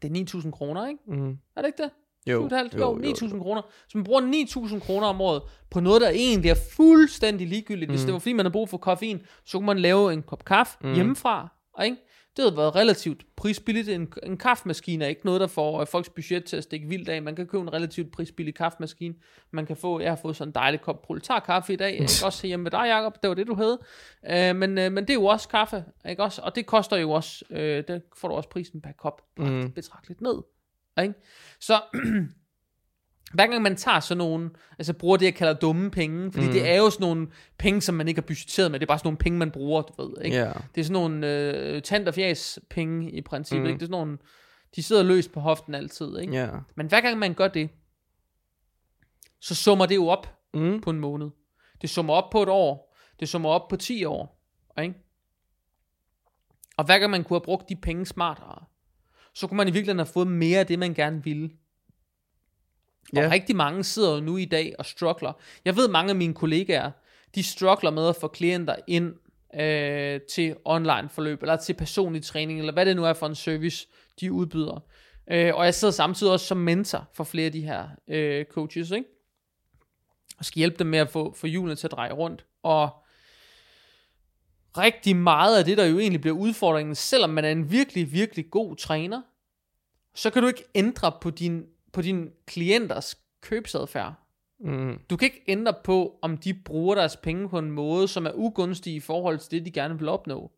Det 0.02 0.34
er 0.34 0.38
9.000 0.40 0.50
kroner, 0.50 0.86
ikke? 0.88 1.00
Mm. 1.06 1.30
Er 1.56 1.62
det 1.62 1.66
ikke 1.66 1.82
det? 1.82 1.90
Jo, 2.26 2.48
7,5? 2.48 2.54
jo, 2.56 2.68
Jo, 2.80 3.00
jo, 3.04 3.12
9.000 3.12 3.38
kroner. 3.42 3.62
Så 3.88 3.98
man 3.98 4.04
bruger 4.04 4.20
9.000 4.68 4.78
kroner 4.80 5.06
om 5.06 5.20
året 5.20 5.42
på 5.70 5.80
noget, 5.80 6.00
der 6.02 6.08
egentlig 6.08 6.50
er 6.50 6.56
fuldstændig 6.72 7.46
ligegyldigt. 7.48 7.90
Hvis 7.90 8.00
Mm. 8.02 8.06
det 8.06 8.12
var 8.12 8.18
fordi, 8.18 8.32
man 8.32 8.46
har 8.46 8.50
brug 8.50 8.68
for 8.68 8.78
koffein, 8.78 9.20
så 9.44 9.58
kunne 9.58 9.66
man 9.66 9.78
lave 9.78 10.12
en 10.12 10.22
kop 10.22 10.44
kaffe 10.44 10.76
mm. 10.80 10.94
hjemmefra. 10.94 11.48
Ikke? 11.84 11.96
Det 12.36 12.44
havde 12.44 12.56
været 12.56 12.74
relativt 12.74 13.26
prisbilligt. 13.36 13.88
En, 13.88 14.12
en 14.22 14.36
kaffemaskine 14.36 15.04
er 15.04 15.08
ikke 15.08 15.24
noget, 15.24 15.40
der 15.40 15.46
får 15.46 15.80
øh, 15.80 15.86
folks 15.86 16.08
budget 16.08 16.44
til 16.44 16.56
at 16.56 16.62
stikke 16.62 16.88
vildt 16.88 17.08
af. 17.08 17.22
Man 17.22 17.36
kan 17.36 17.46
købe 17.46 17.62
en 17.62 17.72
relativt 17.72 18.12
prisbillig 18.12 18.54
kaffemaskine. 18.54 19.14
Man 19.50 19.66
kan 19.66 19.76
få, 19.76 20.00
jeg 20.00 20.10
har 20.10 20.16
fået 20.16 20.36
sådan 20.36 20.48
en 20.48 20.54
dejlig 20.54 20.80
kop 20.80 21.02
proletarkaffe 21.02 21.72
i 21.72 21.76
dag. 21.76 21.92
Ikke 22.00 22.12
også 22.24 22.46
hjemme 22.46 22.62
med 22.62 22.70
dig, 22.70 22.86
Jacob. 22.86 23.22
Det 23.22 23.28
var 23.28 23.34
det, 23.34 23.46
du 23.46 23.54
havde. 23.54 23.78
Øh, 24.30 24.56
men, 24.56 24.78
øh, 24.78 24.92
men 24.92 25.04
det 25.04 25.10
er 25.10 25.14
jo 25.14 25.24
også 25.24 25.48
kaffe. 25.48 25.84
Ikke 26.08 26.22
også? 26.22 26.42
Og 26.42 26.54
det 26.54 26.66
koster 26.66 26.96
jo 26.96 27.10
også, 27.10 27.44
øh, 27.50 27.84
det 27.88 28.02
får 28.16 28.28
du 28.28 28.34
også 28.34 28.48
prisen 28.48 28.80
per 28.80 28.92
kop 28.92 29.22
mm. 29.38 29.72
betragteligt 29.72 30.20
ned. 30.20 30.42
Ikke? 31.02 31.14
Så 31.60 31.80
hver 33.34 33.46
gang 33.46 33.62
man 33.62 33.76
tager 33.76 34.00
sådan 34.00 34.18
nogle, 34.18 34.50
altså 34.78 34.92
bruger 34.92 35.16
det, 35.16 35.24
jeg 35.26 35.34
kalder 35.34 35.52
dumme 35.54 35.90
penge, 35.90 36.32
fordi 36.32 36.46
Mm. 36.46 36.52
det 36.52 36.68
er 36.70 36.76
jo 36.76 36.90
sådan 36.90 37.04
nogle 37.06 37.28
penge, 37.58 37.80
som 37.80 37.94
man 37.94 38.08
ikke 38.08 38.20
har 38.20 38.26
budgetteret 38.26 38.70
med, 38.70 38.80
det 38.80 38.86
er 38.86 38.88
bare 38.88 38.98
sådan 38.98 39.06
nogle 39.06 39.18
penge, 39.18 39.38
man 39.38 39.50
bruger, 39.50 39.82
du 39.82 40.02
ved, 40.06 40.22
ikke? 40.24 40.36
Ja. 40.36 40.52
Det 40.74 40.80
er 40.80 40.84
sådan 40.84 40.92
nogle 40.92 41.26
øh, 41.50 41.82
tant 41.82 42.08
og 42.08 42.14
fjæs 42.14 42.58
penge 42.70 43.10
i 43.10 43.20
princippet, 43.20 43.62
Mm. 43.62 43.68
ikke? 43.68 43.78
Det 43.78 43.82
er 43.82 43.86
sådan 43.86 44.06
nogle, 44.06 44.18
de 44.76 44.82
sidder 44.82 45.02
løst 45.02 45.32
på 45.32 45.40
hoften 45.40 45.74
altid, 45.74 46.18
ikke? 46.18 46.32
Ja. 46.34 46.48
Men 46.74 46.86
hver 46.86 47.00
gang 47.00 47.18
man 47.18 47.34
gør 47.34 47.48
det, 47.48 47.68
så 49.40 49.54
summer 49.54 49.86
det 49.86 49.94
jo 49.94 50.06
op 50.08 50.32
Mm. 50.54 50.80
på 50.80 50.90
en 50.90 51.00
måned. 51.00 51.30
Det 51.82 51.90
summer 51.90 52.14
op 52.14 52.30
på 52.30 52.42
et 52.42 52.48
år. 52.48 52.96
Det 53.20 53.28
summer 53.28 53.48
op 53.50 53.68
på 53.68 53.76
10 53.76 54.04
år. 54.04 54.42
Ikke? 54.82 54.94
Og 56.76 56.84
hver 56.84 56.98
gang 56.98 57.10
man 57.10 57.24
kunne 57.24 57.34
have 57.38 57.44
brugt 57.44 57.68
de 57.68 57.76
penge 57.76 58.06
smartere, 58.06 58.64
så 59.34 59.46
kunne 59.46 59.56
man 59.56 59.68
i 59.68 59.70
virkeligheden 59.70 59.98
have 59.98 60.06
fået 60.12 60.26
mere 60.26 60.58
af 60.58 60.66
det, 60.66 60.78
man 60.78 60.94
gerne 60.94 61.24
ville. 61.24 61.50
Og 63.12 63.22
Ja. 63.22 63.30
rigtig 63.30 63.56
mange 63.56 63.84
sidder 63.84 64.14
jo 64.14 64.20
nu 64.20 64.36
i 64.36 64.44
dag 64.44 64.74
og 64.78 64.86
struggler. 64.86 65.32
Jeg 65.64 65.76
ved, 65.76 65.88
mange 65.88 66.10
af 66.10 66.16
mine 66.16 66.34
kollegaer, 66.34 66.90
de 67.34 67.42
struggler 67.42 67.90
med 67.90 68.08
at 68.08 68.16
få 68.16 68.28
klienter 68.28 68.76
ind 68.86 69.14
øh, 69.60 70.20
til 70.20 70.56
online 70.64 71.08
forløb, 71.08 71.42
eller 71.42 71.56
til 71.56 71.74
personlig 71.74 72.22
træning, 72.22 72.58
eller 72.58 72.72
hvad 72.72 72.86
det 72.86 72.96
nu 72.96 73.04
er 73.04 73.12
for 73.12 73.26
en 73.26 73.34
service, 73.34 73.86
de 74.20 74.32
udbyder. 74.32 74.80
Øh, 75.30 75.54
og 75.54 75.64
jeg 75.64 75.74
sidder 75.74 75.92
samtidig 75.92 76.32
også 76.32 76.46
som 76.46 76.56
mentor 76.56 77.08
for 77.14 77.24
flere 77.24 77.46
af 77.46 77.52
de 77.52 77.60
her 77.60 77.88
øh, 78.08 78.44
coaches, 78.44 78.90
ikke? 78.90 79.08
og 80.38 80.44
skal 80.44 80.58
hjælpe 80.58 80.76
dem 80.78 80.86
med 80.86 80.98
at 80.98 81.10
få, 81.10 81.34
få 81.34 81.46
hjulene 81.46 81.76
til 81.76 81.86
at 81.86 81.90
dreje 81.90 82.12
rundt. 82.12 82.46
Og 82.62 82.90
rigtig 84.78 85.16
meget 85.16 85.58
af 85.58 85.64
det, 85.64 85.78
der 85.78 85.84
jo 85.84 85.98
egentlig 85.98 86.20
bliver 86.20 86.36
udfordringen, 86.36 86.94
selvom 86.94 87.30
man 87.30 87.44
er 87.44 87.50
en 87.50 87.70
virkelig, 87.70 88.12
virkelig 88.12 88.50
god 88.50 88.76
træner, 88.76 89.22
så 90.14 90.30
kan 90.30 90.42
du 90.42 90.48
ikke 90.48 90.64
ændre 90.74 91.12
på 91.20 91.30
din, 91.30 91.66
på 91.96 92.02
din 92.02 92.30
klienters 92.46 93.18
købsadfærd. 93.42 94.14
Mm. 94.60 94.98
Du 95.10 95.16
kan 95.16 95.26
ikke 95.26 95.44
ændre 95.48 95.74
på, 95.84 96.18
om 96.22 96.36
de 96.36 96.54
bruger 96.54 96.94
deres 96.94 97.16
penge 97.16 97.48
på 97.48 97.58
en 97.58 97.70
måde, 97.70 98.08
som 98.08 98.26
er 98.26 98.30
ugunstig 98.34 98.94
i 98.94 99.00
forhold 99.00 99.38
til 99.38 99.50
det, 99.50 99.66
de 99.66 99.70
gerne 99.70 99.98
vil 99.98 100.08
opnå. 100.08 100.50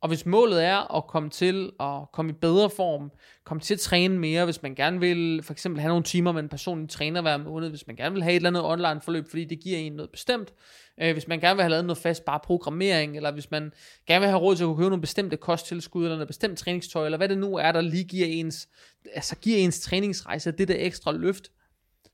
Og 0.00 0.08
hvis 0.08 0.26
målet 0.26 0.64
er 0.64 0.96
at 0.96 1.06
komme 1.06 1.30
til 1.30 1.72
at 1.80 2.12
komme 2.12 2.30
i 2.30 2.34
bedre 2.40 2.70
form, 2.70 3.12
komme 3.44 3.60
til 3.60 3.74
at 3.74 3.80
træne 3.80 4.18
mere, 4.18 4.44
hvis 4.44 4.62
man 4.62 4.74
gerne 4.74 5.00
vil 5.00 5.42
for 5.42 5.52
eksempel 5.52 5.80
have 5.80 5.88
nogle 5.88 6.04
timer 6.04 6.32
med 6.32 6.42
en 6.42 6.48
personlig 6.48 6.90
træner 6.90 7.22
hver 7.22 7.36
måned, 7.36 7.70
hvis 7.70 7.86
man 7.86 7.96
gerne 7.96 8.12
vil 8.12 8.22
have 8.22 8.32
et 8.32 8.36
eller 8.36 8.50
andet 8.50 8.64
online 8.64 9.00
forløb, 9.00 9.28
fordi 9.28 9.44
det 9.44 9.60
giver 9.60 9.78
en 9.78 9.92
noget 9.92 10.10
bestemt, 10.10 10.52
øh, 11.02 11.12
hvis 11.12 11.28
man 11.28 11.40
gerne 11.40 11.56
vil 11.56 11.62
have 11.62 11.70
lavet 11.70 11.84
noget 11.84 11.98
fast 11.98 12.24
bare 12.24 12.40
programmering, 12.44 13.16
eller 13.16 13.32
hvis 13.32 13.50
man 13.50 13.72
gerne 14.06 14.20
vil 14.20 14.28
have 14.28 14.40
råd 14.40 14.56
til 14.56 14.64
at 14.64 14.66
kunne 14.66 14.76
købe 14.76 14.90
nogle 14.90 15.00
bestemte 15.00 15.36
kosttilskud, 15.36 16.04
eller 16.04 16.16
noget 16.16 16.28
bestemt 16.28 16.58
træningstøj, 16.58 17.04
eller 17.04 17.18
hvad 17.18 17.28
det 17.28 17.38
nu 17.38 17.56
er, 17.56 17.72
der 17.72 17.80
lige 17.80 18.04
giver 18.04 18.26
ens, 18.26 18.68
altså 19.14 19.36
giver 19.36 19.58
ens 19.58 19.80
træningsrejse 19.80 20.52
det 20.52 20.68
der 20.68 20.76
ekstra 20.78 21.12
løft, 21.12 21.50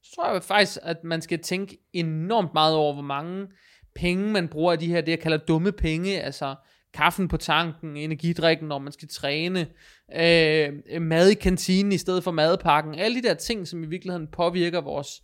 så 0.03 0.15
tror 0.15 0.33
jeg 0.33 0.43
faktisk, 0.43 0.79
at 0.83 1.05
man 1.05 1.23
skal 1.23 1.39
tænke 1.39 1.79
enormt 1.93 2.55
meget 2.55 2.75
over, 2.75 2.93
hvor 2.93 3.03
mange 3.03 3.47
penge 3.95 4.33
man 4.33 4.49
bruger 4.49 4.73
af 4.73 4.79
de 4.79 4.87
her, 4.87 5.01
det 5.01 5.11
jeg 5.11 5.21
kalder 5.21 5.39
dumme 5.39 5.73
penge, 5.73 6.21
altså 6.21 6.55
kaffen 6.95 7.29
på 7.29 7.37
tanken, 7.37 7.97
energidrikken, 7.97 8.69
når 8.69 8.79
man 8.79 8.93
skal 8.93 9.09
træne, 9.09 9.67
øh, 10.15 11.03
mad 11.03 11.31
i 11.31 11.35
kantinen 11.35 11.93
i 11.93 11.99
stedet 11.99 12.25
for 12.25 12.31
madpakken, 12.31 12.95
alle 12.95 13.23
de 13.23 13.29
der 13.29 13.35
ting, 13.35 13.69
som 13.69 13.83
i 13.83 13.87
virkeligheden 13.87 14.27
påvirker 14.27 14.81
vores, 14.81 15.23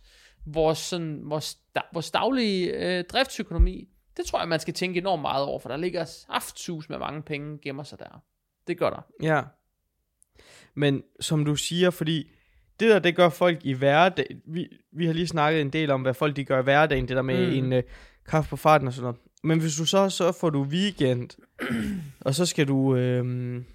vores, 0.53 0.77
sådan, 0.77 1.21
vores, 1.23 1.55
da, 1.75 1.81
vores 1.93 2.11
daglige 2.11 2.71
øh, 2.73 3.03
driftsøkonomi, 3.03 3.87
det 4.17 4.25
tror 4.25 4.39
jeg, 4.39 4.47
man 4.47 4.59
skal 4.59 4.73
tænke 4.73 4.99
enormt 4.99 5.21
meget 5.21 5.45
over, 5.45 5.59
for 5.59 5.69
der 5.69 5.77
ligger 5.77 6.05
saftsus 6.05 6.89
med 6.89 6.97
mange 6.97 7.21
penge 7.21 7.57
gemmer 7.61 7.83
sig 7.83 7.99
der. 7.99 8.23
Det 8.67 8.77
gør 8.77 8.89
der. 8.89 9.01
Ja. 9.21 9.41
Men 10.73 11.03
som 11.19 11.45
du 11.45 11.55
siger, 11.55 11.89
fordi 11.89 12.29
det 12.79 12.89
der, 12.89 12.99
det 12.99 13.15
gør 13.15 13.29
folk 13.29 13.65
i 13.65 13.73
hverdag. 13.73 14.25
Vi, 14.45 14.67
vi 14.91 15.05
har 15.05 15.13
lige 15.13 15.27
snakket 15.27 15.61
en 15.61 15.69
del 15.69 15.91
om, 15.91 16.01
hvad 16.01 16.13
folk 16.13 16.35
de 16.35 16.43
gør 16.43 16.59
i 16.59 16.63
hverdagen, 16.63 17.07
det 17.07 17.15
der 17.15 17.21
med 17.21 17.47
mm. 17.47 17.65
En 17.65 17.73
uh, 17.73 17.83
kaffe 18.29 18.49
på 18.49 18.55
farten 18.55 18.87
og 18.87 18.93
sådan 18.93 19.03
noget. 19.03 19.19
Men 19.43 19.59
hvis 19.59 19.75
du 19.75 19.85
så, 19.85 20.09
så 20.09 20.31
får 20.31 20.49
du 20.49 20.63
weekend, 20.63 21.29
og 22.25 22.35
så 22.35 22.45
skal 22.45 22.67
du, 22.67 22.95
øhm, 22.95 23.65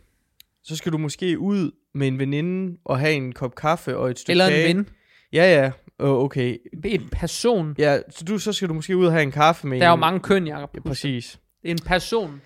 så 0.63 0.77
skal 0.77 0.93
du 0.93 0.99
måske 0.99 1.39
ud 1.39 1.71
med 1.95 2.09
en 2.09 2.19
veninde 2.19 2.79
og 2.85 2.99
have 2.99 3.13
en 3.13 3.33
kop 3.33 3.55
kaffe 3.55 3.97
og 3.97 4.11
et 4.11 4.19
stykke 4.19 4.33
Eller 4.33 4.49
kage. 4.49 4.69
en 4.69 4.77
ven. 4.77 4.89
Ja, 5.33 5.61
ja. 5.63 5.71
Oh, 5.99 6.25
okay. 6.25 6.57
En 6.85 7.09
person. 7.13 7.75
Ja, 7.79 7.99
så, 8.11 8.25
du, 8.25 8.39
så 8.39 8.53
skal 8.53 8.69
du 8.69 8.75
måske 8.75 8.97
ud 8.97 9.07
og 9.07 9.13
have 9.13 9.23
en 9.23 9.33
kaffe 9.33 9.67
med 9.67 9.79
Der 9.81 9.85
er 9.87 9.89
jo 9.91 9.95
en... 9.95 10.01
mange 10.01 10.21
køn, 10.21 10.47
Jacob. 10.47 10.71
Ja, 10.75 10.81
præcis. 10.81 11.39
En 11.65 11.79
person. 11.87 12.41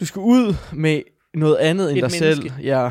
Du 0.00 0.06
skal 0.06 0.20
ud 0.20 0.54
med 0.72 1.02
noget 1.34 1.56
andet 1.56 1.90
end 1.90 1.98
Et 1.98 2.10
dig 2.10 2.20
menneske. 2.22 2.48
selv. 2.52 2.64
Ja. 2.64 2.90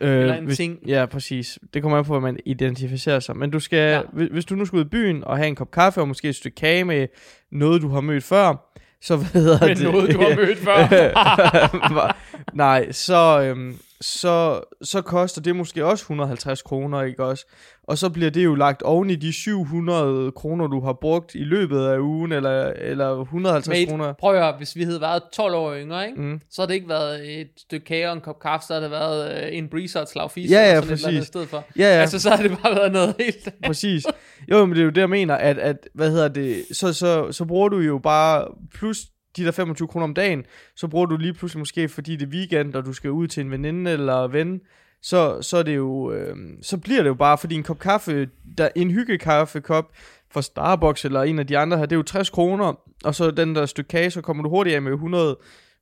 Øh, 0.00 0.20
Eller 0.20 0.34
en 0.34 0.54
ting. 0.54 0.78
Ja, 0.86 1.06
præcis. 1.06 1.58
Det 1.74 1.82
kommer 1.82 1.98
an 1.98 2.04
på, 2.04 2.08
hvordan 2.08 2.22
man 2.22 2.38
identificerer 2.46 3.20
sig. 3.20 3.36
Men 3.36 3.50
du 3.50 3.60
skal, 3.60 3.78
ja. 3.78 3.90
Ja. 3.96 4.00
hvis, 4.12 4.28
hvis 4.32 4.44
du 4.44 4.54
nu 4.54 4.64
skal 4.64 4.76
ud 4.76 4.84
i 4.84 4.88
byen 4.88 5.24
og 5.24 5.36
have 5.36 5.48
en 5.48 5.54
kop 5.54 5.70
kaffe 5.70 6.00
og 6.00 6.08
måske 6.08 6.28
et 6.28 6.36
stykke 6.36 6.54
kage 6.54 6.84
med 6.84 7.06
noget, 7.52 7.82
du 7.82 7.88
har 7.88 8.00
mødt 8.00 8.24
før, 8.24 8.74
så 9.02 9.16
hvad 9.32 9.42
hedder 9.42 9.66
Med 9.66 9.74
det? 9.76 9.84
noget, 9.92 10.12
du 10.14 10.20
har 10.20 10.36
mødt 10.36 10.58
før. 10.58 12.16
Nej, 12.56 12.92
så, 12.92 13.42
øhm, 13.42 13.76
så, 14.04 14.60
så 14.82 15.02
koster 15.02 15.40
det 15.40 15.56
måske 15.56 15.84
også 15.86 16.02
150 16.02 16.62
kroner, 16.62 17.02
ikke 17.02 17.24
også? 17.24 17.46
Og 17.82 17.98
så 17.98 18.10
bliver 18.10 18.30
det 18.30 18.44
jo 18.44 18.54
lagt 18.54 18.82
oven 18.82 19.10
i 19.10 19.14
de 19.14 19.32
700 19.32 20.32
kroner, 20.32 20.66
du 20.66 20.80
har 20.80 20.92
brugt 20.92 21.34
i 21.34 21.44
løbet 21.44 21.86
af 21.86 21.98
ugen, 21.98 22.32
eller, 22.32 22.72
eller 22.76 23.20
150 23.20 23.68
Mate, 23.68 23.86
kroner. 23.90 24.12
prøv 24.12 24.34
at 24.34 24.42
høre, 24.42 24.54
hvis 24.58 24.76
vi 24.76 24.82
havde 24.82 25.00
været 25.00 25.22
12 25.32 25.54
år 25.54 25.74
yngre, 25.74 26.06
ikke? 26.08 26.20
Mm. 26.20 26.40
så 26.50 26.62
har 26.62 26.66
det 26.66 26.74
ikke 26.74 26.88
været 26.88 27.40
et 27.40 27.48
stykke 27.56 27.84
kage 27.86 28.08
og 28.08 28.12
en 28.14 28.20
kop 28.20 28.40
kaffe, 28.40 28.66
så 28.66 28.74
har 28.74 28.80
det 28.80 28.90
været 28.90 29.44
øh, 29.44 29.58
en 29.58 29.68
breezer 29.68 29.98
og 30.00 30.02
et 30.02 30.08
slag 30.08 30.30
fis, 30.30 30.50
Ja, 30.50 30.60
ja, 30.60 30.70
eller 30.80 30.80
sådan 30.80 30.92
et 30.94 30.98
eller 30.98 31.08
andet 31.08 31.18
præcis. 31.20 31.24
i 31.24 31.26
stedet 31.26 31.48
for. 31.48 31.64
Ja, 31.78 31.82
ja. 31.94 32.00
Altså, 32.00 32.18
så 32.20 32.30
har 32.30 32.36
det 32.42 32.58
bare 32.62 32.74
været 32.76 32.92
noget 32.92 33.14
helt... 33.18 33.48
Præcis. 33.66 34.06
Jo, 34.50 34.64
men 34.66 34.74
det 34.74 34.80
er 34.80 34.84
jo 34.84 34.90
det, 34.90 35.00
jeg 35.00 35.10
mener, 35.10 35.34
at, 35.34 35.58
at 35.58 35.88
hvad 35.94 36.10
hedder 36.10 36.28
det, 36.28 36.62
så, 36.72 36.92
så, 36.92 37.32
så 37.32 37.44
bruger 37.44 37.68
du 37.68 37.78
jo 37.78 37.98
bare, 37.98 38.48
plus 38.74 38.98
de 39.36 39.44
der 39.44 39.50
25 39.50 39.88
kroner 39.88 40.04
om 40.04 40.14
dagen, 40.14 40.44
så 40.76 40.88
bruger 40.88 41.06
du 41.06 41.16
lige 41.16 41.34
pludselig 41.34 41.58
måske, 41.58 41.88
fordi 41.88 42.16
det 42.16 42.26
er 42.26 42.30
weekend, 42.30 42.74
og 42.74 42.84
du 42.84 42.92
skal 42.92 43.10
ud 43.10 43.28
til 43.28 43.40
en 43.40 43.50
veninde 43.50 43.90
eller 43.90 44.28
ven, 44.28 44.60
så, 45.02 45.42
så 45.42 45.56
er 45.56 45.62
det 45.62 45.76
jo, 45.76 46.12
øh, 46.12 46.36
så 46.62 46.78
bliver 46.78 47.02
det 47.02 47.08
jo 47.08 47.14
bare, 47.14 47.38
fordi 47.38 47.54
en 47.54 47.62
kop 47.62 47.78
kaffe, 47.78 48.28
der, 48.58 48.68
en 48.76 48.90
hyggekaffekop 48.90 49.92
fra 50.30 50.42
Starbucks 50.42 51.04
eller 51.04 51.22
en 51.22 51.38
af 51.38 51.46
de 51.46 51.58
andre 51.58 51.78
her, 51.78 51.86
det 51.86 51.92
er 51.92 51.96
jo 51.96 52.02
60 52.02 52.30
kroner, 52.30 52.74
og 53.04 53.14
så 53.14 53.30
den 53.30 53.54
der 53.54 53.66
stykke 53.66 53.88
kage, 53.88 54.10
så 54.10 54.20
kommer 54.20 54.42
du 54.42 54.48
hurtigt 54.48 54.76
af 54.76 54.82
med 54.82 54.92
100 54.92 55.38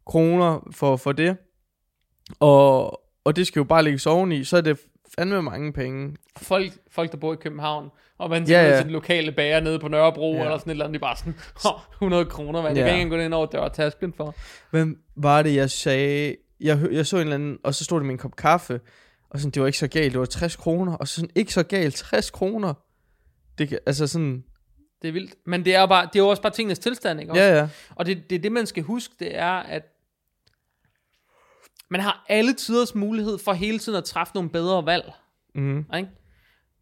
kroner 0.07 0.69
for, 0.73 0.97
for 0.97 1.12
det, 1.12 1.37
og, 2.41 3.01
og 3.25 3.37
det 3.37 3.47
skal 3.47 3.61
jo 3.61 3.65
bare 3.65 3.83
lægges 3.83 4.07
oveni, 4.07 4.45
så 4.45 4.57
er 4.57 4.61
det 4.61 4.79
fandme 5.18 5.42
mange 5.42 5.72
penge. 5.72 6.16
Folk, 6.37 6.72
folk, 6.90 7.12
der 7.12 7.18
bor 7.18 7.33
i 7.33 7.37
København, 7.37 7.88
og 8.18 8.31
man 8.31 8.44
Ja, 8.48 8.62
ja, 8.68 8.83
den 8.83 8.90
lokale 8.90 9.33
bager 9.33 9.61
nede 9.61 9.79
på 9.79 9.88
Nørrebro, 9.88 10.35
Ja. 10.35 10.42
eller 10.44 10.59
sådan 10.59 10.70
et 10.70 10.75
eller 10.75 10.85
andet, 10.85 10.94
de 10.94 11.01
bare 11.01 11.16
sådan, 11.16 11.35
"Åh, 11.66 11.81
100 11.92 12.25
kroner? 12.25 12.61
Det 12.62 12.68
Ja. 12.68 12.75
kan 12.75 12.87
ikke 12.87 12.90
engang 13.03 13.11
gå 13.11 13.16
ind 13.25 13.35
over 13.35 13.46
dørtasken 13.46 14.12
for. 14.16 14.35
Hvem 14.70 14.98
var 15.16 15.42
det, 15.42 15.55
jeg 15.55 15.70
sagde? 15.70 16.37
Jeg, 16.61 16.79
jeg 16.92 17.07
så 17.07 17.16
en 17.16 17.20
eller 17.20 17.35
anden, 17.35 17.59
og 17.64 17.75
så 17.75 17.85
stod 17.85 17.98
det 18.01 18.07
med 18.07 18.14
en 18.14 18.18
kop 18.18 18.37
kaffe, 18.37 18.81
og 19.31 19.38
sådan, 19.40 19.51
det 19.51 19.61
var 19.62 19.66
ikke 19.66 19.79
så 19.79 19.88
galt, 19.88 20.12
det 20.12 20.20
var 20.20 20.27
60 20.27 20.57
kroner, 20.57 20.94
og 20.96 21.09
så 21.09 21.14
sådan, 21.14 21.31
ikke 21.35 21.53
så 21.53 21.62
galt, 21.62 21.94
60 21.94 22.31
kroner. 22.31 22.75
Det 23.59 23.68
kan, 23.68 23.79
altså 23.87 24.07
sådan, 24.07 24.44
Det 25.03 25.09
er 25.09 25.12
vildt. 25.12 25.35
Men 25.46 25.64
det 25.64 25.75
er, 25.75 25.81
jo 25.81 25.87
bare, 25.87 26.07
det 26.12 26.16
er 26.18 26.22
jo 26.22 26.29
også 26.29 26.42
bare 26.42 26.53
tingenes 26.53 26.79
tilstand, 26.79 27.20
ikke? 27.20 27.33
Også? 27.33 27.42
ja, 27.42 27.57
ja. 27.59 27.68
Og 27.94 28.07
det, 28.07 28.31
det 28.31 28.42
det, 28.42 28.53
man 28.53 28.66
skal 28.66 28.83
huske, 28.83 29.14
det 29.18 29.38
er, 29.38 29.51
at 29.53 29.83
Man 31.92 32.00
har 32.00 32.24
alle 32.28 32.52
tiders 32.52 32.94
mulighed 32.94 33.38
for 33.38 33.52
hele 33.52 33.78
tiden 33.78 33.98
at 33.98 34.05
træffe 34.05 34.35
nogle 34.35 34.50
bedre 34.50 34.87
valg. 34.87 35.12
Mm. 35.55 35.78
Ikke? 35.78 36.09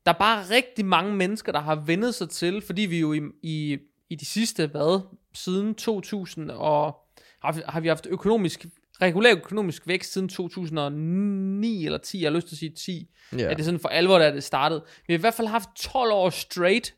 Der 0.06 0.12
er 0.12 0.18
bare 0.18 0.44
rigtig 0.50 0.84
mange 0.84 1.14
mennesker, 1.14 1.52
der 1.52 1.60
har 1.60 1.74
vendet 1.74 2.14
sig 2.14 2.30
til, 2.30 2.62
fordi 2.62 2.82
vi 2.82 3.00
jo 3.00 3.12
i, 3.12 3.20
i, 3.42 3.78
i 4.10 4.14
de 4.14 4.24
sidste, 4.24 4.66
hvad, 4.66 5.00
siden 5.34 5.74
2000, 5.74 6.50
og 6.50 6.96
har, 7.42 7.62
har 7.70 7.80
vi 7.80 7.88
haft 7.88 8.06
økonomisk, 8.06 8.66
regulær 9.02 9.36
økonomisk 9.36 9.86
vækst 9.86 10.12
siden 10.12 10.28
2009 10.28 11.84
eller 11.86 11.98
10, 11.98 12.22
jeg 12.22 12.30
har 12.30 12.36
lyst 12.36 12.48
til 12.48 12.54
at 12.54 12.58
sige 12.58 12.70
10, 12.70 13.10
Ja. 13.38 13.44
er 13.50 13.54
det 13.54 13.64
sådan 13.64 13.80
for 13.80 13.88
alvor, 13.88 14.18
da 14.18 14.34
det 14.34 14.44
startede. 14.44 14.84
Vi 15.06 15.12
har 15.12 15.18
i 15.18 15.20
hvert 15.20 15.34
fald 15.34 15.48
haft 15.48 15.68
12 15.76 16.12
år 16.12 16.30
straight, 16.30 16.94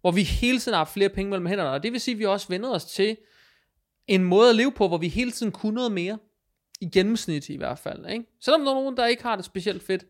hvor 0.00 0.10
vi 0.10 0.22
hele 0.22 0.58
tiden 0.58 0.74
har 0.74 0.80
haft 0.80 0.92
flere 0.92 1.08
penge 1.08 1.30
mellem 1.30 1.46
hænderne, 1.46 1.70
og 1.70 1.82
det 1.82 1.92
vil 1.92 2.00
sige, 2.00 2.12
at 2.14 2.18
vi 2.18 2.24
også 2.24 2.46
vendet 2.48 2.74
os 2.74 2.84
til 2.84 3.16
en 4.06 4.24
måde 4.24 4.50
at 4.50 4.56
leve 4.56 4.72
på, 4.72 4.88
hvor 4.88 4.98
vi 4.98 5.08
hele 5.08 5.30
tiden 5.30 5.52
kunne 5.52 5.74
noget 5.74 5.92
mere, 5.92 6.18
i 6.80 6.88
gennemsnit 6.90 7.48
i 7.48 7.56
hvert 7.56 7.78
fald, 7.78 8.06
ikke? 8.10 8.24
Selvom 8.40 8.60
der 8.60 8.70
er 8.70 8.74
nogen, 8.74 8.96
der 8.96 9.06
ikke 9.06 9.22
har 9.22 9.36
det 9.36 9.44
specielt 9.44 9.82
fedt, 9.82 10.06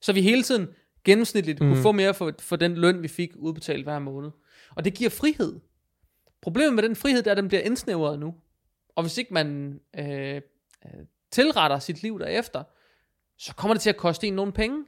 så 0.00 0.12
vi 0.12 0.22
hele 0.22 0.42
tiden 0.42 0.68
gennemsnitligt 1.04 1.60
mm. 1.60 1.68
kunne 1.68 1.82
få 1.82 1.92
mere 1.92 2.14
for, 2.14 2.32
for 2.38 2.56
den 2.56 2.74
løn, 2.74 3.02
vi 3.02 3.08
fik 3.08 3.32
udbetalt 3.36 3.84
hver 3.84 3.98
måned. 3.98 4.30
Og 4.74 4.84
det 4.84 4.94
giver 4.94 5.10
frihed. 5.10 5.60
Problemet 6.40 6.74
med 6.74 6.82
den 6.82 6.96
frihed, 6.96 7.18
det 7.18 7.26
er, 7.26 7.30
at 7.30 7.36
den 7.36 7.48
bliver 7.48 7.62
indsnævret 7.62 8.18
nu. 8.18 8.34
Og 8.94 9.02
hvis 9.02 9.18
ikke 9.18 9.34
man 9.34 9.80
øh, 9.98 10.34
øh, 10.34 10.40
tilretter 11.30 11.78
sit 11.78 12.02
liv 12.02 12.18
derefter, 12.18 12.62
så 13.38 13.54
kommer 13.54 13.74
det 13.74 13.80
til 13.80 13.90
at 13.90 13.96
koste 13.96 14.26
en 14.26 14.34
nogle 14.34 14.52
penge. 14.52 14.84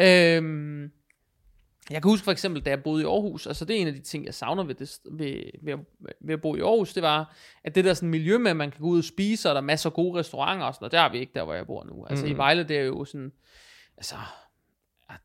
Øhm, 0.00 0.92
jeg 1.90 2.02
kan 2.02 2.10
huske 2.10 2.24
for 2.24 2.32
eksempel, 2.32 2.62
da 2.62 2.70
jeg 2.70 2.82
boede 2.82 3.02
i 3.02 3.06
Aarhus, 3.06 3.46
altså 3.46 3.64
det 3.64 3.76
er 3.76 3.80
en 3.80 3.86
af 3.86 3.92
de 3.92 4.00
ting, 4.00 4.24
jeg 4.24 4.34
savner 4.34 4.64
ved, 4.64 4.74
det, 4.74 4.98
ved, 5.10 5.42
ved, 5.62 5.72
at, 5.72 5.78
ved 6.20 6.34
at 6.34 6.40
bo 6.40 6.56
i 6.56 6.60
Aarhus, 6.60 6.94
det 6.94 7.02
var, 7.02 7.36
at 7.64 7.74
det 7.74 7.84
der 7.84 7.94
sådan 7.94 8.08
miljø 8.08 8.38
med, 8.38 8.50
at 8.50 8.56
man 8.56 8.70
kan 8.70 8.80
gå 8.80 8.86
ud 8.86 8.98
og 8.98 9.04
spise, 9.04 9.48
og 9.48 9.54
der 9.54 9.60
er 9.60 9.64
masser 9.64 9.90
af 9.90 9.94
gode 9.94 10.18
restauranter 10.18 10.66
og 10.66 10.74
sådan 10.74 10.84
noget, 10.84 10.92
der 10.92 11.00
har 11.00 11.12
vi 11.12 11.18
ikke 11.18 11.32
der, 11.34 11.44
hvor 11.44 11.54
jeg 11.54 11.66
bor 11.66 11.84
nu. 11.84 12.04
Altså 12.04 12.24
mm. 12.24 12.30
i 12.30 12.34
Vejle, 12.34 12.64
det 12.64 12.78
er 12.78 12.84
jo 12.84 13.04
sådan, 13.04 13.32
altså, 13.96 14.14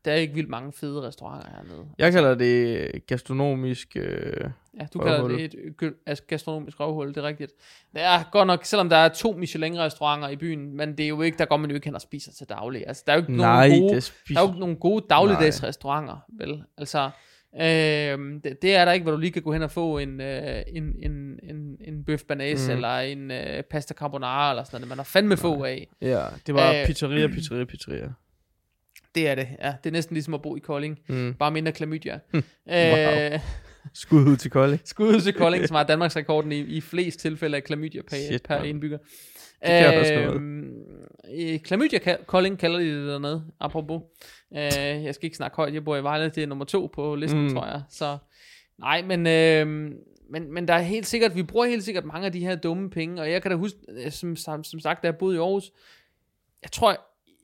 der 0.04 0.12
er 0.12 0.16
ikke 0.16 0.34
vildt 0.34 0.50
mange 0.50 0.72
fede 0.72 1.02
restauranter 1.02 1.50
hernede. 1.50 1.88
Jeg 1.98 2.12
kalder 2.12 2.34
det 2.34 3.06
gastronomisk... 3.06 3.96
Øh, 3.96 4.50
Ja, 4.80 4.86
du 4.94 4.98
kalder 4.98 5.28
det 5.28 5.54
et 5.82 5.94
altså 6.06 6.24
gastronomisk 6.28 6.80
røvhul, 6.80 7.08
det 7.08 7.16
er 7.16 7.22
rigtigt. 7.22 7.52
Det 7.94 8.02
er 8.02 8.30
godt 8.32 8.46
nok, 8.46 8.64
selvom 8.64 8.88
der 8.88 8.96
er 8.96 9.08
to 9.08 9.32
Michelin-restauranter 9.32 10.28
i 10.28 10.36
byen, 10.36 10.76
men 10.76 10.98
det 10.98 11.04
er 11.04 11.08
jo 11.08 11.22
ikke, 11.22 11.38
der 11.38 11.44
går 11.44 11.56
man 11.56 11.70
jo 11.70 11.74
ikke 11.74 11.86
hen 11.86 11.94
og 11.94 12.00
spiser 12.00 12.32
til 12.32 12.48
daglig. 12.48 12.84
Altså, 12.86 13.02
der 13.06 13.12
er 13.12 13.16
jo 13.16 13.22
ikke 13.22 13.36
nej, 13.36 13.68
nogen 13.68 13.88
gode, 13.88 14.00
spiser... 14.00 14.34
der 14.34 14.40
er 14.40 14.44
jo 14.44 14.50
ikke 14.52 14.60
nogen 14.60 14.76
gode 14.76 15.04
dagligdags 15.10 15.62
restauranter, 15.62 16.16
vel? 16.38 16.62
Altså, 16.78 17.10
øh, 17.56 17.62
det, 18.44 18.62
det, 18.62 18.76
er 18.76 18.84
der 18.84 18.92
ikke, 18.92 19.02
hvor 19.04 19.12
du 19.12 19.18
lige 19.18 19.30
kan 19.32 19.42
gå 19.42 19.52
hen 19.52 19.62
og 19.62 19.70
få 19.70 19.98
en, 19.98 20.20
øh, 20.20 20.62
en, 20.68 20.94
en, 21.02 21.38
en, 21.42 21.76
en 21.80 22.04
bøf 22.04 22.22
banase, 22.22 22.70
Mm. 22.70 22.76
eller 22.76 22.98
en 22.98 23.30
øh, 23.30 23.62
pasta 23.62 23.94
carbonara, 23.94 24.50
eller 24.50 24.64
sådan 24.64 24.80
noget. 24.80 24.88
Man 24.88 24.98
har 24.98 25.04
fandme 25.04 25.36
få 25.36 25.64
af. 25.64 25.88
Ja, 26.02 26.24
det 26.46 26.54
var 26.54 26.72
Øh, 26.72 26.86
pizzeria, 26.86 27.26
pizzeria, 27.26 27.64
pizzeria. 27.64 28.08
Det 29.14 29.28
er 29.28 29.34
det, 29.34 29.48
ja. 29.62 29.74
Det 29.84 29.90
er 29.90 29.92
næsten 29.92 30.14
ligesom 30.14 30.34
at 30.34 30.42
bo 30.42 30.56
i 30.56 30.58
Kolding. 30.58 30.98
Mm. 31.08 31.34
Bare 31.38 31.50
mindre 31.50 31.72
klamydia. 31.72 32.18
Wow. 32.32 32.76
øh, 32.76 33.40
Skud 33.92 34.26
ud 34.26 34.36
til 34.36 34.50
Kolding. 34.50 34.80
Skud 34.88 35.20
til 35.20 35.32
Kolding, 35.32 35.68
som 35.68 35.74
har 35.74 35.82
Danmarks 35.84 36.16
rekorden 36.16 36.52
i, 36.52 36.58
i 36.60 36.80
flest 36.80 37.20
tilfælde 37.20 37.56
af 37.56 37.64
klamydia 37.64 38.02
per, 38.02 38.16
Shit, 38.16 38.42
per 38.42 38.54
mand. 38.56 38.66
indbygger. 38.66 38.98
i 41.30 41.56
Klamydia 41.56 42.16
Kolding 42.26 42.58
kalder 42.58 42.78
de 42.78 43.00
det 43.00 43.08
dernede, 43.08 43.44
apropos. 43.60 44.02
Øh, 44.54 44.58
jeg 45.04 45.14
skal 45.14 45.24
ikke 45.24 45.36
snakke 45.36 45.56
højt, 45.56 45.74
jeg 45.74 45.84
bor 45.84 45.96
i 45.96 46.02
Vejle, 46.02 46.28
det 46.28 46.42
er 46.42 46.46
nummer 46.46 46.64
to 46.64 46.90
på 46.94 47.14
listen, 47.14 47.40
Mm. 47.40 47.46
mm. 47.46 47.54
tror 47.54 47.66
jeg. 47.66 47.82
Så 47.90 48.18
nej, 48.78 49.02
men, 49.02 49.26
øh, 49.26 49.66
men, 50.30 50.52
men 50.54 50.68
der 50.68 50.74
er 50.74 50.82
helt 50.82 51.06
sikkert, 51.06 51.36
vi 51.36 51.42
bruger 51.42 51.66
helt 51.66 51.84
sikkert 51.84 52.04
mange 52.04 52.26
af 52.26 52.32
de 52.32 52.40
her 52.40 52.56
dumme 52.56 52.90
penge, 52.90 53.22
og 53.22 53.30
jeg 53.30 53.42
kan 53.42 53.50
da 53.50 53.56
huske, 53.56 53.78
øh, 53.88 54.10
som, 54.12 54.36
som, 54.36 54.64
som 54.64 54.80
sagt, 54.80 55.02
da 55.02 55.06
jeg 55.06 55.16
boede 55.16 55.36
i 55.36 55.38
Aarhus, 55.38 55.72
jeg 56.62 56.70
tror, 56.72 56.96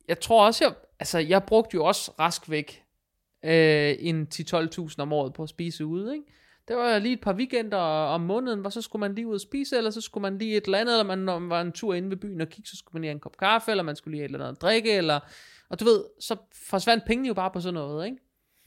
jeg 0.09 0.21
tror 0.21 0.47
også, 0.47 0.65
jeg, 0.65 0.75
altså 1.01 1.19
jeg 1.19 1.43
brugte 1.45 1.75
jo 1.75 1.85
også 1.85 2.11
rask 2.19 2.51
væk 2.51 2.80
øh, 3.45 3.95
en 3.99 4.29
10-12.000 4.35 4.95
om 4.99 5.13
året 5.13 5.33
på 5.33 5.43
at 5.43 5.49
spise 5.49 5.87
ude, 5.87 6.15
ikke? 6.15 6.27
Det 6.69 6.77
var 6.77 6.99
lige 6.99 7.13
et 7.13 7.21
par 7.21 7.35
weekender 7.35 7.79
om 7.79 8.21
måneden, 8.21 8.61
hvor 8.61 8.71
så 8.71 8.83
skulle 8.83 9.01
man 9.01 9.15
lige 9.15 9.27
ud 9.27 9.35
og 9.35 9.41
spise, 9.41 9.77
eller 9.77 9.91
så 9.91 10.01
skulle 10.01 10.23
man 10.23 10.39
lige 10.39 10.57
et 10.57 10.65
eller 10.65 10.79
andet, 10.79 10.95
eller 10.95 11.05
man, 11.05 11.19
når 11.19 11.39
man 11.39 11.51
var 11.51 11.61
en 11.61 11.73
tur 11.73 11.95
inde 11.95 12.11
ved 12.11 12.17
byen 12.17 12.41
og 12.41 12.49
kigge, 12.49 12.69
så 12.69 12.77
skulle 12.77 12.93
man 12.93 13.03
lige 13.03 13.09
have 13.09 13.15
en 13.15 13.21
kop 13.21 13.37
kaffe, 13.37 13.71
eller 13.71 13.83
man 13.83 13.97
skulle 13.97 14.13
lige 14.13 14.21
have 14.21 14.25
et 14.25 14.35
eller 14.35 14.47
andet 14.47 14.57
at 14.57 14.63
drikke, 14.63 14.93
eller, 14.93 15.21
og 15.69 15.81
du 15.81 15.85
ved, 15.85 16.05
så 16.21 16.37
forsvandt 16.69 17.05
pengene 17.05 17.29
jo 17.29 17.35
bare 17.35 17.51
på 17.51 17.61
sådan 17.61 17.75
noget, 17.75 18.07
ikke? 18.07 18.19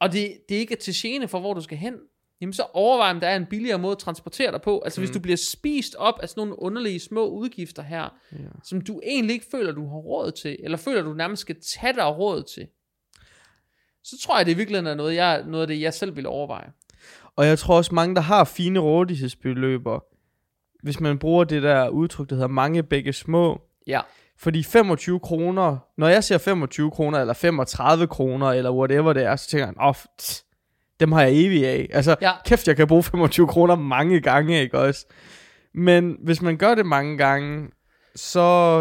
Og 0.00 0.12
det, 0.12 0.32
det 0.48 0.54
ikke 0.54 0.74
er 0.74 0.78
til 0.78 0.94
gene 0.96 1.28
for, 1.28 1.40
hvor 1.40 1.54
du 1.54 1.60
skal 1.60 1.78
hen. 1.78 1.94
Jamen 2.40 2.52
så 2.52 2.66
overvej, 2.72 3.10
om 3.10 3.20
der 3.20 3.28
er 3.28 3.36
en 3.36 3.46
billigere 3.46 3.78
måde 3.78 3.92
at 3.92 3.98
transportere 3.98 4.52
dig 4.52 4.62
på. 4.62 4.80
Altså 4.84 5.00
mm. 5.00 5.06
hvis 5.06 5.14
du 5.14 5.20
bliver 5.20 5.36
spist 5.36 5.94
op 5.94 6.14
af 6.22 6.28
sådan 6.28 6.40
nogle 6.40 6.62
underlige 6.62 7.00
små 7.00 7.28
udgifter 7.28 7.82
her, 7.82 8.08
Ja. 8.32 8.36
som 8.64 8.80
du 8.80 9.00
egentlig 9.04 9.34
ikke 9.34 9.46
føler, 9.50 9.72
du 9.72 9.88
har 9.88 9.96
råd 9.96 10.32
til, 10.32 10.56
eller 10.60 10.78
føler, 10.78 11.02
du 11.02 11.14
nærmest 11.14 11.40
skal 11.40 11.56
tage 11.60 11.92
dig 11.92 12.18
råd 12.18 12.42
til, 12.42 12.66
så 14.04 14.18
tror 14.20 14.36
jeg, 14.36 14.46
det 14.46 14.52
i 14.52 14.56
virkeligheden 14.56 14.86
er 14.86 14.94
noget, 14.94 15.14
jeg, 15.14 15.44
noget 15.46 15.62
af 15.62 15.68
det, 15.68 15.80
jeg 15.80 15.94
selv 15.94 16.16
vil 16.16 16.26
overveje. 16.26 16.72
Og 17.36 17.46
jeg 17.46 17.58
tror 17.58 17.76
også, 17.76 17.94
mange, 17.94 18.14
der 18.14 18.20
har 18.20 18.44
fine 18.44 18.78
rådighedsbeløber, 18.78 20.00
hvis 20.82 21.00
man 21.00 21.18
bruger 21.18 21.44
det 21.44 21.62
der 21.62 21.88
udtryk, 21.88 22.28
der 22.28 22.34
hedder 22.34 22.48
mange 22.48 22.82
begge 22.82 23.12
små, 23.12 23.60
Ja. 23.86 24.00
Fordi 24.42 24.62
25 24.62 25.20
kroner, 25.20 25.76
når 25.98 26.08
jeg 26.08 26.24
ser 26.24 26.38
25 26.38 26.90
kroner, 26.90 27.18
eller 27.20 27.34
35 27.34 28.06
kroner, 28.06 28.46
eller 28.46 28.70
whatever 28.70 29.12
det 29.12 29.24
er, 29.24 29.36
så 29.36 29.48
tænker 29.48 29.66
jeg, 29.66 29.74
åh, 29.80 29.88
oh, 29.88 29.94
dem 31.00 31.12
har 31.12 31.22
jeg 31.22 31.32
evig 31.32 31.66
af. 31.66 31.88
Altså, 31.92 32.16
Ja. 32.20 32.30
kæft, 32.46 32.68
jeg 32.68 32.76
kan 32.76 32.86
bruge 32.86 33.02
25 33.02 33.46
kroner 33.46 33.74
mange 33.76 34.20
gange, 34.20 34.60
ikke 34.60 34.78
også? 34.78 35.06
Men 35.74 36.16
hvis 36.24 36.42
man 36.42 36.56
gør 36.56 36.74
det 36.74 36.86
mange 36.86 37.18
gange, 37.18 37.68
så 38.16 38.80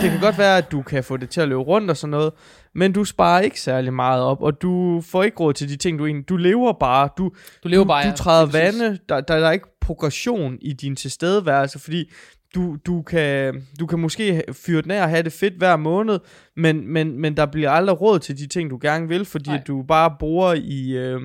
det 0.00 0.10
kan 0.10 0.20
godt 0.20 0.38
være, 0.38 0.58
at 0.58 0.72
du 0.72 0.82
kan 0.82 1.04
få 1.04 1.16
det 1.16 1.30
til 1.30 1.40
at 1.40 1.48
løbe 1.48 1.60
rundt 1.60 1.90
og 1.90 1.96
sådan 1.96 2.10
noget, 2.10 2.32
men 2.74 2.92
du 2.92 3.04
sparer 3.04 3.40
ikke 3.40 3.60
særlig 3.60 3.92
meget 3.92 4.22
op, 4.22 4.42
og 4.42 4.62
du 4.62 5.02
får 5.10 5.22
ikke 5.22 5.40
råd 5.40 5.52
til 5.52 5.68
de 5.68 5.76
ting, 5.76 5.98
du 5.98 6.06
egentlig... 6.06 6.28
Du 6.28 6.36
lever 6.36 6.72
bare, 6.72 7.08
du, 7.18 7.30
Du 7.64 7.68
lever 7.68 7.84
du, 7.84 7.88
bare, 7.88 8.02
du 8.02 8.08
ja. 8.08 8.14
træder 8.14 8.46
vande, 8.46 8.98
der, 9.08 9.20
der, 9.20 9.38
der 9.38 9.46
er 9.46 9.52
ikke 9.52 9.68
progression 9.80 10.58
i 10.60 10.72
din 10.72 10.96
tilstedeværelse, 10.96 11.78
fordi 11.78 12.10
du, 12.54 12.76
du, 12.86 13.02
kan, 13.02 13.66
du 13.80 13.86
kan 13.86 13.98
måske 13.98 14.44
fyre 14.52 14.82
den 14.82 14.90
af 14.90 15.02
og 15.02 15.08
have 15.08 15.22
det 15.22 15.32
fedt 15.32 15.54
hver 15.54 15.76
måned, 15.76 16.18
men, 16.56 16.88
men, 16.88 17.18
men 17.18 17.36
der 17.36 17.46
bliver 17.46 17.70
aldrig 17.70 18.00
råd 18.00 18.18
til 18.18 18.38
de 18.38 18.46
ting, 18.46 18.70
du 18.70 18.78
gerne 18.82 19.08
vil, 19.08 19.24
fordi 19.24 19.50
Nej. 19.50 19.62
du 19.66 19.82
bare 19.82 20.16
bruger 20.18 20.52
i, 20.54 20.90
øh, 20.90 21.20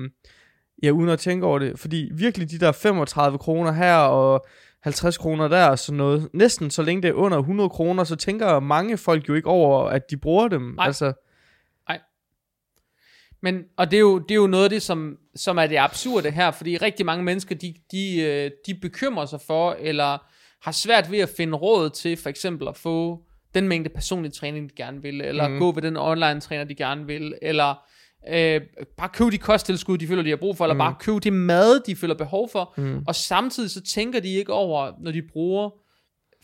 ja, 0.82 0.90
uden 0.90 1.08
at 1.08 1.18
tænke 1.18 1.46
over 1.46 1.58
det, 1.58 1.78
fordi 1.78 2.10
virkelig 2.14 2.50
de 2.50 2.58
der 2.58 2.72
35 2.72 3.38
kroner 3.38 3.72
her 3.72 3.96
og 3.96 4.46
50 4.82 5.18
kroner 5.18 5.48
der 5.48 5.66
og 5.66 5.78
sådan 5.78 5.96
noget, 5.96 6.28
næsten 6.32 6.70
så 6.70 6.82
længe 6.82 7.02
det 7.02 7.08
er 7.08 7.12
under 7.12 7.38
100 7.38 7.68
kroner, 7.68 8.04
så 8.04 8.16
tænker 8.16 8.60
mange 8.60 8.96
folk 8.96 9.28
jo 9.28 9.34
ikke 9.34 9.48
over, 9.48 9.88
at 9.88 10.10
de 10.10 10.16
bruger 10.16 10.48
dem. 10.48 10.62
Nej. 10.62 10.86
Altså, 10.86 11.12
Men, 13.40 13.64
og 13.76 13.90
det 13.90 13.96
er, 13.96 14.00
jo, 14.00 14.18
det 14.18 14.30
er 14.30 14.34
jo 14.36 14.46
noget 14.46 14.64
af 14.64 14.70
det, 14.70 14.82
som, 14.82 15.16
som 15.34 15.58
er 15.58 15.66
det 15.66 15.76
absurde 15.76 16.30
her, 16.30 16.50
fordi 16.50 16.76
rigtig 16.76 17.06
mange 17.06 17.24
mennesker, 17.24 17.54
de, 17.54 17.74
de, 17.92 18.20
øh, 18.20 18.50
de 18.66 18.74
bekymrer 18.74 19.26
sig 19.26 19.40
for, 19.46 19.76
eller 19.78 20.18
har 20.62 20.72
svært 20.72 21.10
ved 21.10 21.18
at 21.18 21.28
finde 21.36 21.56
råd 21.56 21.90
til 21.90 22.16
for 22.16 22.28
eksempel 22.28 22.68
at 22.68 22.76
få 22.76 23.24
den 23.54 23.68
mængde 23.68 23.90
personlig 23.90 24.32
træning, 24.32 24.70
de 24.70 24.74
gerne 24.74 25.02
vil, 25.02 25.20
eller 25.20 25.48
mm. 25.48 25.58
gå 25.58 25.72
ved 25.72 25.82
den 25.82 25.96
online 25.96 26.40
træner, 26.40 26.64
de 26.64 26.74
gerne 26.74 27.06
vil, 27.06 27.34
eller 27.42 27.74
øh, 28.28 28.60
bare 28.96 29.08
købe 29.08 29.30
de 29.30 29.38
kosttilskud, 29.38 29.98
de 29.98 30.06
føler, 30.06 30.22
de 30.22 30.30
har 30.30 30.36
brug 30.36 30.56
for, 30.56 30.64
eller 30.64 30.74
mm. 30.74 30.78
bare 30.78 30.94
købe 31.00 31.20
det 31.20 31.32
mad, 31.32 31.80
de 31.80 31.96
føler 31.96 32.14
behov 32.14 32.48
for, 32.48 32.74
mm. 32.76 33.04
og 33.06 33.14
samtidig 33.14 33.70
så 33.70 33.82
tænker 33.82 34.20
de 34.20 34.28
ikke 34.28 34.52
over, 34.52 34.92
når 35.00 35.10
de 35.10 35.22
bruger 35.32 35.70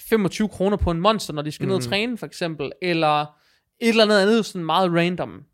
25 0.08 0.48
kroner 0.48 0.76
på 0.76 0.90
en 0.90 1.00
monster, 1.00 1.32
når 1.32 1.42
de 1.42 1.52
skal 1.52 1.64
mm. 1.64 1.68
ned 1.68 1.76
og 1.76 1.82
træne, 1.82 2.18
for 2.18 2.26
eksempel, 2.26 2.72
eller 2.82 3.20
et 3.80 3.88
eller 3.88 4.04
andet 4.04 4.20
andet, 4.20 4.46
sådan 4.46 4.64
meget 4.64 4.92
random. 4.92 5.44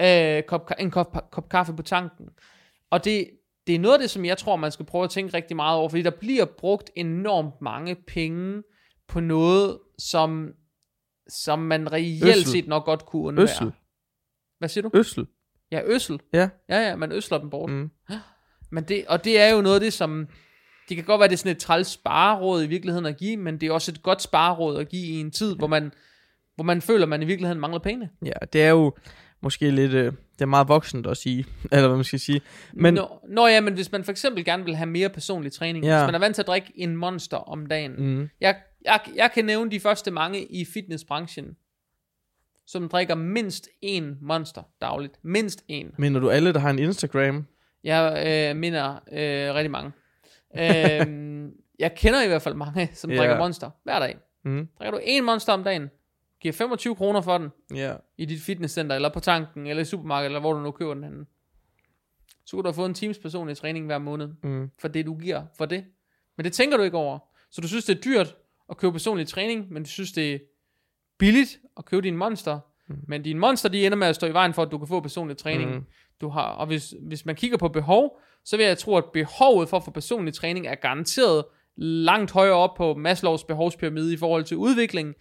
Øh, 0.00 0.42
kop, 0.42 0.70
en 0.78 0.90
kop, 0.90 1.30
kop 1.30 1.48
kaffe 1.48 1.72
på 1.76 1.82
tanken. 1.82 2.26
Og 2.90 3.04
det, 3.04 3.30
det 3.66 3.74
er 3.74 3.78
noget 3.78 3.94
af 3.94 4.00
det, 4.00 4.10
som 4.10 4.24
jeg 4.24 4.38
tror, 4.38 4.56
man 4.56 4.72
skal 4.72 4.86
prøve 4.86 5.04
at 5.04 5.10
tænke 5.10 5.36
rigtig 5.36 5.56
meget 5.56 5.78
over, 5.78 5.88
fordi 5.88 6.02
der 6.02 6.10
bliver 6.10 6.44
brugt 6.44 6.90
enormt 6.96 7.62
mange 7.62 7.96
penge 8.06 8.62
på 9.08 9.20
noget, 9.20 9.78
som, 9.98 10.52
som 11.28 11.58
man 11.58 11.92
reelt 11.92 12.24
Øssel. 12.24 12.46
set 12.46 12.68
nok 12.68 12.84
godt 12.84 13.06
kunne 13.06 13.22
undvære. 13.22 13.44
Øssel. 13.44 13.72
Hvad 14.58 14.68
siger 14.68 14.82
du? 14.82 14.90
Øssel. 14.94 15.26
Ja, 15.72 15.80
øssel. 15.84 16.20
Ja. 16.32 16.48
Ja, 16.68 16.88
ja, 16.88 16.96
man 16.96 17.12
øsler 17.12 17.38
dem 17.38 17.50
bort. 17.50 17.70
Mm. 17.70 17.90
Men 18.72 18.84
det, 18.84 19.04
og 19.08 19.24
det 19.24 19.40
er 19.40 19.54
jo 19.54 19.60
noget 19.62 19.74
af 19.74 19.80
det, 19.80 19.92
som... 19.92 20.28
Det 20.88 20.96
kan 20.96 21.04
godt 21.04 21.18
være, 21.18 21.28
det 21.28 21.34
er 21.34 21.38
sådan 21.38 21.52
et 21.52 21.58
træls 21.58 21.88
spareråd 21.88 22.62
i 22.64 22.66
virkeligheden 22.66 23.06
at 23.06 23.16
give, 23.16 23.36
men 23.36 23.60
det 23.60 23.68
er 23.68 23.72
også 23.72 23.92
et 23.92 24.02
godt 24.02 24.22
spareråd 24.22 24.78
at 24.78 24.88
give 24.88 25.06
i 25.06 25.20
en 25.20 25.30
tid, 25.30 25.56
hvor 25.56 25.66
man, 25.66 25.92
hvor 26.54 26.64
man 26.64 26.82
føler, 26.82 27.02
at 27.02 27.08
man 27.08 27.22
i 27.22 27.24
virkeligheden 27.24 27.60
mangler 27.60 27.78
penge. 27.80 28.10
Ja, 28.24 28.32
det 28.52 28.62
er 28.62 28.70
jo 28.70 28.96
måske 29.42 29.70
lidt... 29.70 29.92
Øh, 29.92 30.12
det 30.34 30.42
er 30.42 30.46
meget 30.46 30.68
voksent 30.68 31.06
at 31.06 31.16
sige, 31.16 31.46
eller 31.72 31.88
hvad 31.88 31.96
man 31.96 32.04
skal 32.04 32.20
sige. 32.20 32.40
Men, 32.72 32.94
nå, 32.94 33.08
nå 33.28 33.46
ja, 33.46 33.60
men 33.60 33.74
hvis 33.74 33.92
man 33.92 34.04
for 34.04 34.10
eksempel 34.10 34.44
gerne 34.44 34.64
vil 34.64 34.76
have 34.76 34.86
mere 34.86 35.08
personlig 35.08 35.52
træning, 35.52 35.84
ja. 35.84 35.98
hvis 35.98 36.06
man 36.06 36.14
er 36.14 36.18
vant 36.18 36.34
til 36.34 36.42
at 36.42 36.46
drikke 36.46 36.72
en 36.74 36.96
monster 36.96 37.36
om 37.36 37.66
dagen. 37.66 37.94
Mm. 37.98 38.28
Jeg, 38.40 38.56
jeg, 38.84 39.00
jeg 39.14 39.30
kan 39.34 39.44
nævne 39.44 39.70
de 39.70 39.80
første 39.80 40.10
mange 40.10 40.44
i 40.44 40.64
fitnessbranchen, 40.64 41.56
som 42.66 42.88
drikker 42.88 43.14
mindst 43.14 43.68
en 43.82 44.18
monster 44.20 44.62
dagligt. 44.80 45.18
Mindst 45.22 45.64
en. 45.68 45.90
Mener 45.98 46.20
du 46.20 46.30
alle, 46.30 46.52
der 46.52 46.58
har 46.58 46.70
en 46.70 46.78
Instagram? 46.78 47.46
Jeg 47.84 48.24
øh, 48.26 48.56
mener 48.56 48.94
øh, 48.94 49.54
rigtig 49.54 49.70
mange. 49.70 49.92
øh, 50.58 51.50
jeg 51.84 51.94
kender 51.96 52.22
i 52.22 52.28
hvert 52.28 52.42
fald 52.42 52.54
mange, 52.54 52.90
som 52.94 53.10
yeah. 53.10 53.18
drikker 53.18 53.38
monster 53.38 53.70
hver 53.84 53.98
dag. 53.98 54.16
Mm. 54.44 54.68
Drikker 54.78 54.90
du 54.90 55.00
en 55.04 55.24
monster 55.24 55.52
om 55.52 55.64
dagen, 55.64 55.90
giver 56.44 56.52
25 56.52 56.96
kroner 56.96 57.20
for 57.20 57.38
den 57.38 57.48
yeah. 57.76 57.96
i 58.18 58.24
dit 58.24 58.42
fitnesscenter, 58.42 58.96
eller 58.96 59.08
på 59.08 59.20
tanken, 59.20 59.66
eller 59.66 59.80
i 59.80 59.84
supermarkedet, 59.84 60.28
eller 60.28 60.40
hvor 60.40 60.52
du 60.52 60.60
nu 60.60 60.70
køber 60.70 60.94
den 60.94 61.04
henne. 61.04 61.26
Så 62.46 62.56
kan 62.56 62.64
du 62.64 62.72
få 62.72 62.84
en 62.84 62.94
times 62.94 63.18
personlig 63.18 63.56
træning 63.56 63.86
hver 63.86 63.98
måned, 63.98 64.28
mm. 64.42 64.70
for 64.80 64.88
det 64.88 65.06
du 65.06 65.14
giver 65.18 65.42
for 65.58 65.64
det. 65.66 65.84
Men 66.36 66.44
det 66.44 66.52
tænker 66.52 66.76
du 66.76 66.82
ikke 66.82 66.96
over. 66.96 67.18
Så 67.50 67.60
du 67.60 67.68
synes, 67.68 67.84
det 67.84 67.96
er 67.96 68.00
dyrt 68.00 68.36
at 68.70 68.76
købe 68.76 68.92
personlig 68.92 69.28
træning, 69.28 69.72
men 69.72 69.82
du 69.82 69.88
synes, 69.88 70.12
det 70.12 70.34
er 70.34 70.38
billigt 71.18 71.58
at 71.76 71.84
købe 71.84 72.02
din 72.02 72.16
monster, 72.16 72.60
mm. 72.88 72.96
men 73.08 73.22
dine 73.22 73.40
monster, 73.40 73.68
de 73.68 73.86
ender 73.86 73.98
med 73.98 74.06
at 74.06 74.14
stå 74.14 74.26
i 74.26 74.32
vejen 74.32 74.54
for, 74.54 74.62
at 74.62 74.70
du 74.70 74.78
kan 74.78 74.86
få 74.86 75.00
personlig 75.00 75.36
træning. 75.36 75.74
Mm. 75.74 75.84
Du 76.20 76.28
har, 76.28 76.46
og 76.46 76.66
hvis, 76.66 76.94
hvis 77.00 77.26
man 77.26 77.34
kigger 77.34 77.56
på 77.56 77.68
behov, 77.68 78.20
så 78.44 78.56
vil 78.56 78.66
jeg 78.66 78.78
tro, 78.78 78.96
at 78.96 79.04
behovet 79.12 79.68
for 79.68 79.76
at 79.76 79.84
få 79.84 79.90
personlig 79.90 80.34
træning 80.34 80.66
er 80.66 80.74
garanteret 80.74 81.44
langt 81.76 82.30
højere 82.30 82.54
op 82.54 82.74
på 82.74 82.94
Maslows 82.94 83.44
behovspyramide 83.44 84.12
i 84.12 84.16
forhold 84.16 84.44
til 84.44 84.56
udvikling, 84.56 85.14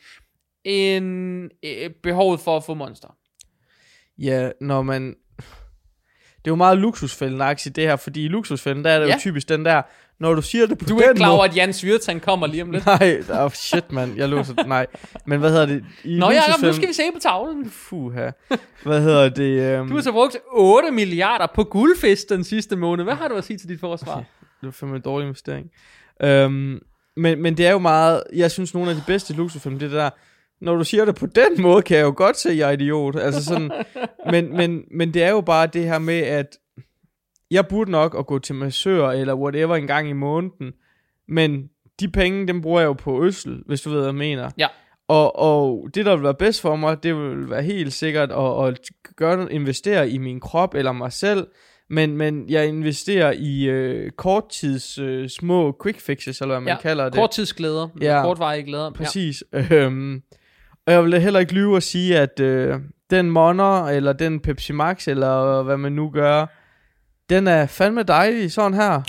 end 0.66 1.49
øh, 1.66 1.89
behovet 2.03 2.39
for 2.39 2.57
at 2.57 2.64
få 2.64 2.74
monster. 2.74 3.16
Ja, 4.18 4.49
når 4.61 4.82
man... 4.82 5.16
Det 6.38 6.49
er 6.49 6.51
jo 6.51 6.55
meget 6.55 6.78
luksusfælden 6.78 7.39
det 7.39 7.78
her, 7.78 7.95
fordi 7.95 8.26
i 8.26 8.28
luksusfælden, 8.28 8.84
der 8.84 8.91
er 8.91 8.99
det 8.99 9.07
ja. 9.07 9.14
jo 9.14 9.20
typisk 9.20 9.49
den 9.49 9.66
der, 9.66 9.82
når 10.20 10.34
du 10.34 10.41
siger 10.41 10.68
det 10.68 10.78
på 10.78 10.86
Du 10.86 10.97
er 10.97 11.01
ikke 11.01 11.16
klar 11.16 11.30
over, 11.30 11.43
at 11.43 11.55
Jan 11.55 11.74
Svirtang 11.74 12.22
kommer 12.22 12.47
lige 12.47 12.64
om 12.64 12.72
lidt. 12.72 12.86
Nej, 12.86 13.24
oh 13.30 13.51
shit, 13.51 13.91
mand. 13.91 14.18
Jeg 14.18 14.30
låser 14.30 14.53
nej. 14.68 14.88
Men 15.26 15.39
hvad 15.39 15.51
hedder 15.51 15.66
det? 15.66 15.86
I 16.03 16.18
Nå 16.20 16.32
ja, 16.32 16.41
nu 16.61 16.74
skal 16.74 16.88
vi 16.88 16.93
se 16.93 17.03
på 17.14 17.20
tavlen. 17.20 17.70
Fuha. 17.70 18.32
Hvad 18.84 19.01
hedder 19.01 19.30
det? 19.30 19.80
Um... 19.80 19.89
Du 19.89 19.95
har 19.95 20.01
så 20.01 20.11
brugt 20.11 20.38
8 20.51 20.91
milliarder 20.91 21.47
på 21.55 21.64
guldfisk 21.64 22.30
den 22.30 22.43
sidste 22.43 22.76
måned. 22.76 23.03
Hvad 23.03 23.16
har 23.16 23.28
du 23.28 23.36
at 23.36 23.43
sige 23.43 23.57
til 23.57 23.70
dit 23.70 23.80
forsvar? 23.80 24.14
Okay. 24.14 24.26
Det 24.61 24.68
var 24.68 24.72
fandme 24.72 24.95
en 24.95 25.01
dårlig 25.01 25.26
investering. 25.26 25.70
Um, 26.24 26.82
men, 27.18 27.41
men 27.41 27.57
det 27.57 27.68
er 27.68 27.72
jo 27.72 27.80
meget... 27.80 28.24
Jeg 28.34 28.51
synes, 28.51 28.74
nogle 28.74 28.89
af 28.89 28.95
de 28.95 29.03
bedste 29.07 29.34
luksusfilm, 29.34 29.80
det 29.80 29.86
er 29.86 29.89
det 29.89 29.97
der... 29.97 30.09
Når 30.62 30.76
du 30.76 30.84
siger 30.84 31.06
det 31.06 31.16
på 31.16 31.26
den 31.26 31.62
måde, 31.62 31.82
kan 31.82 31.97
jeg 31.97 32.04
jo 32.04 32.14
godt 32.18 32.38
se, 32.38 32.49
at 32.49 32.58
jeg 32.58 32.68
er 32.68 32.74
idiot. 32.74 33.16
Altså 33.16 33.45
sådan, 33.45 33.72
men, 34.32 34.58
men, 34.58 34.84
men 34.91 35.14
det 35.14 35.24
er 35.24 35.30
jo 35.30 35.41
bare 35.41 35.68
det 35.68 35.84
her 35.84 35.99
med, 35.99 36.20
at 36.20 36.58
jeg 37.51 37.68
burde 37.68 37.91
nok 37.91 38.16
at 38.20 38.26
gå 38.26 38.39
til 38.39 38.56
massør 38.56 39.10
eller 39.10 39.36
whatever 39.36 39.76
en 39.76 39.88
gang 39.88 40.10
i 40.10 40.14
måneden, 40.14 40.74
men 41.28 41.70
de 41.99 42.08
penge, 42.08 42.47
dem 42.47 42.62
bruger 42.62 42.80
jeg 42.80 42.88
jo 42.88 42.93
på 42.93 43.26
øssel, 43.26 43.64
hvis 43.66 43.82
du 43.82 43.89
ved, 43.89 43.97
hvad 43.97 44.08
jeg 44.08 44.16
mener. 44.16 44.49
Ja. 44.58 44.68
Og, 45.08 45.39
og 45.39 45.89
det, 45.95 46.06
der 46.06 46.16
vil 46.16 46.24
være 46.24 46.34
bedst 46.34 46.62
for 46.62 46.76
mig, 46.76 47.04
det 47.04 47.16
vil 47.16 47.49
være 47.49 47.64
helt 47.64 47.93
sikkert 47.93 48.32
at, 48.32 48.68
at 48.68 48.80
gøre, 49.16 49.54
investere 49.54 50.10
i 50.10 50.18
min 50.18 50.39
krop 50.39 50.76
eller 50.76 50.91
mig 50.91 51.12
selv, 51.12 51.47
men, 51.89 52.18
men 52.18 52.49
jeg 52.49 52.68
investerer 52.68 53.32
i 53.32 53.64
øh, 53.64 54.12
korttids 54.12 54.97
øh, 54.97 55.30
små 55.30 55.78
quick 55.84 55.99
fixes, 55.99 56.41
eller 56.41 56.54
hvad 56.54 56.62
man 56.62 56.74
ja, 56.74 56.82
kalder 56.82 57.06
det. 57.06 57.14
korttidsglæder, 57.14 57.88
ja, 58.01 58.22
kortvarige 58.24 58.64
glæder. 58.64 58.91
Præcis. 58.91 59.43
Ja. 59.54 59.66
Øhm, 59.72 60.22
og 60.88 60.94
jeg 60.94 61.04
vil 61.04 61.22
heller 61.22 61.40
ikke 61.40 61.54
lyve 61.54 61.76
og 61.76 61.84
sige, 61.84 62.20
at 62.20 62.40
øh, 62.40 62.80
den 63.10 63.32
Monner, 63.32 63.84
eller 63.86 64.14
den 64.14 64.40
Pepsi 64.40 64.74
Max, 64.74 65.08
eller 65.08 65.64
hvad 65.64 65.78
man 65.78 65.92
nu 65.92 66.10
gør, 66.10 66.46
den 67.30 67.48
er 67.48 67.66
fandme 67.66 68.04
dejlig, 68.04 68.52
sådan 68.52 68.74
her. 68.74 69.02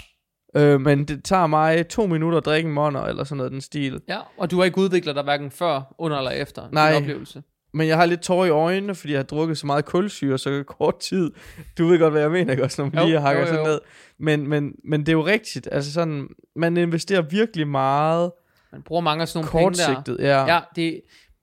Øh, 0.56 0.80
men 0.80 1.04
det 1.04 1.24
tager 1.24 1.46
mig 1.46 1.88
to 1.88 2.06
minutter 2.06 2.38
at 2.38 2.44
drikke 2.44 2.66
en 2.66 2.74
monner, 2.74 3.02
eller 3.02 3.24
sådan 3.24 3.36
noget 3.36 3.52
den 3.52 3.60
stil. 3.60 4.00
Ja, 4.08 4.18
og 4.38 4.50
du 4.50 4.56
har 4.56 4.64
ikke 4.64 4.78
udviklet 4.78 5.14
dig 5.14 5.24
hverken 5.24 5.50
før, 5.50 5.94
under 5.98 6.18
eller 6.18 6.30
efter 6.30 6.62
Nej, 6.72 6.92
din 6.92 7.02
oplevelse. 7.02 7.42
men 7.74 7.88
jeg 7.88 7.96
har 7.96 8.06
lidt 8.06 8.20
tår 8.20 8.44
i 8.44 8.50
øjnene, 8.50 8.94
fordi 8.94 9.12
jeg 9.12 9.18
har 9.18 9.24
drukket 9.24 9.58
så 9.58 9.66
meget 9.66 9.84
kulsyre 9.84 10.38
så 10.38 10.62
kort 10.66 10.98
tid. 10.98 11.30
Du 11.78 11.86
ved 11.86 11.98
godt, 11.98 12.12
hvad 12.12 12.22
jeg 12.22 12.30
mener, 12.30 12.50
ikke? 12.50 12.64
Også 12.64 12.82
når 12.82 12.90
man 12.90 13.02
jo, 13.02 13.08
lige 13.08 13.20
hakker 13.20 13.46
sådan 13.46 13.66
ned. 13.66 13.80
Men, 14.18 14.48
men, 14.48 14.72
men 14.84 15.00
det 15.00 15.08
er 15.08 15.12
jo 15.12 15.26
rigtigt. 15.26 15.68
Altså 15.72 15.92
sådan, 15.92 16.28
man 16.56 16.76
investerer 16.76 17.22
virkelig 17.22 17.68
meget. 17.68 18.32
Man 18.72 18.82
bruger 18.82 19.02
mange 19.02 19.22
af 19.22 19.28
sådan 19.28 19.48
nogle 19.54 19.72
penge 19.72 20.04
der. 20.06 20.28
Ja. 20.28 20.54
ja, 20.54 20.60
det, 20.76 21.00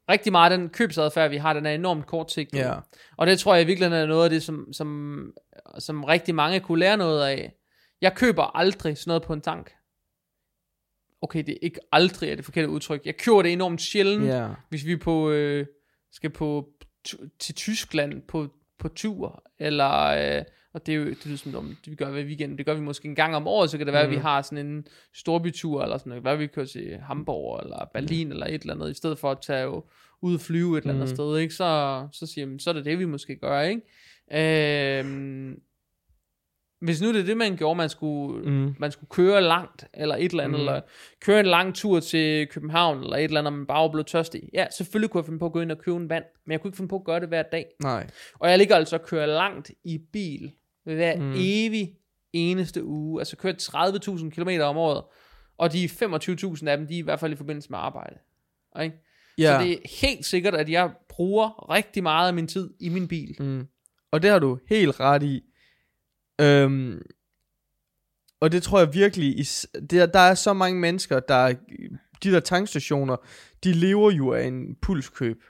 rigtig 0.09 0.31
meget 0.31 0.51
den 0.51 0.69
købsadfærd, 0.69 1.29
vi 1.29 1.37
har, 1.37 1.53
den 1.53 1.65
er 1.65 1.71
enormt 1.71 2.05
kortsigtet. 2.05 2.57
Ja. 2.57 2.73
Og 3.17 3.27
det 3.27 3.39
tror 3.39 3.55
jeg 3.55 3.67
virkelig 3.67 3.85
er 3.85 4.05
noget 4.05 4.23
af 4.23 4.29
det, 4.29 4.43
som, 4.43 4.73
som, 4.73 5.31
som 5.79 6.03
rigtig 6.03 6.35
mange 6.35 6.59
kunne 6.59 6.79
lære 6.79 6.97
noget 6.97 7.27
af. 7.27 7.53
Jeg 8.01 8.15
køber 8.15 8.57
aldrig 8.57 8.97
sådan 8.97 9.09
noget 9.09 9.23
på 9.23 9.33
en 9.33 9.41
tank. 9.41 9.71
Okay, 11.21 11.43
det 11.43 11.53
er 11.53 11.57
ikke 11.61 11.79
aldrig 11.91 12.29
er 12.31 12.35
det 12.35 12.45
forkerte 12.45 12.69
udtryk. 12.69 13.05
Jeg 13.05 13.17
køber 13.17 13.41
det 13.41 13.53
enormt 13.53 13.81
sjældent, 13.81 14.25
yeah. 14.27 14.49
hvis 14.69 14.85
vi 14.85 14.95
på, 14.95 15.29
øh, 15.29 15.65
skal 16.11 16.29
på 16.29 16.69
til 17.39 17.55
Tyskland 17.55 18.21
på, 18.21 18.47
på 18.79 18.87
tur, 18.87 19.43
eller 19.59 19.91
øh, 20.37 20.43
og 20.73 20.85
det 20.85 20.91
er 20.91 20.95
jo 20.95 21.05
det 21.05 21.33
er 21.33 21.37
som 21.37 21.55
om, 21.55 21.75
det 21.85 21.91
vi 21.91 21.95
gør 21.95 22.11
hver 22.11 22.23
weekend, 22.23 22.57
det 22.57 22.65
gør 22.65 22.73
vi 22.73 22.81
måske 22.81 23.07
en 23.07 23.15
gang 23.15 23.35
om 23.35 23.47
året, 23.47 23.69
så 23.69 23.77
kan 23.77 23.87
det 23.87 23.93
være, 23.93 24.03
mm. 24.03 24.07
at 24.07 24.11
vi 24.11 24.15
mhm. 24.15 24.25
har 24.25 24.41
sådan 24.41 24.67
en 24.67 24.87
storbytur, 25.13 25.83
eller 25.83 25.97
sådan 25.97 26.09
noget, 26.09 26.23
hvad 26.23 26.37
vi 26.37 26.47
kører 26.47 26.65
til 26.65 26.97
Hamburg, 27.07 27.59
eller 27.63 27.89
Berlin, 27.93 28.27
mm. 28.27 28.31
eller 28.31 28.45
et 28.45 28.61
eller 28.61 28.73
andet, 28.73 28.91
i 28.91 28.93
stedet 28.93 29.19
for 29.19 29.31
at 29.31 29.37
tage 29.41 29.61
jo 29.63 29.83
ud 30.21 30.33
og 30.33 30.41
flyve 30.41 30.77
et 30.77 30.81
eller 30.81 30.93
andet 30.93 31.09
mm. 31.09 31.15
sted, 31.15 31.37
ikke? 31.37 31.53
Så, 31.53 32.07
så 32.11 32.25
siger 32.25 32.47
man, 32.47 32.59
så 32.59 32.69
er 32.69 32.73
det 32.73 32.85
det, 32.85 32.99
vi 32.99 33.05
måske 33.05 33.35
gør, 33.35 33.61
ikke? 33.61 33.81
Øhm, 34.99 35.61
hvis 36.81 37.01
nu 37.01 37.13
det 37.13 37.21
er 37.21 37.25
det, 37.25 37.37
man 37.37 37.57
gjorde, 37.57 37.77
man 37.77 37.89
skulle, 37.89 38.49
mm. 38.51 38.75
man 38.79 38.91
skulle 38.91 39.09
køre 39.09 39.41
langt, 39.41 39.85
eller 39.93 40.15
et 40.15 40.31
eller 40.31 40.43
andet, 40.43 40.59
mm. 40.59 40.67
eller 40.67 40.81
køre 41.19 41.39
en 41.39 41.45
lang 41.45 41.75
tur 41.75 41.99
til 41.99 42.47
København, 42.47 43.03
eller 43.03 43.17
et 43.17 43.23
eller 43.23 43.39
andet, 43.39 43.53
og 43.53 43.57
man 43.57 43.65
bare 43.65 43.89
blev 43.89 44.05
tørstig. 44.05 44.41
Ja, 44.53 44.65
selvfølgelig 44.71 45.09
kunne 45.09 45.19
jeg 45.19 45.25
finde 45.25 45.39
på 45.39 45.45
at 45.45 45.51
gå 45.51 45.61
ind 45.61 45.71
og 45.71 45.77
købe 45.77 45.97
en 45.97 46.09
vand, 46.09 46.23
men 46.45 46.51
jeg 46.51 46.61
kunne 46.61 46.69
ikke 46.69 46.77
finde 46.77 46.89
på 46.89 46.95
at 46.95 47.03
gøre 47.03 47.19
det 47.19 47.27
hver 47.27 47.43
dag. 47.43 47.65
Nej. 47.83 48.07
Og 48.39 48.49
jeg 48.49 48.57
ligger 48.57 48.75
altså 48.75 48.95
og 48.95 49.05
køre 49.05 49.27
langt 49.27 49.71
i 49.83 49.97
bil, 50.13 50.51
hver 50.83 51.17
mm. 51.17 51.33
evig 51.37 51.93
eneste 52.33 52.83
uge. 52.83 53.21
Altså 53.21 53.37
kørt 53.37 53.69
30.000 53.75 54.29
km 54.29 54.49
om 54.61 54.77
året. 54.77 55.03
Og 55.57 55.73
de 55.73 55.85
25.000 55.85 56.67
af 56.67 56.77
dem, 56.77 56.87
de 56.87 56.93
er 56.93 56.97
i 56.97 57.01
hvert 57.01 57.19
fald 57.19 57.33
i 57.33 57.35
forbindelse 57.35 57.69
med 57.69 57.79
arbejde. 57.79 58.15
Ikke? 58.81 58.95
Ja. 59.37 59.59
Så 59.59 59.65
det 59.65 59.73
er 59.73 59.77
helt 60.01 60.25
sikkert, 60.25 60.55
at 60.55 60.69
jeg 60.69 60.91
bruger 61.09 61.69
rigtig 61.69 62.03
meget 62.03 62.27
af 62.27 62.33
min 62.33 62.47
tid 62.47 62.73
i 62.79 62.89
min 62.89 63.07
bil. 63.07 63.35
Mm. 63.39 63.67
Og 64.11 64.21
det 64.21 64.31
har 64.31 64.39
du 64.39 64.59
helt 64.69 64.99
ret 64.99 65.23
i. 65.23 65.41
Øhm, 66.41 67.01
og 68.39 68.51
det 68.51 68.63
tror 68.63 68.79
jeg 68.79 68.93
virkelig, 68.93 69.39
i, 69.39 69.43
det, 69.89 70.13
der 70.13 70.19
er 70.19 70.35
så 70.35 70.53
mange 70.53 70.79
mennesker, 70.79 71.19
der 71.19 71.53
de 72.23 72.31
der 72.31 72.39
tankstationer, 72.39 73.15
de 73.63 73.73
lever 73.73 74.11
jo 74.11 74.33
af 74.33 74.43
en 74.43 74.75
pulskøb. 74.81 75.43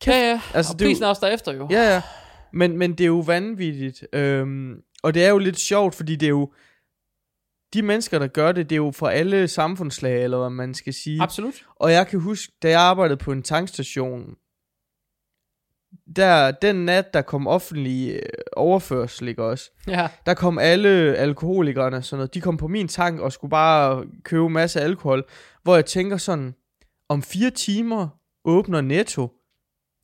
Kæft, 0.00 0.14
ja, 0.14 0.30
ja. 0.30 0.40
Altså, 0.54 0.72
og 0.72 0.78
det 0.78 0.86
prisen 0.86 1.04
er 1.04 1.08
også 1.08 1.26
derefter 1.26 1.52
jo. 1.52 1.68
Ja, 1.70 1.94
ja. 1.94 2.02
Men, 2.52 2.78
men 2.78 2.92
det 2.92 3.00
er 3.00 3.08
jo 3.08 3.18
vanvittigt. 3.18 4.06
Øhm, 4.12 4.82
og 5.02 5.14
det 5.14 5.24
er 5.24 5.28
jo 5.28 5.38
lidt 5.38 5.58
sjovt, 5.58 5.94
fordi 5.94 6.16
det 6.16 6.26
er 6.26 6.30
jo... 6.30 6.52
De 7.74 7.82
mennesker, 7.82 8.18
der 8.18 8.26
gør 8.26 8.52
det, 8.52 8.70
det 8.70 8.74
er 8.74 8.82
jo 8.84 8.90
fra 8.90 9.12
alle 9.12 9.48
samfundslag, 9.48 10.24
eller 10.24 10.38
hvad 10.38 10.50
man 10.50 10.74
skal 10.74 10.94
sige. 10.94 11.22
Absolut. 11.22 11.66
Og 11.76 11.92
jeg 11.92 12.06
kan 12.06 12.20
huske, 12.20 12.52
da 12.62 12.70
jeg 12.70 12.80
arbejdede 12.80 13.16
på 13.16 13.32
en 13.32 13.42
tankstation, 13.42 14.34
der, 16.16 16.50
den 16.50 16.84
nat, 16.84 17.14
der 17.14 17.22
kom 17.22 17.46
offentlige 17.46 18.20
overførsel, 18.52 19.28
ikke 19.28 19.44
også? 19.44 19.70
Ja. 19.86 20.08
Der 20.26 20.34
kom 20.34 20.58
alle 20.58 20.88
alkoholikerne, 21.16 22.02
sådan 22.02 22.18
noget, 22.18 22.34
de 22.34 22.40
kom 22.40 22.56
på 22.56 22.68
min 22.68 22.88
tank 22.88 23.20
og 23.20 23.32
skulle 23.32 23.50
bare 23.50 24.04
købe 24.22 24.48
masse 24.48 24.80
alkohol, 24.80 25.24
hvor 25.62 25.74
jeg 25.74 25.86
tænker 25.86 26.16
sådan, 26.16 26.54
om 27.08 27.22
fire 27.22 27.50
timer 27.50 28.08
åbner 28.44 28.80
Netto 28.80 29.32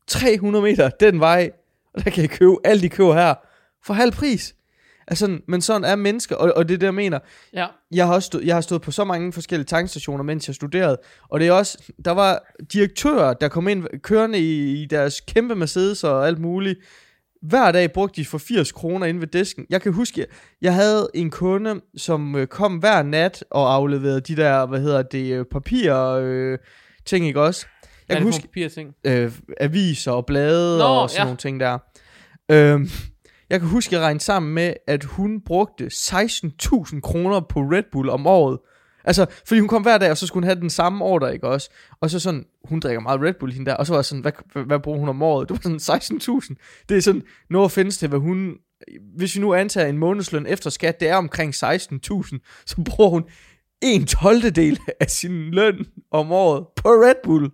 300 0.06 0.62
meter 0.62 0.88
den 0.88 1.20
vej, 1.20 1.50
og 1.94 2.04
der 2.04 2.10
kan 2.10 2.22
jeg 2.22 2.30
købe 2.30 2.56
alt 2.64 2.82
de 2.82 2.88
køber 2.88 3.14
her 3.14 3.34
for 3.84 3.94
halv 3.94 4.12
pris. 4.12 4.54
Altså, 5.10 5.38
men 5.48 5.60
sådan 5.60 5.84
er 5.84 5.96
mennesker, 5.96 6.36
og, 6.36 6.52
og 6.56 6.68
det 6.68 6.74
er 6.74 6.78
det, 6.78 6.86
jeg 6.86 6.94
mener. 6.94 7.18
Ja. 7.52 7.66
Jeg 7.90 8.06
har, 8.06 8.14
også 8.14 8.26
stået, 8.26 8.44
jeg 8.44 8.56
har 8.56 8.60
stået 8.60 8.82
på 8.82 8.90
så 8.90 9.04
mange 9.04 9.32
forskellige 9.32 9.66
tankstationer, 9.66 10.24
mens 10.24 10.48
jeg 10.48 10.54
studerede, 10.54 10.96
og 11.28 11.40
det 11.40 11.48
er 11.48 11.52
også, 11.52 11.78
der 12.04 12.10
var 12.10 12.54
direktører, 12.72 13.34
der 13.34 13.48
kom 13.48 13.68
ind 13.68 13.84
kørende 14.02 14.38
i, 14.38 14.82
i 14.82 14.86
deres 14.86 15.20
kæmpe 15.20 15.54
Mercedes 15.54 16.04
og 16.04 16.26
alt 16.26 16.38
muligt. 16.38 16.78
Hver 17.42 17.72
dag 17.72 17.92
brugte 17.92 18.20
de 18.20 18.26
for 18.26 18.38
80 18.38 18.72
kroner 18.72 19.06
ind 19.06 19.18
ved 19.18 19.26
disken. 19.26 19.66
Jeg 19.70 19.82
kan 19.82 19.92
huske, 19.92 20.26
jeg 20.62 20.74
havde 20.74 21.10
en 21.14 21.30
kunde, 21.30 21.80
som 21.96 22.36
øh, 22.36 22.46
kom 22.46 22.76
hver 22.76 23.02
nat 23.02 23.44
og 23.50 23.74
afleverede 23.74 24.20
de 24.20 24.36
der, 24.36 24.66
hvad 24.66 24.80
hedder 24.80 25.02
det, 25.02 25.32
øh, 25.32 25.44
papir 25.44 25.94
øh, 25.94 26.58
ting, 27.06 27.26
ikke 27.26 27.40
også? 27.40 27.66
Jeg 28.08 28.16
kan 28.16 28.26
huske 28.26 28.48
huske 28.56 28.68
ting. 28.68 28.94
øh, 29.04 29.32
aviser 29.60 30.12
og 30.12 30.26
blade 30.26 30.78
Nå, 30.78 30.84
og 30.84 31.10
sådan 31.10 31.20
ja. 31.20 31.24
nogle 31.24 31.36
ting 31.36 31.60
der. 31.60 31.78
Øhm, 32.50 32.88
jeg 33.50 33.60
kan 33.60 33.68
huske, 33.68 33.88
at 33.88 33.92
jeg 33.92 34.00
regnede 34.06 34.24
sammen 34.24 34.54
med, 34.54 34.74
at 34.86 35.04
hun 35.04 35.40
brugte 35.40 35.86
16.000 35.86 37.00
kroner 37.00 37.40
på 37.40 37.60
Red 37.60 37.82
Bull 37.92 38.10
om 38.10 38.26
året. 38.26 38.58
Altså, 39.04 39.26
fordi 39.46 39.60
hun 39.60 39.68
kom 39.68 39.82
hver 39.82 39.98
dag, 39.98 40.10
og 40.10 40.16
så 40.16 40.26
skulle 40.26 40.42
hun 40.42 40.48
have 40.48 40.60
den 40.60 40.70
samme 40.70 41.04
ordre, 41.04 41.34
ikke 41.34 41.48
også? 41.48 41.70
Og 42.00 42.10
så 42.10 42.20
sådan, 42.20 42.44
hun 42.64 42.80
drikker 42.80 43.00
meget 43.00 43.20
Red 43.20 43.34
Bull, 43.40 43.52
hende 43.52 43.70
der. 43.70 43.76
Og 43.76 43.86
så 43.86 43.92
var 43.92 43.98
jeg 43.98 44.04
sådan, 44.04 44.22
hvad, 44.22 44.32
hvad, 44.52 44.64
hvad 44.64 44.78
bruger 44.78 44.98
hun 44.98 45.08
om 45.08 45.22
året? 45.22 45.48
Det 45.48 45.56
var 45.64 45.78
sådan 45.78 46.40
16.000. 46.48 46.84
Det 46.88 46.96
er 46.96 47.00
sådan, 47.00 47.22
no 47.50 47.68
findes 47.68 47.98
til, 47.98 48.08
hvad 48.08 48.18
hun... 48.18 48.54
Hvis 49.16 49.36
vi 49.36 49.40
nu 49.40 49.54
antager 49.54 49.86
en 49.86 49.98
månedsløn 49.98 50.46
efter 50.46 50.70
skat, 50.70 51.00
det 51.00 51.08
er 51.08 51.16
omkring 51.16 51.54
16.000, 51.54 52.64
så 52.66 52.76
bruger 52.84 53.10
hun 53.10 53.24
en 53.82 54.06
12. 54.06 54.50
del 54.50 54.78
af 55.00 55.10
sin 55.10 55.50
løn 55.50 55.86
om 56.10 56.32
året 56.32 56.66
på 56.76 56.88
Red 56.88 57.14
Bull. 57.24 57.50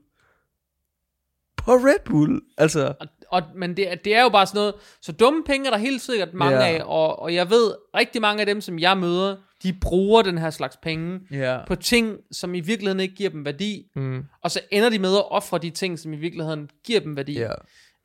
På 1.64 1.72
Red 1.72 2.04
Bull. 2.04 2.40
Altså, 2.58 2.94
Og, 3.00 3.06
og, 3.28 3.42
men 3.56 3.76
det, 3.76 3.90
er- 3.92 3.94
det 3.94 4.14
er 4.14 4.22
jo 4.22 4.28
bare 4.28 4.46
sådan 4.46 4.58
noget, 4.58 4.74
så 5.02 5.12
dumme 5.12 5.42
penge 5.46 5.66
er 5.66 5.70
der 5.70 5.78
helt 5.78 6.00
sikkert 6.02 6.34
mange 6.34 6.56
Ja. 6.58 6.66
af, 6.76 6.82
og, 6.84 7.18
og 7.18 7.34
jeg 7.34 7.50
ved, 7.50 7.74
rigtig 7.96 8.20
mange 8.20 8.40
af 8.40 8.46
dem, 8.46 8.60
som 8.60 8.78
jeg 8.78 8.98
møder, 8.98 9.36
de 9.62 9.72
bruger 9.80 10.22
den 10.22 10.38
her 10.38 10.50
slags 10.50 10.76
penge 10.82 11.20
ja. 11.30 11.58
på 11.66 11.74
ting, 11.74 12.16
som 12.32 12.54
i 12.54 12.60
virkeligheden 12.60 13.00
ikke 13.00 13.14
giver 13.14 13.30
dem 13.30 13.44
værdi, 13.44 13.82
Mm, 13.96 14.24
og 14.42 14.50
så 14.50 14.60
ender 14.70 14.90
de 14.90 14.98
med 14.98 15.16
at 15.16 15.30
ofre 15.30 15.58
de 15.58 15.70
ting, 15.70 15.98
som 15.98 16.12
i 16.12 16.16
virkeligheden 16.16 16.70
giver 16.86 17.00
dem 17.00 17.16
værdi. 17.16 17.38
ja. 17.38 17.50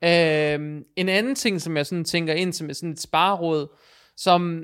Øhm, 0.04 0.84
en 0.96 1.10
anden 1.10 1.36
ting, 1.36 1.62
som 1.62 1.78
jeg 1.78 1.86
sådan 1.86 2.06
tænker 2.06 2.34
ind 2.34 2.54
som 2.54 2.70
er 2.70 2.74
sådan 2.74 2.90
et 2.92 3.00
spareråd, 3.02 3.68
som 4.18 4.64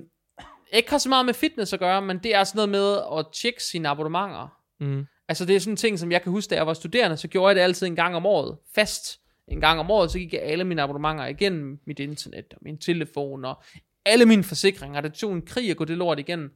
ikke 0.73 0.89
har 0.91 0.97
så 0.97 1.09
meget 1.09 1.25
med 1.25 1.33
fitness 1.33 1.73
at 1.73 1.79
gøre, 1.79 2.01
men 2.01 2.17
det 2.23 2.35
er 2.35 2.43
sådan 2.43 2.57
noget 2.57 2.69
med 2.69 3.17
at 3.19 3.25
tjekke 3.41 3.63
sine 3.63 3.89
abonnementer. 3.89 4.57
Mm. 4.79 5.05
Altså 5.27 5.45
det 5.45 5.55
er 5.55 5.59
sådan 5.59 5.73
en 5.73 5.77
ting, 5.77 5.99
som 5.99 6.11
jeg 6.11 6.21
kan 6.21 6.31
huske, 6.31 6.49
da 6.49 6.55
jeg 6.55 6.67
var 6.67 6.73
studerende, 6.73 7.17
så 7.17 7.27
gjorde 7.27 7.47
jeg 7.47 7.55
det 7.55 7.61
altid 7.61 7.87
en 7.87 7.95
gang 7.95 8.15
om 8.15 8.25
året, 8.25 8.57
fast. 8.75 9.19
En 9.47 9.61
gang 9.61 9.79
om 9.79 9.91
året, 9.91 10.11
så 10.11 10.19
gik 10.19 10.33
jeg 10.33 10.41
alle 10.41 10.63
mine 10.63 10.81
abonnementer 10.81 11.25
igennem 11.25 11.79
mit 11.85 11.99
internet 11.99 12.45
og 12.51 12.57
min 12.61 12.77
telefon 12.77 13.45
og 13.45 13.63
alle 14.05 14.25
mine 14.25 14.43
forsikringer. 14.43 15.01
Det 15.01 15.13
tog 15.13 15.33
en 15.33 15.41
krig 15.41 15.71
at 15.71 15.77
gå 15.77 15.85
det 15.85 15.97
lort 15.97 16.19
igennem. 16.19 16.51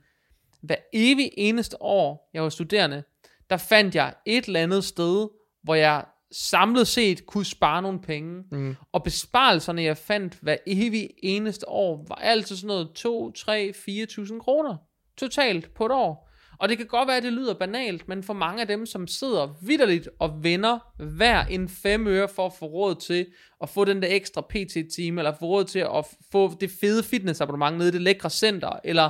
Hver 0.61 0.75
evig 0.93 1.31
eneste 1.37 1.81
år, 1.81 2.29
jeg 2.33 2.43
var 2.43 2.49
studerende, 2.49 3.03
der 3.49 3.57
fandt 3.57 3.95
jeg 3.95 4.13
et 4.25 4.45
eller 4.45 4.59
andet 4.59 4.83
sted, 4.83 5.27
hvor 5.63 5.75
jeg 5.75 6.05
samlet 6.31 6.87
set 6.87 7.25
kunne 7.25 7.45
spare 7.45 7.81
nogle 7.81 8.01
penge. 8.01 8.43
Mm. 8.51 8.75
Og 8.91 9.03
besparelserne, 9.03 9.83
jeg 9.83 9.97
fandt 9.97 10.37
hver 10.41 10.57
evig 10.67 11.09
eneste 11.23 11.69
år, 11.69 12.05
var 12.07 12.15
altid 12.15 12.55
sådan 12.55 12.67
noget 12.67 12.91
2, 12.95 13.31
3, 13.31 13.73
4.000 13.75 14.39
kroner. 14.39 14.77
Totalt 15.17 15.73
på 15.73 15.85
et 15.85 15.91
år. 15.91 16.28
Og 16.59 16.69
det 16.69 16.77
kan 16.77 16.87
godt 16.87 17.07
være, 17.07 17.17
at 17.17 17.23
det 17.23 17.33
lyder 17.33 17.53
banalt, 17.53 18.07
men 18.07 18.23
for 18.23 18.33
mange 18.33 18.61
af 18.61 18.67
dem, 18.67 18.85
som 18.85 19.07
sidder 19.07 19.55
vidderligt 19.61 20.09
og 20.19 20.43
vender 20.43 20.79
hver 21.03 21.45
en 21.45 21.69
fem 21.69 22.07
øre 22.07 22.27
for 22.27 22.45
at 22.45 22.53
få 22.59 22.65
råd 22.65 22.95
til 22.95 23.25
at 23.63 23.69
få 23.69 23.85
den 23.85 24.01
der 24.01 24.07
ekstra 24.11 24.41
PT-time, 24.49 25.21
eller 25.21 25.33
få 25.39 25.45
råd 25.45 25.63
til 25.65 25.79
at 25.79 26.05
få 26.31 26.53
det 26.61 26.71
fede 26.81 27.03
fitnessabonnement 27.03 27.77
nede 27.77 27.89
i 27.89 27.91
det 27.91 28.01
lækre 28.01 28.29
center, 28.29 28.79
eller 28.83 29.09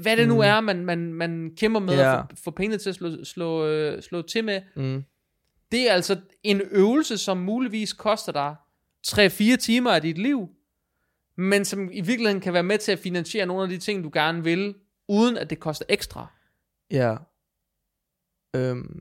hvad 0.00 0.16
det 0.16 0.28
nu 0.28 0.40
er, 0.40 0.60
man, 0.60 0.84
man, 0.84 1.12
man 1.14 1.50
kæmper 1.56 1.80
med 1.80 1.94
Ja. 1.94 2.18
at 2.18 2.24
få, 2.30 2.36
få 2.44 2.50
pengene 2.50 2.78
til 2.78 2.88
at 2.88 2.94
slå, 2.94 3.24
slå, 3.24 3.66
øh, 3.66 4.02
slå 4.02 4.22
til 4.22 4.44
med. 4.44 4.60
Mm. 4.76 5.04
Det 5.72 5.88
er 5.90 5.92
altså 5.92 6.16
en 6.42 6.60
øvelse, 6.70 7.18
som 7.18 7.36
muligvis 7.36 7.92
koster 7.92 8.32
dig 8.32 8.54
3-4 9.06 9.56
timer 9.56 9.90
af 9.90 10.02
dit 10.02 10.18
liv, 10.18 10.48
men 11.36 11.64
som 11.64 11.90
i 11.92 12.00
virkeligheden 12.00 12.40
kan 12.40 12.52
være 12.52 12.62
med 12.62 12.78
til 12.78 12.92
at 12.92 12.98
finansiere 12.98 13.46
nogle 13.46 13.62
af 13.62 13.68
de 13.68 13.78
ting, 13.78 14.04
du 14.04 14.10
gerne 14.12 14.44
vil, 14.44 14.74
uden 15.08 15.36
at 15.36 15.50
det 15.50 15.60
koster 15.60 15.84
ekstra. 15.88 16.26
Ja. 16.90 17.16
Øhm, 18.56 19.00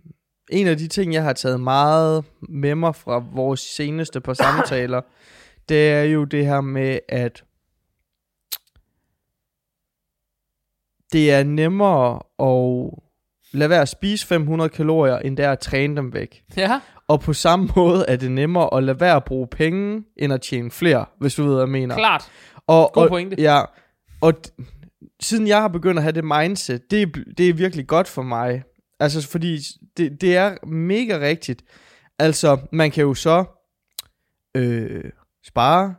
en 0.49 0.67
af 0.67 0.77
de 0.77 0.87
ting, 0.87 1.13
jeg 1.13 1.23
har 1.23 1.33
taget 1.33 1.59
meget 1.59 2.25
med 2.41 2.75
mig 2.75 2.95
fra 2.95 3.23
vores 3.33 3.59
seneste 3.59 4.21
par 4.21 4.33
samtaler, 4.43 5.01
det 5.69 5.91
er 5.91 6.03
jo 6.03 6.23
det 6.23 6.45
her 6.45 6.61
med, 6.61 6.99
at 7.09 7.43
det 11.13 11.31
er 11.31 11.43
nemmere 11.43 12.19
at 12.39 12.89
lade 13.53 13.69
være 13.69 13.81
at 13.81 13.89
spise 13.89 14.27
500 14.27 14.69
kalorier, 14.69 15.17
end 15.19 15.37
det 15.37 15.45
er 15.45 15.51
at 15.51 15.59
træne 15.59 15.95
dem 15.95 16.13
væk. 16.13 16.43
Ja, 16.57 16.81
Og 17.07 17.19
på 17.19 17.33
samme 17.33 17.69
måde 17.75 18.05
er 18.07 18.15
det 18.15 18.31
nemmere 18.31 18.77
at 18.77 18.83
lade 18.83 18.99
være 18.99 19.15
at 19.15 19.23
bruge 19.23 19.47
penge, 19.47 20.03
end 20.17 20.33
at 20.33 20.41
tjene 20.41 20.71
flere, 20.71 21.05
hvis 21.19 21.35
du 21.35 21.43
ved, 21.43 21.51
hvad 21.53 21.61
jeg 21.61 21.69
mener. 21.69 21.95
klart. 21.95 22.31
Og, 22.67 22.91
God 22.93 23.03
og, 23.03 23.09
pointe. 23.09 23.41
Ja, 23.41 23.61
og 24.21 24.33
siden 25.23 25.47
jeg 25.47 25.61
har 25.61 25.67
begyndt 25.67 25.97
at 25.97 26.03
have 26.03 26.11
det 26.11 26.23
mindset, 26.23 26.91
det, 26.91 27.01
er 27.01 27.05
det 27.37 27.49
er 27.49 27.53
virkelig 27.53 27.87
godt 27.87 28.07
for 28.07 28.21
mig. 28.21 28.63
Altså, 28.99 29.27
fordi 29.27 29.57
det, 29.97 30.21
det 30.21 30.35
er 30.37 30.65
mega 30.67 31.19
rigtigt. 31.19 31.63
Altså, 32.19 32.57
man 32.71 32.91
kan 32.91 33.01
jo 33.01 33.13
så 33.13 33.43
øh, 34.55 35.03
spare 35.45 35.95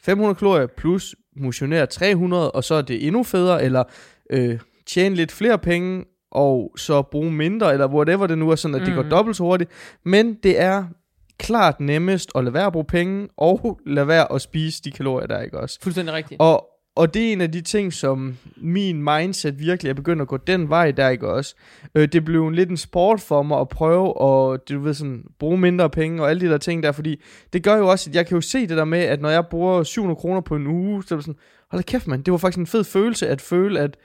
500 0.00 0.34
kalorier 0.34 0.66
plus 0.66 1.14
motionere 1.36 1.86
300, 1.86 2.50
og 2.52 2.64
så 2.64 2.74
er 2.74 2.82
det 2.82 3.06
endnu 3.06 3.22
federe, 3.22 3.64
eller 3.64 3.84
øh, 4.30 4.58
tjene 4.86 5.14
lidt 5.14 5.32
flere 5.32 5.58
penge, 5.58 6.04
og 6.30 6.72
så 6.76 7.02
bruge 7.02 7.32
mindre, 7.32 7.72
eller 7.72 7.88
whatever 7.88 8.26
det 8.26 8.38
nu 8.38 8.50
er, 8.50 8.56
sådan 8.56 8.74
at 8.74 8.80
mm. 8.80 8.86
det 8.86 8.94
går 8.94 9.02
Mhm. 9.02 9.10
dobbelt 9.10 9.36
så 9.36 9.42
hurtigt. 9.42 9.70
Men 10.04 10.34
det 10.34 10.60
er 10.60 10.84
klart 11.38 11.80
nemmest 11.80 12.30
at 12.34 12.44
lade 12.44 12.54
være 12.54 12.66
at 12.66 12.72
bruge 12.72 12.84
penge, 12.84 13.28
og 13.36 13.80
lade 13.86 14.08
være 14.08 14.32
at 14.32 14.42
spise 14.42 14.82
de 14.82 14.90
kalorier, 14.90 15.26
der 15.26 15.36
er, 15.36 15.42
ikke 15.42 15.60
også? 15.60 15.78
Fuldstændig 15.82 16.14
rigtigt. 16.14 16.40
Og, 16.40 16.68
og 16.94 17.14
det 17.14 17.28
er 17.28 17.32
en 17.32 17.40
af 17.40 17.52
de 17.52 17.60
ting, 17.60 17.92
som 17.92 18.36
min 18.56 19.02
mindset 19.02 19.58
virkelig 19.58 19.90
er 19.90 19.94
begyndt 19.94 20.22
at 20.22 20.28
gå 20.28 20.36
den 20.36 20.68
vej, 20.68 20.90
der 20.90 21.08
ikke 21.08 21.28
også. 21.28 21.54
Øh, 21.94 22.08
det 22.08 22.24
blev 22.24 22.46
en 22.46 22.54
lidt 22.54 22.70
en 22.70 22.76
sport 22.76 23.20
for 23.20 23.42
mig 23.42 23.60
at 23.60 23.68
prøve 23.68 24.06
at 24.08 24.68
du 24.68 24.80
ved, 24.80 24.94
sådan, 24.94 25.24
bruge 25.38 25.58
mindre 25.58 25.90
penge 25.90 26.22
og 26.22 26.30
alle 26.30 26.46
de 26.46 26.52
der 26.52 26.58
ting 26.58 26.82
der, 26.82 26.92
fordi 26.92 27.22
det 27.52 27.62
gør 27.62 27.76
jo 27.76 27.88
også, 27.88 28.10
at 28.10 28.16
jeg 28.16 28.26
kan 28.26 28.34
jo 28.34 28.40
se 28.40 28.66
det 28.66 28.76
der 28.76 28.84
med, 28.84 28.98
at 28.98 29.20
når 29.20 29.30
jeg 29.30 29.46
bruger 29.46 29.82
700 29.82 30.16
kroner 30.16 30.40
på 30.40 30.56
en 30.56 30.66
uge, 30.66 31.04
så 31.04 31.14
er 31.14 31.16
det 31.16 31.24
sådan, 31.24 31.40
hold 31.70 31.82
da 31.82 31.86
kæft 31.86 32.06
mand, 32.06 32.24
det 32.24 32.32
var 32.32 32.38
faktisk 32.38 32.58
en 32.58 32.66
fed 32.66 32.84
følelse 32.84 33.28
at 33.28 33.40
føle, 33.40 33.80
at 33.80 33.96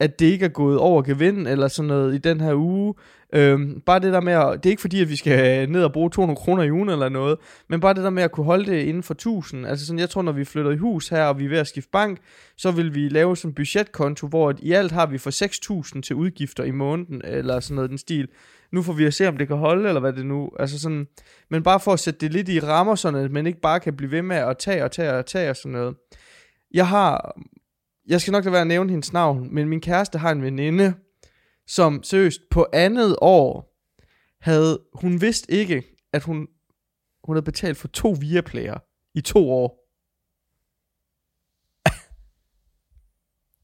at 0.00 0.18
det 0.18 0.26
ikke 0.26 0.44
er 0.44 0.48
gået 0.48 0.78
over 0.78 1.02
gevind 1.02 1.48
eller 1.48 1.68
sådan 1.68 1.86
noget 1.86 2.14
i 2.14 2.18
den 2.18 2.40
her 2.40 2.54
uge. 2.54 2.94
Øhm, 3.34 3.80
bare 3.86 4.00
det 4.00 4.12
der 4.12 4.20
med 4.20 4.32
at, 4.32 4.64
det 4.64 4.66
er 4.66 4.70
ikke 4.70 4.80
fordi, 4.80 5.00
at 5.02 5.08
vi 5.08 5.16
skal 5.16 5.70
ned 5.70 5.84
og 5.84 5.92
bruge 5.92 6.10
200 6.10 6.36
kroner 6.36 6.62
i 6.62 6.70
ugen 6.70 6.88
eller 6.88 7.08
noget, 7.08 7.38
men 7.68 7.80
bare 7.80 7.94
det 7.94 8.04
der 8.04 8.10
med 8.10 8.22
at 8.22 8.32
kunne 8.32 8.46
holde 8.46 8.66
det 8.66 8.82
inden 8.82 9.02
for 9.02 9.14
1000. 9.14 9.66
Altså 9.66 9.86
sådan, 9.86 9.98
jeg 9.98 10.10
tror, 10.10 10.22
når 10.22 10.32
vi 10.32 10.44
flytter 10.44 10.70
i 10.70 10.76
hus 10.76 11.08
her, 11.08 11.24
og 11.24 11.38
vi 11.38 11.44
er 11.44 11.48
ved 11.48 11.58
at 11.58 11.66
skifte 11.66 11.90
bank, 11.92 12.18
så 12.56 12.70
vil 12.70 12.94
vi 12.94 13.08
lave 13.08 13.36
sådan 13.36 13.50
en 13.50 13.54
budgetkonto, 13.54 14.26
hvor 14.26 14.48
at 14.48 14.60
i 14.60 14.72
alt 14.72 14.92
har 14.92 15.06
vi 15.06 15.18
for 15.18 15.30
6000 15.30 16.02
til 16.02 16.16
udgifter 16.16 16.64
i 16.64 16.70
måneden, 16.70 17.22
eller 17.24 17.60
sådan 17.60 17.74
noget 17.74 17.88
i 17.88 17.90
den 17.90 17.98
stil. 17.98 18.28
Nu 18.72 18.82
får 18.82 18.92
vi 18.92 19.04
at 19.04 19.14
se, 19.14 19.28
om 19.28 19.36
det 19.36 19.48
kan 19.48 19.56
holde, 19.56 19.88
eller 19.88 20.00
hvad 20.00 20.12
det 20.12 20.26
nu, 20.26 20.50
altså 20.58 20.80
sådan, 20.80 21.06
men 21.50 21.62
bare 21.62 21.80
for 21.80 21.92
at 21.92 22.00
sætte 22.00 22.20
det 22.20 22.32
lidt 22.32 22.48
i 22.48 22.60
rammer, 22.60 22.94
sådan 22.94 23.24
at 23.24 23.30
man 23.30 23.46
ikke 23.46 23.60
bare 23.60 23.80
kan 23.80 23.96
blive 23.96 24.10
ved 24.10 24.22
med 24.22 24.36
at 24.36 24.58
tage 24.58 24.84
og 24.84 24.90
tage 24.90 25.12
og 25.12 25.26
tage 25.26 25.50
og 25.50 25.56
sådan 25.56 25.72
noget. 25.72 25.94
Jeg 26.74 26.88
har, 26.88 27.36
jeg 28.06 28.20
skal 28.20 28.32
nok 28.32 28.44
lade 28.44 28.52
være 28.52 28.60
at 28.60 28.66
nævne 28.66 28.90
hendes 28.90 29.12
navn, 29.12 29.54
men 29.54 29.68
min 29.68 29.80
kæreste 29.80 30.18
har 30.18 30.30
en 30.32 30.42
veninde, 30.42 30.94
som 31.66 32.02
seriøst 32.02 32.40
på 32.50 32.66
andet 32.72 33.16
år 33.20 33.78
havde, 34.40 34.80
hun 34.94 35.20
vidste 35.20 35.52
ikke, 35.52 35.82
at 36.12 36.22
hun, 36.22 36.48
hun 37.24 37.36
havde 37.36 37.44
betalt 37.44 37.76
for 37.76 37.88
to 37.88 38.16
Viaplayer 38.20 38.78
i 39.14 39.20
to 39.20 39.50
år. 39.50 39.78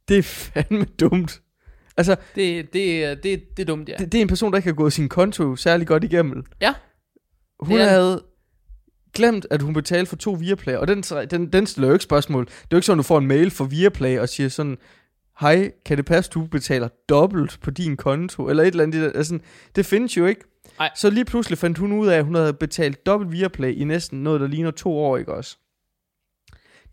det 0.08 0.18
er 0.18 0.22
fandme 0.22 0.84
dumt. 0.84 1.42
Altså, 1.96 2.16
Det, 2.34 2.72
det, 2.72 3.22
det, 3.22 3.56
det 3.56 3.62
er 3.62 3.66
dumt, 3.66 3.88
ja. 3.88 3.94
det, 3.98 4.12
det 4.12 4.18
er 4.18 4.22
en 4.22 4.28
person, 4.28 4.52
der 4.52 4.58
ikke 4.58 4.68
har 4.68 4.74
gået 4.74 4.92
sin 4.92 5.08
konto 5.08 5.56
særlig 5.56 5.86
godt 5.86 6.04
igennem. 6.04 6.44
Ja. 6.60 6.74
Hun 7.60 7.78
er- 7.78 7.84
havde 7.88 8.24
glemt, 9.14 9.46
at 9.50 9.62
hun 9.62 9.74
betalte 9.74 10.08
for 10.08 10.16
to 10.16 10.32
Viaplay, 10.32 10.74
og 10.74 10.88
den, 10.88 11.02
den, 11.02 11.52
den 11.52 11.66
stiller 11.66 11.88
jo 11.88 11.94
ikke 11.94 12.02
spørgsmål. 12.02 12.44
Det 12.44 12.52
er 12.52 12.66
jo 12.72 12.76
ikke 12.76 12.86
sådan, 12.86 12.98
du 12.98 13.02
får 13.02 13.18
en 13.18 13.26
mail 13.26 13.50
fra 13.50 13.64
Viaplay 13.64 14.18
og 14.18 14.28
siger 14.28 14.48
sådan, 14.48 14.78
hej, 15.40 15.72
kan 15.86 15.96
det 15.96 16.06
passe, 16.06 16.30
du 16.30 16.46
betaler 16.46 16.88
dobbelt 17.08 17.58
på 17.62 17.70
din 17.70 17.96
konto, 17.96 18.48
eller 18.48 18.62
et 18.62 18.66
eller 18.66 18.84
andet. 18.84 19.12
Altså, 19.14 19.38
det 19.76 19.86
findes 19.86 20.16
jo 20.16 20.26
ikke. 20.26 20.40
Ej. 20.80 20.90
Så 20.96 21.10
lige 21.10 21.24
pludselig 21.24 21.58
fandt 21.58 21.78
hun 21.78 21.92
ud 21.92 22.08
af, 22.08 22.18
at 22.18 22.24
hun 22.24 22.34
havde 22.34 22.52
betalt 22.52 23.06
dobbelt 23.06 23.32
Viaplay 23.32 23.74
i 23.74 23.84
næsten 23.84 24.22
noget, 24.22 24.40
der 24.40 24.46
ligner 24.46 24.70
to 24.70 24.98
år, 24.98 25.16
ikke 25.16 25.34
også? 25.34 25.56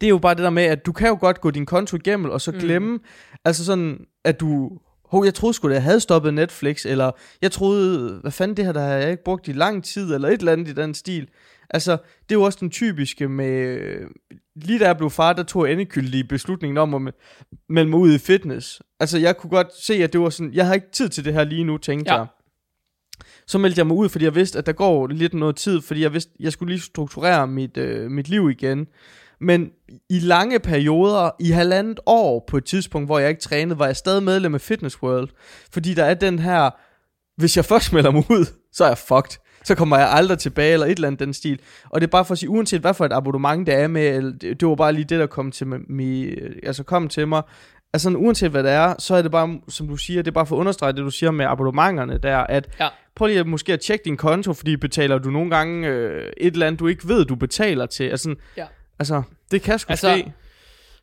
det 0.02 0.08
er 0.08 0.10
jo 0.10 0.18
bare 0.18 0.36
det 0.36 0.44
der 0.44 0.50
med, 0.50 0.64
at 0.64 0.86
du 0.86 0.92
kan 0.92 1.08
jo 1.08 1.18
godt 1.20 1.42
gå 1.42 1.52
din 1.52 1.66
konto 1.66 1.98
igennem, 1.98 2.32
og 2.32 2.42
så 2.42 2.52
mm. 2.52 2.60
glemme, 2.60 3.00
altså 3.46 3.66
sådan, 3.66 4.06
at 4.24 4.40
du, 4.40 4.72
hov, 5.06 5.26
jeg 5.26 5.34
troede 5.34 5.54
sgu, 5.54 5.68
at 5.68 5.74
jeg 5.74 5.84
havde 5.84 6.00
stoppet 6.00 6.34
Netflix, 6.34 6.86
eller 6.86 7.12
jeg 7.42 7.52
troede, 7.52 8.20
hvad 8.22 8.32
fanden 8.32 8.58
det 8.58 8.66
her, 8.66 8.72
der 8.72 8.82
har 8.82 8.94
jeg 8.94 9.12
ikke 9.12 9.24
brugt 9.24 9.48
i 9.48 9.52
lang 9.52 9.84
tid, 9.84 10.14
eller 10.14 10.28
et 10.28 10.40
eller 10.40 10.52
andet 10.52 10.68
i 10.68 10.74
den 10.74 10.94
stil. 10.94 11.28
Altså, 11.70 11.92
det 11.92 12.36
er 12.36 12.40
jo 12.40 12.42
også 12.42 12.58
den 12.62 12.70
typiske 12.70 13.28
med, 13.28 13.80
lige 14.56 14.80
da 14.80 14.86
jeg 14.86 14.98
blev 14.98 15.10
far, 15.10 15.34
der 15.34 15.44
tog 15.44 15.66
jeg 15.66 15.74
endegyldig 15.74 16.28
beslutningen 16.28 16.78
om 16.78 17.08
at 17.08 17.14
melde 17.70 17.90
mig 17.90 18.00
ud 18.00 18.14
i 18.14 18.18
fitness. 18.18 18.82
Altså, 19.00 19.18
jeg 19.18 19.38
kunne 19.38 19.50
godt 19.50 19.76
se, 19.76 19.94
at 19.94 20.14
det 20.14 20.22
var 20.22 20.30
sådan, 20.30 20.54
jeg 20.54 20.68
har 20.68 20.74
ikke 20.74 20.92
tid 20.92 21.10
til 21.10 21.26
det 21.26 21.34
her 21.34 21.44
lige 21.44 21.64
nu, 21.64 21.78
tænkte 21.78 22.14
ja. 22.14 22.18
jeg. 22.18 22.28
Så 23.48 23.58
meldte 23.58 23.80
jeg 23.80 23.88
mig 23.88 23.98
ud, 23.98 24.10
fordi 24.10 24.26
jeg 24.26 24.36
vidste, 24.36 24.58
at 24.58 24.66
der 24.66 24.72
går 24.72 25.08
lidt 25.08 25.34
noget 25.34 25.56
tid, 25.56 25.82
fordi 25.82 26.02
jeg 26.02 26.14
vidste, 26.14 26.32
jeg 26.40 26.52
skulle 26.52 26.74
lige 26.74 26.82
strukturere 26.82 27.48
mit, 27.48 27.78
øh, 27.78 28.12
mit 28.12 28.30
liv 28.30 28.50
igen. 28.50 28.88
Men 29.40 29.70
i 30.10 30.20
lange 30.20 30.60
perioder, 30.60 31.30
i 31.40 31.50
halvandet 31.50 32.00
år 32.06 32.46
på 32.48 32.58
et 32.58 32.66
tidspunkt, 32.66 33.08
hvor 33.08 33.20
jeg 33.20 33.30
ikke 33.30 33.42
trænede, 33.42 33.80
var 33.80 33.86
jeg 33.86 33.96
stadig 33.96 34.24
medlem 34.24 34.56
af 34.56 34.62
Fitness 34.62 35.04
World. 35.04 35.30
Fordi 35.74 35.94
der 35.94 36.04
er 36.04 36.14
den 36.14 36.40
her, 36.40 36.70
hvis 37.38 37.58
jeg 37.58 37.66
først 37.66 37.94
melder 37.94 38.12
mig 38.12 38.24
ud, 38.30 38.46
så 38.72 38.84
er 38.84 38.88
jeg 38.88 38.98
fucked 38.98 39.38
så 39.66 39.76
kommer 39.76 39.98
jeg 39.98 40.10
aldrig 40.12 40.38
tilbage, 40.38 40.74
eller 40.74 40.86
et 40.86 40.92
eller 40.92 41.08
andet 41.08 41.20
den 41.20 41.34
stil. 41.34 41.60
Og 41.90 42.02
det 42.02 42.08
er 42.08 42.12
bare 42.12 42.26
for 42.26 42.32
at 42.32 42.38
sige, 42.38 42.50
uanset 42.50 42.82
hvad 42.82 42.94
for 42.94 43.06
et 43.06 43.14
abonnement 43.14 43.68
det 43.68 43.76
er 43.76 43.88
med, 43.88 44.34
det, 44.34 44.60
det 44.60 44.68
var 44.68 44.76
bare 44.76 44.94
lige 44.94 45.06
det, 45.06 45.20
der 45.20 45.28
kom 45.28 45.52
til, 45.52 45.68
mig, 45.68 45.80
altså 46.64 46.84
kom 46.84 47.08
til 47.08 47.28
mig. 47.28 47.42
Altså 47.94 48.10
uanset 48.10 48.52
hvad 48.52 48.64
det 48.64 48.72
er, 48.72 48.96
så 49.00 49.16
er 49.16 49.22
det 49.22 49.32
bare, 49.32 49.60
som 49.70 49.88
du 49.88 49.98
siger, 49.98 50.22
det 50.22 50.32
er 50.32 50.34
bare 50.34 50.46
for 50.46 50.56
at 50.56 50.60
understrege 50.60 50.94
det, 50.94 51.00
du 51.00 51.10
siger 51.10 51.32
med 51.32 51.46
abonnementerne 51.46 52.18
der, 52.18 52.38
at 52.38 52.70
ja. 52.80 52.88
prøv 53.16 53.28
lige 53.28 53.40
at 53.40 53.48
måske 53.48 53.74
at 53.74 53.80
tjekke 53.80 54.06
din 54.06 54.18
konto, 54.18 54.54
fordi 54.54 54.78
betaler 54.78 55.18
du 55.18 55.30
nogle 55.30 55.50
gange 55.50 55.88
øh, 55.88 56.32
et 56.38 56.54
eller 56.54 56.68
andet, 56.68 56.80
du 56.80 56.88
ikke 56.88 57.08
ved, 57.08 57.26
du 57.26 57.36
betaler 57.36 57.86
til. 57.86 58.04
Altså, 58.04 58.36
ja. 58.58 58.66
altså 59.00 59.22
det 59.52 59.62
kan 59.62 59.80
sgu 59.80 59.92
altså, 59.92 60.18
ske. 60.18 60.34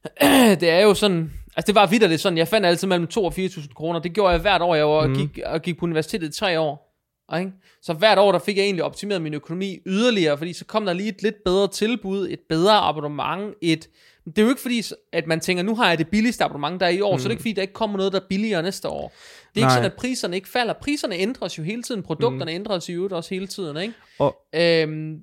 det 0.61 0.71
er 0.71 0.81
jo 0.81 0.95
sådan, 0.95 1.33
altså 1.57 1.67
det 1.67 1.75
var 1.75 1.87
vidderligt 1.87 2.21
sådan, 2.21 2.39
jeg 2.39 2.49
fandt 2.49 2.67
altid 2.67 2.89
mellem 2.89 3.07
2 3.07 3.25
og 3.25 3.33
4.000 3.37 3.75
kroner, 3.75 4.01
det 4.01 4.13
gjorde 4.13 4.33
jeg 4.33 4.41
hvert 4.41 4.63
år, 4.63 4.75
jeg 4.75 4.87
var, 4.87 5.07
mm. 5.07 5.15
gik, 5.15 5.39
og 5.47 5.63
gik 5.63 5.79
på 5.79 5.85
universitetet 5.85 6.29
i 6.29 6.39
tre 6.39 6.61
år. 6.61 6.92
Ikke? 7.39 7.53
Så 7.83 7.93
hvert 7.93 8.19
år, 8.19 8.33
der 8.33 8.39
fik 8.39 8.57
jeg 8.57 8.65
egentlig 8.65 8.85
optimeret 8.85 9.23
min 9.23 9.35
økonomi 9.35 9.79
yderligere, 9.87 10.39
fordi 10.39 10.53
så 10.53 10.65
kom 10.65 10.87
der 10.87 10.93
lige 10.93 11.09
et 11.09 11.23
lidt 11.23 11.45
bedre 11.45 11.69
tilbud, 11.69 12.29
et 12.31 12.41
bedre 12.49 12.73
abonnement, 12.73 13.55
et... 13.61 13.89
Det 14.27 14.39
er 14.39 14.43
jo 14.43 14.49
ikke 14.49 14.61
fordi, 14.61 14.83
at 15.13 15.27
man 15.27 15.41
tænker, 15.41 15.63
nu 15.63 15.75
har 15.75 15.89
jeg 15.89 15.99
det 15.99 16.09
billigste 16.09 16.45
abonnement, 16.45 16.81
der 16.81 16.87
er 16.87 16.91
i 16.91 17.01
år, 17.01 17.13
mm. 17.13 17.19
så 17.19 17.23
det 17.23 17.29
er 17.29 17.31
ikke 17.31 17.43
fordi, 17.43 17.53
der 17.53 17.63
ikke 17.63 17.75
kommer 17.75 17.97
noget, 17.97 18.13
der 18.13 18.21
er 18.21 18.25
billigere 18.29 18.63
næste 18.63 18.89
år. 18.89 19.13
Det 19.55 19.61
er 19.61 19.65
Nej. 19.65 19.69
ikke 19.69 19.75
sådan, 19.75 19.91
at 19.91 19.97
priserne 19.97 20.37
ikke 20.37 20.49
falder. 20.49 20.73
Priserne 20.73 21.17
ændres 21.17 21.59
jo 21.59 21.63
hele 21.63 21.83
tiden, 21.83 22.03
produkterne 22.03 22.53
mm. 22.53 22.55
ændres 22.55 22.89
jo 22.89 23.09
også 23.11 23.35
hele 23.35 23.47
tiden, 23.47 23.77
ikke? 23.77 23.95
Og... 24.19 24.37
Øhm, 24.55 25.21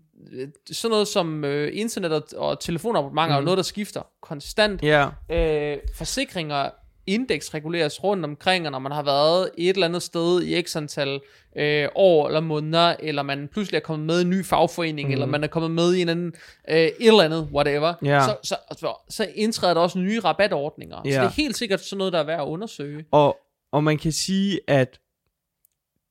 sådan 0.72 0.91
noget 0.91 1.07
som 1.07 1.43
øh, 1.43 1.72
internet 1.74 2.12
og, 2.12 2.24
og 2.38 2.60
telefonabonnementer 2.60 3.36
mm. 3.36 3.41
er 3.41 3.45
noget, 3.45 3.57
der 3.57 3.64
skifter 3.64 4.01
konstant. 4.22 4.82
Yeah. 4.84 5.12
Øh, 5.32 5.78
forsikringer 5.95 6.70
indeksreguleres 7.10 8.03
rundt 8.03 8.26
omkring, 8.26 8.66
og 8.66 8.72
når 8.72 8.80
man 8.80 8.91
har 8.91 9.03
været 9.03 9.49
et 9.57 9.70
eller 9.70 9.88
andet 9.88 10.03
sted 10.03 10.43
i 10.43 10.62
x 10.62 10.76
antal 10.76 11.20
øh, 11.55 11.88
år 11.95 12.28
eller 12.28 12.39
måneder, 12.39 12.95
eller 12.99 13.24
man 13.24 13.49
pludselig 13.51 13.78
er 13.78 13.82
kommet 13.82 14.05
med 14.05 14.20
i 14.20 14.22
en 14.22 14.30
ny 14.30 14.45
fagforening, 14.45 15.07
mm. 15.07 15.14
eller 15.14 15.26
man 15.26 15.43
er 15.43 15.47
kommet 15.47 15.72
med 15.72 15.93
i 15.93 16.01
en 16.01 16.10
anden, 16.10 16.34
øh, 16.70 16.78
et 16.78 16.93
eller 16.99 17.24
andet, 17.24 17.49
whatever, 17.53 17.93
yeah. 18.05 18.24
så, 18.24 18.38
så, 18.43 18.55
så, 18.72 18.93
så 19.10 19.28
indtræder 19.36 19.74
der 19.74 19.82
også 19.82 19.99
nye 19.99 20.20
rabatordninger. 20.20 20.97
Yeah. 21.05 21.14
Så 21.14 21.20
det 21.20 21.28
er 21.28 21.41
helt 21.41 21.57
sikkert 21.57 21.82
sådan 21.82 21.97
noget, 21.97 22.14
der 22.14 22.20
er 22.20 22.24
værd 22.24 22.41
at 22.41 22.47
undersøge. 22.47 23.05
Og, 23.12 23.38
og 23.72 23.84
man 23.84 23.97
kan 23.97 24.12
sige, 24.12 24.60
at 24.68 24.99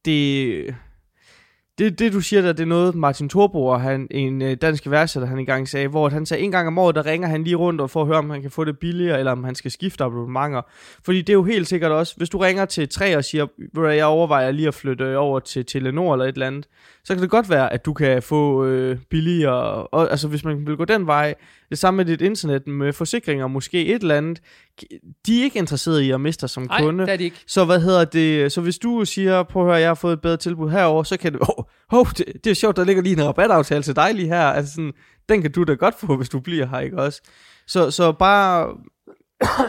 det 0.05 0.75
det, 1.79 1.99
det 1.99 2.13
du 2.13 2.21
siger 2.21 2.43
der, 2.43 2.53
det 2.53 2.63
er 2.63 2.67
noget 2.67 2.95
Martin 2.95 3.29
Thorbo, 3.29 3.73
han, 3.73 4.07
en 4.11 4.43
øh, 4.43 4.57
dansk 4.63 4.87
iværksætter, 4.87 5.29
han 5.29 5.39
engang 5.39 5.69
sagde, 5.69 5.89
hvor 5.89 6.09
han 6.09 6.27
sagde, 6.27 6.43
en 6.43 6.51
gang 6.51 6.69
om 6.69 6.79
året, 6.79 6.95
der 6.95 7.07
ringer 7.07 7.29
han 7.29 7.45
lige 7.45 7.57
rundt 7.57 7.81
og 7.81 7.91
får 7.91 8.01
at 8.01 8.07
høre, 8.07 8.19
om 8.19 8.31
han 8.31 8.43
kan 8.43 8.51
få 8.51 8.65
det 8.65 8.79
billigere, 8.79 9.19
eller 9.19 9.33
om 9.33 9.45
han 9.45 9.55
skal 9.55 9.71
skifte 9.71 10.05
abonnementer. 10.05 10.63
Fordi 11.05 11.19
det 11.19 11.29
er 11.29 11.35
jo 11.35 11.45
helt 11.45 11.69
sikkert 11.69 11.93
også, 11.93 12.15
hvis 12.17 12.29
du 12.29 12.39
ringer 12.39 12.65
til 12.65 12.89
tre 12.89 13.17
og 13.17 13.25
siger, 13.25 13.47
jeg 13.77 14.05
overvejer 14.05 14.51
lige 14.51 14.69
at 14.69 14.75
flytte 14.75 15.19
over 15.19 15.41
til 15.41 15.67
Telenor 15.67 16.15
eller 16.15 16.25
et 16.25 16.33
eller 16.33 16.47
andet, 16.47 16.67
så 17.09 17.15
kan 17.15 17.23
det 17.23 17.31
godt 17.31 17.51
være, 17.51 17.73
at 17.73 17.85
du 17.85 17.93
kan 17.93 18.23
få 18.23 18.65
øh, 18.65 18.99
billigere, 19.11 19.87
og, 19.87 20.11
altså 20.11 20.29
hvis 20.29 20.45
man 20.45 20.67
vil 20.67 20.77
gå 20.77 20.85
den 20.85 21.07
vej, 21.07 21.35
det 21.71 21.79
samme 21.79 21.97
med 21.97 22.05
dit 22.05 22.21
internet, 22.21 22.67
med 22.67 22.93
forsikringer, 22.93 23.47
måske 23.47 23.87
et 23.87 24.03
eller 24.03 24.17
andet, 24.17 24.41
de 25.27 25.41
er 25.41 25.45
ikke 25.45 25.59
interesserede 25.59 26.07
i 26.07 26.11
at 26.11 26.21
miste 26.21 26.41
dig 26.41 26.51
som 26.51 26.67
Ej, 26.71 26.81
kunde. 26.81 27.07
det 27.07 27.13
er 27.13 27.17
de 27.17 27.25
ikke. 27.25 27.45
Så 27.47 27.65
hvad 27.65 27.81
hedder 27.81 28.05
det, 28.05 28.53
så 28.53 28.61
hvis 28.61 28.79
du 28.79 29.05
siger, 29.05 29.43
prøv 29.43 29.63
at 29.63 29.69
høre, 29.69 29.81
jeg 29.81 29.89
har 29.89 29.95
fået 29.95 30.13
et 30.13 30.21
bedre 30.21 30.37
tilbud 30.37 30.71
herover, 30.71 31.03
så 31.03 31.17
kan 31.17 31.33
du, 31.33 31.39
oh, 31.43 31.65
oh 31.93 32.07
det, 32.19 32.27
det, 32.45 32.51
er 32.51 32.55
sjovt, 32.55 32.77
der 32.77 32.85
ligger 32.85 33.03
lige 33.03 33.17
en 33.17 33.25
rabataftale 33.25 33.83
til 33.83 33.97
dig 33.97 34.15
lige 34.15 34.29
her, 34.29 34.43
altså 34.43 34.73
sådan, 34.73 34.93
den 35.29 35.43
kan 35.43 35.53
du 35.53 35.65
da 35.65 35.75
godt 35.75 35.95
få, 36.01 36.17
hvis 36.17 36.29
du 36.29 36.41
bliver 36.41 36.67
her, 36.67 36.79
ikke 36.79 36.99
også? 36.99 37.23
Så, 37.67 37.91
så 37.91 38.13
bare, 38.13 38.67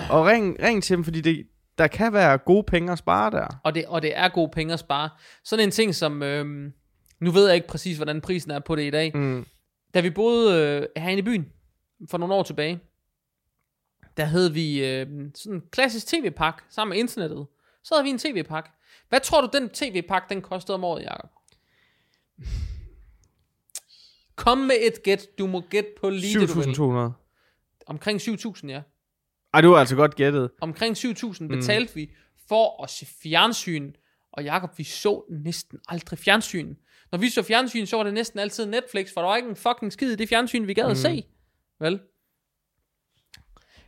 og 0.09 0.25
ring, 0.25 0.57
ring 0.63 0.83
til 0.83 0.95
dem, 0.95 1.03
fordi 1.03 1.21
det, 1.21 1.43
der 1.77 1.87
kan 1.87 2.13
være 2.13 2.37
gode 2.37 2.63
penge 2.63 2.91
at 2.91 2.97
spare 2.97 3.31
der. 3.31 3.59
Og 3.63 3.75
det, 3.75 3.85
og 3.85 4.01
det 4.01 4.17
er 4.17 4.29
gode 4.29 4.49
penge 4.53 4.73
at 4.73 4.79
spare. 4.79 5.09
Sådan 5.43 5.65
en 5.65 5.71
ting 5.71 5.95
som, 5.95 6.23
øhm, 6.23 6.71
nu 7.19 7.31
ved 7.31 7.45
jeg 7.47 7.55
ikke 7.55 7.67
præcis, 7.67 7.95
hvordan 7.95 8.21
prisen 8.21 8.51
er 8.51 8.59
på 8.59 8.75
det 8.75 8.83
i 8.83 8.89
dag. 8.89 9.11
Mm. 9.15 9.45
Da 9.93 10.01
vi 10.01 10.09
boede 10.09 10.57
øh, 10.57 11.03
herinde 11.03 11.19
i 11.19 11.23
byen, 11.23 11.51
for 12.09 12.17
nogle 12.17 12.33
år 12.33 12.43
tilbage, 12.43 12.79
der 14.17 14.25
havde 14.25 14.53
vi 14.53 14.85
øh, 14.85 15.07
sådan 15.35 15.53
en 15.53 15.63
klassisk 15.71 16.07
tv-pak 16.07 16.61
sammen 16.69 16.95
med 16.95 16.99
internettet. 16.99 17.47
Så 17.83 17.95
havde 17.95 18.03
vi 18.03 18.09
en 18.09 18.17
tv-pak. 18.17 18.69
Hvad 19.09 19.19
tror 19.19 19.41
du, 19.41 19.49
den 19.53 19.69
tv-pak, 19.69 20.29
den 20.29 20.41
kostede 20.41 20.75
om 20.75 20.83
året, 20.83 21.03
Jacob? 21.03 21.29
Kom 24.35 24.57
med 24.57 24.75
et 24.81 25.03
gæt. 25.03 25.27
Du 25.39 25.47
må 25.47 25.61
gætte 25.61 25.89
på 26.01 26.09
lige 26.09 26.39
det, 26.39 26.49
du 26.49 26.53
vil. 26.53 27.07
7.200. 27.07 27.11
Omkring 27.85 28.21
7.000, 28.21 28.67
ja. 28.67 28.81
Ej, 29.53 29.61
du 29.61 29.69
var 29.69 29.79
altså 29.79 29.95
godt 29.95 30.15
gættet. 30.15 30.51
Omkring 30.61 30.97
7.000 30.97 31.47
betalte 31.47 31.91
mm. 31.95 31.95
vi 31.95 32.11
for 32.47 32.83
at 32.83 32.89
se 32.89 33.05
fjernsyn. 33.05 33.93
Og 34.31 34.43
Jakob, 34.43 34.77
vi 34.77 34.83
så 34.83 35.23
næsten 35.29 35.79
aldrig 35.87 36.19
fjernsyn. 36.19 36.75
Når 37.11 37.19
vi 37.19 37.29
så 37.29 37.43
fjernsyn, 37.43 37.85
så 37.85 37.97
var 37.97 38.03
det 38.03 38.13
næsten 38.13 38.39
altid 38.39 38.65
Netflix, 38.65 39.13
for 39.13 39.21
der 39.21 39.27
var 39.27 39.35
ikke 39.35 39.49
en 39.49 39.55
fucking 39.55 39.93
skid 39.93 40.11
i 40.11 40.15
det 40.15 40.29
fjernsyn, 40.29 40.67
vi 40.67 40.73
gad 40.73 40.85
mm. 40.85 40.91
at 40.91 40.97
se. 40.97 41.23
Vel? 41.79 41.99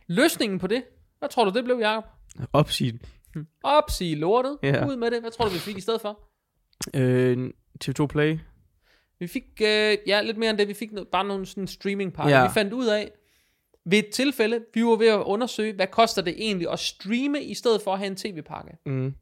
Løsningen 0.06 0.58
på 0.58 0.66
det, 0.66 0.84
hvad 1.18 1.28
tror 1.28 1.44
du, 1.44 1.50
det 1.50 1.64
blev, 1.64 1.78
Jacob? 1.78 2.04
Opsige. 2.52 3.00
Opsige 3.62 4.14
lortet. 4.14 4.58
Ja. 4.62 4.86
Ud 4.86 4.96
med 4.96 5.10
det. 5.10 5.20
Hvad 5.20 5.30
tror 5.30 5.44
du, 5.44 5.50
vi 5.50 5.58
fik 5.58 5.78
i 5.78 5.80
stedet 5.80 6.00
for? 6.00 6.20
Øh, 6.94 7.50
TV2 7.84 8.06
Play. 8.06 8.38
Vi 9.18 9.26
fik, 9.26 9.44
øh, 9.62 9.98
ja, 10.06 10.22
lidt 10.22 10.36
mere 10.36 10.50
end 10.50 10.58
det. 10.58 10.68
Vi 10.68 10.74
fik 10.74 10.92
noget, 10.92 11.08
bare 11.08 11.24
nogle 11.24 11.46
sådan 11.46 11.66
streaming 11.66 12.12
pakker. 12.12 12.36
Ja. 12.36 12.46
Vi 12.46 12.52
fandt 12.54 12.72
ud 12.72 12.86
af, 12.86 13.10
ved 13.84 13.98
et 13.98 14.08
tilfælde, 14.08 14.60
vi 14.74 14.84
var 14.84 14.96
ved 14.96 15.08
at 15.08 15.18
undersøge, 15.18 15.72
hvad 15.72 15.86
koster 15.86 16.22
det 16.22 16.34
egentlig 16.38 16.70
at 16.72 16.78
streame, 16.78 17.42
i 17.42 17.54
stedet 17.54 17.82
for 17.82 17.92
at 17.92 17.98
have 17.98 18.06
en 18.06 18.16
tv-pakke. 18.16 18.76
Mm. 18.86 19.14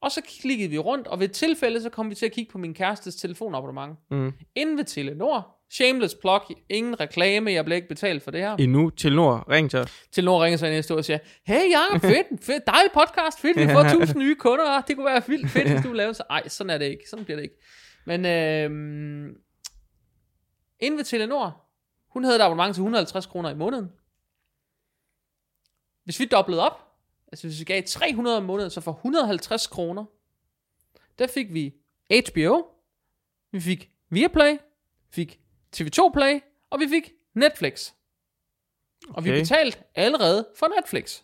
Og 0.00 0.10
så 0.10 0.20
klikkede 0.40 0.70
vi 0.70 0.78
rundt, 0.78 1.06
og 1.06 1.20
ved 1.20 1.28
et 1.28 1.32
tilfælde, 1.32 1.82
så 1.82 1.90
kom 1.90 2.10
vi 2.10 2.14
til 2.14 2.26
at 2.26 2.32
kigge 2.32 2.52
på 2.52 2.58
min 2.58 2.74
kærestes 2.74 3.16
telefonabonnement. 3.16 3.98
Mm. 4.10 4.32
Inden 4.54 4.78
ved 4.78 4.84
Telenor, 4.84 5.56
shameless 5.70 6.14
plug, 6.14 6.40
ingen 6.68 7.00
reklame, 7.00 7.52
jeg 7.52 7.64
bliver 7.64 7.76
ikke 7.76 7.88
betalt 7.88 8.22
for 8.22 8.30
det 8.30 8.40
her. 8.40 8.56
Endnu, 8.56 8.90
Telenor, 8.90 9.50
ring 9.50 9.70
til 9.70 9.78
os. 9.78 10.02
Telenor 10.12 10.44
ringer 10.44 10.56
så 10.56 10.66
næste 10.66 10.94
år 10.94 10.98
og 10.98 11.04
siger, 11.04 11.18
hey 11.46 11.70
ja, 11.70 11.98
fedt, 12.08 12.44
fedt, 12.44 12.66
dejlig 12.66 12.92
podcast, 12.94 13.40
fedt, 13.40 13.56
vi 13.56 13.68
fået 13.72 13.86
tusind 13.92 14.18
nye 14.18 14.34
kunder, 14.34 14.80
det 14.80 14.96
kunne 14.96 15.06
være 15.06 15.22
vildt 15.26 15.50
fedt, 15.50 15.70
hvis 15.70 15.82
du 15.82 15.92
lavede 15.92 16.14
så. 16.14 16.22
Ej, 16.30 16.48
sådan 16.48 16.70
er 16.70 16.78
det 16.78 16.86
ikke, 16.86 17.04
sådan 17.10 17.24
bliver 17.24 17.36
det 17.36 17.44
ikke. 17.44 17.56
Men 18.06 18.26
øh, 18.26 18.70
inden 20.80 20.98
ved 20.98 21.04
Telenor, 21.04 21.64
hun 22.12 22.24
havde 22.24 22.36
et 22.36 22.42
abonnement 22.42 22.74
til 22.74 22.80
150 22.80 23.26
kroner 23.26 23.50
i 23.50 23.54
måneden. 23.54 23.88
Hvis 26.04 26.20
vi 26.20 26.24
doblede 26.24 26.62
op, 26.62 26.87
altså 27.32 27.46
hvis 27.46 27.58
vi 27.58 27.64
gav 27.64 27.82
300 27.86 28.36
om 28.36 28.42
måneden, 28.42 28.70
så 28.70 28.80
for 28.80 28.92
150 28.92 29.66
kroner, 29.66 30.04
der 31.18 31.26
fik 31.26 31.52
vi 31.52 31.74
HBO, 32.10 32.66
vi 33.52 33.60
fik 33.60 33.90
Viaplay, 34.10 34.56
fik 35.10 35.40
TV2 35.76 36.12
Play, 36.12 36.40
og 36.70 36.80
vi 36.80 36.88
fik 36.88 37.12
Netflix. 37.34 37.92
Okay. 39.08 39.16
Og 39.16 39.24
vi 39.24 39.30
betalte 39.30 39.78
allerede 39.94 40.48
for 40.58 40.68
Netflix. 40.76 41.22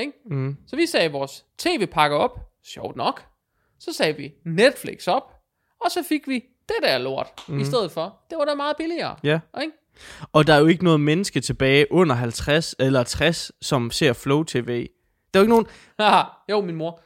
Ikke? 0.00 0.12
Mm. 0.26 0.56
Så 0.66 0.76
vi 0.76 0.86
sagde 0.86 1.12
vores 1.12 1.44
tv-pakke 1.58 2.16
op, 2.16 2.40
sjovt 2.62 2.96
nok. 2.96 3.26
Så 3.78 3.92
sagde 3.92 4.16
vi 4.16 4.34
Netflix 4.44 5.08
op, 5.08 5.34
og 5.80 5.90
så 5.90 6.02
fik 6.02 6.28
vi 6.28 6.44
det 6.68 6.76
der 6.82 6.98
lort 6.98 7.26
mm. 7.48 7.60
i 7.60 7.64
stedet 7.64 7.90
for. 7.90 8.20
Det 8.30 8.38
var 8.38 8.44
da 8.44 8.54
meget 8.54 8.76
billigere. 8.76 9.16
Ja. 9.22 9.40
Ikke? 9.60 9.72
Og 10.32 10.46
der 10.46 10.54
er 10.54 10.58
jo 10.58 10.66
ikke 10.66 10.84
noget 10.84 11.00
menneske 11.00 11.40
tilbage 11.40 11.92
under 11.92 12.14
50 12.14 12.74
eller 12.78 13.02
60, 13.02 13.52
som 13.60 13.90
ser 13.90 14.12
Flow 14.12 14.42
TV. 14.42 14.86
Der 15.34 15.40
er 15.40 15.44
jo 15.44 15.44
ikke 15.44 15.50
nogen... 15.50 15.66
jo, 16.50 16.60
min 16.60 16.76
mor. 16.76 17.00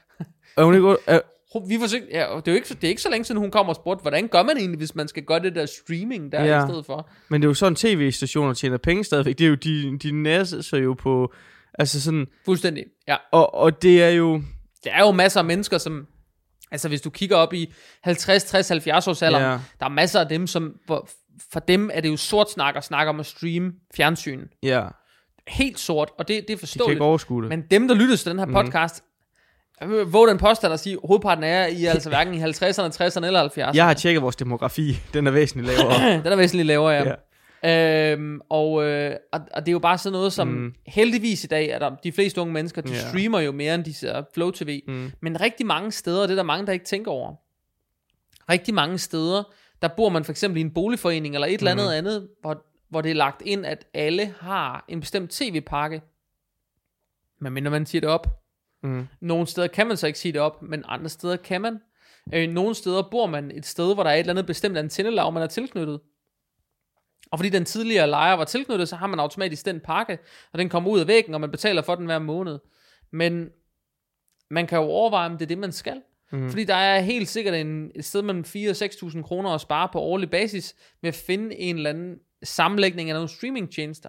er 0.57 0.65
hun 0.65 0.75
ikke... 0.75 0.97
Er... 1.07 1.21
Vi 1.69 1.79
forsøgte, 1.81 2.09
ja, 2.11 2.21
det, 2.21 2.49
er 2.49 2.53
jo 2.53 2.55
ikke, 2.55 2.69
det 2.69 2.85
er 2.85 2.89
ikke 2.89 3.03
så 3.03 3.11
længe 3.11 3.25
siden, 3.25 3.41
hun 3.41 3.51
kommer 3.51 3.73
og 3.73 3.77
spurgte, 3.77 4.03
hvordan 4.03 4.29
gør 4.29 4.43
man 4.43 4.57
egentlig, 4.57 4.79
hvis 4.79 4.95
man 4.95 5.09
skal 5.09 5.23
gøre 5.23 5.41
det 5.41 5.55
der 5.55 5.67
streaming 5.67 6.33
der 6.33 6.45
ja. 6.45 6.65
i 6.65 6.69
stedet 6.69 6.87
for? 6.87 7.11
Men 7.29 7.43
det 7.43 7.47
er 7.47 7.51
jo 7.51 7.55
sådan, 7.55 7.77
tv-stationer 7.77 8.55
tjener 8.55 8.77
penge 8.77 9.05
stadigvæk. 9.05 9.39
Det 9.39 9.45
er 9.45 9.49
jo, 9.49 9.55
de, 9.55 9.99
de 9.99 10.13
næser 10.13 10.79
jo 10.79 10.95
på... 10.95 11.33
Altså 11.79 12.03
sådan... 12.03 12.27
Fuldstændig, 12.45 12.85
ja. 13.09 13.17
Og, 13.33 13.55
og 13.55 13.83
det 13.83 14.03
er 14.03 14.09
jo... 14.09 14.43
Der 14.85 14.93
er 14.93 15.01
jo 15.01 15.11
masser 15.11 15.41
af 15.41 15.45
mennesker, 15.45 15.79
som... 15.79 16.07
Altså 16.71 16.89
hvis 16.89 17.01
du 17.01 17.11
kigger 17.11 17.37
op 17.37 17.53
i 17.53 17.73
50, 18.03 18.45
60, 18.45 18.69
70 18.69 19.09
års 19.09 19.23
alder, 19.23 19.41
ja. 19.41 19.59
der 19.81 19.87
er 19.87 19.89
masser 19.89 20.21
af 20.21 20.29
dem, 20.29 20.47
som, 20.47 20.75
for 21.53 21.61
dem 21.61 21.91
er 21.93 22.01
det 22.01 22.09
jo 22.09 22.17
sort 22.17 22.51
snak 22.51 22.77
at 22.77 22.85
snakke 22.85 23.11
om 23.11 23.21
at 23.21 23.27
streame 23.27 23.73
fjernsyn. 23.95 24.47
Ja. 24.63 24.85
Helt 25.49 25.79
sort, 25.81 26.11
og 26.19 26.29
det, 26.29 26.35
det 26.35 26.37
er 26.39 26.41
De 26.43 26.47
kan 26.53 26.59
forståeligt. 26.59 27.01
ikke 27.31 27.41
det. 27.43 27.49
Men 27.49 27.63
dem, 27.71 27.89
der 27.89 27.95
lytter 27.95 28.17
til 28.17 28.31
den 28.31 28.39
her 28.39 28.47
Mhm. 28.47 28.55
podcast, 28.55 29.05
jeg 29.81 29.89
vil 29.91 29.99
våge 30.05 30.29
den 30.29 30.39
påstand 30.39 30.73
at 30.75 30.81
sige, 30.81 30.99
hovedparten 31.05 31.45
er 31.45 31.67
I 31.67 31.85
er 31.85 31.91
altså 31.91 32.09
hverken 32.15 32.35
i 32.35 32.39
50'erne, 32.43 32.91
60'erne 33.03 33.27
eller 33.27 33.49
70'erne. 33.49 33.71
Jeg 33.77 33.87
har 33.87 33.95
tjekket 33.95 34.23
vores 34.23 34.37
demografi. 34.37 34.97
Den 35.15 35.27
er 35.27 35.31
væsentligt 35.31 35.67
lavere. 35.79 36.13
den 36.25 36.33
er 36.33 36.37
væsentligt 36.37 36.67
lavere, 36.67 36.91
ja. 36.95 37.05
Ja. 37.65 38.13
Øhm, 38.13 38.41
og, 38.49 38.85
øh, 38.85 39.15
og, 39.33 39.41
og 39.55 39.63
det 39.63 39.69
er 39.69 39.73
jo 39.73 39.79
bare 39.79 39.99
sådan 39.99 40.13
noget 40.13 40.33
som, 40.33 40.49
Mm. 40.49 40.55
mm. 40.55 40.75
heldigvis 40.87 41.45
i 41.45 41.47
dag, 41.47 41.73
at 41.75 41.93
de 42.05 42.13
fleste 42.13 42.41
unge 42.41 42.53
mennesker, 42.53 42.83
de 42.83 42.93
Ja. 42.93 43.09
streamer 43.09 43.41
jo 43.41 43.53
mere, 43.53 43.75
end 43.75 43.85
de 43.85 43.95
ser 43.95 44.23
Flow 44.35 44.51
TV. 44.51 44.81
mm. 44.89 45.13
Men 45.21 45.41
rigtig 45.41 45.67
mange 45.67 45.93
steder, 45.93 46.23
og 46.23 46.29
det 46.29 46.33
er 46.35 46.37
der 46.37 46.43
mange, 46.43 46.67
der 46.67 46.73
ikke 46.73 46.85
tænker 46.85 47.11
over, 47.11 47.35
rigtig 48.51 48.75
mange 48.75 48.99
steder, 48.99 49.43
der 49.83 49.89
bor 49.89 50.09
man 50.09 50.25
for 50.25 50.33
eksempel 50.33 50.59
i 50.59 50.61
en 50.61 50.71
boligforening, 50.75 51.35
eller 51.35 51.47
et 51.49 51.59
eller 51.59 51.71
andet 51.71 51.87
Mhm. 51.87 51.95
andet, 51.95 52.29
hvor, 52.41 52.65
hvor 52.93 53.01
det 53.01 53.11
er 53.11 53.15
lagt 53.15 53.43
ind, 53.43 53.67
at 53.67 53.87
alle 53.95 54.35
har 54.41 54.85
en 54.89 55.01
bestemt 55.01 55.31
tv-pakke. 55.31 56.03
Men 57.41 57.53
mindre 57.53 57.71
man 57.71 57.87
siger 57.87 58.01
det 58.01 58.11
op. 58.11 58.43
Mm. 58.83 59.09
Nogle 59.21 59.47
steder 59.47 59.67
kan 59.67 59.87
man 59.87 59.97
så 59.97 60.07
ikke 60.07 60.19
sige 60.19 60.33
det 60.33 60.41
op, 60.41 60.63
men 60.63 60.85
andre 60.89 61.09
steder 61.09 61.37
kan 61.37 61.61
man. 61.61 61.79
Øh, 62.35 62.51
nogle 62.51 62.75
steder 62.75 63.03
bor 63.11 63.27
man 63.27 63.51
et 63.51 63.67
sted, 63.67 63.95
hvor 63.95 64.03
der 64.03 64.11
er 64.11 64.15
et 64.15 64.21
eller 64.21 64.33
andet 64.33 64.47
bestemt 64.47 64.77
antennelav, 64.77 65.33
man 65.33 65.43
er 65.43 65.47
tilknyttet. 65.47 66.01
Og 67.31 67.39
fordi 67.39 67.49
den 67.49 67.65
tidligere 67.65 68.07
lejer 68.07 68.35
var 68.35 68.45
tilknyttet, 68.45 68.89
så 68.89 68.97
har 68.97 69.07
man 69.07 69.21
automatisk 69.21 69.67
den 69.67 69.81
pakke, 69.81 70.19
og 70.53 70.59
den 70.59 70.69
kommer 70.69 70.91
ud 70.91 71.01
af 71.01 71.07
væggen, 71.07 71.35
og 71.35 71.41
man 71.41 71.51
betaler 71.51 71.83
for 71.83 71.95
den 71.95 72.07
hver 72.07 72.19
måned. 72.19 72.59
Men 73.11 73.49
man 74.51 74.67
kan 74.67 74.79
jo 74.79 74.85
overveje, 74.85 75.27
om 75.27 75.33
det 75.33 75.43
er 75.43 75.49
det, 75.49 75.59
man 75.59 75.73
skal. 75.73 76.03
Mm. 76.33 76.51
Fordi 76.51 76.65
der 76.65 76.75
er 76.75 77.01
helt 77.01 77.29
sikkert 77.29 77.55
en, 77.55 77.91
et 77.95 78.05
sted 78.05 78.23
mellem 78.23 78.45
4 78.45 78.71
og 78.71 78.77
6.000 78.77 79.23
kroner 79.23 79.51
at 79.51 79.61
spare 79.61 79.89
på 79.93 80.01
årlig 80.01 80.31
basis, 80.31 80.75
ved 81.03 81.09
at 81.09 81.15
finde 81.15 81.57
en 81.57 81.77
eller 81.77 81.91
anden 81.91 82.19
sammenlægning 82.43 83.11
af 83.11 83.15
nogle 83.15 83.29
streamingtjenester. 83.29 84.09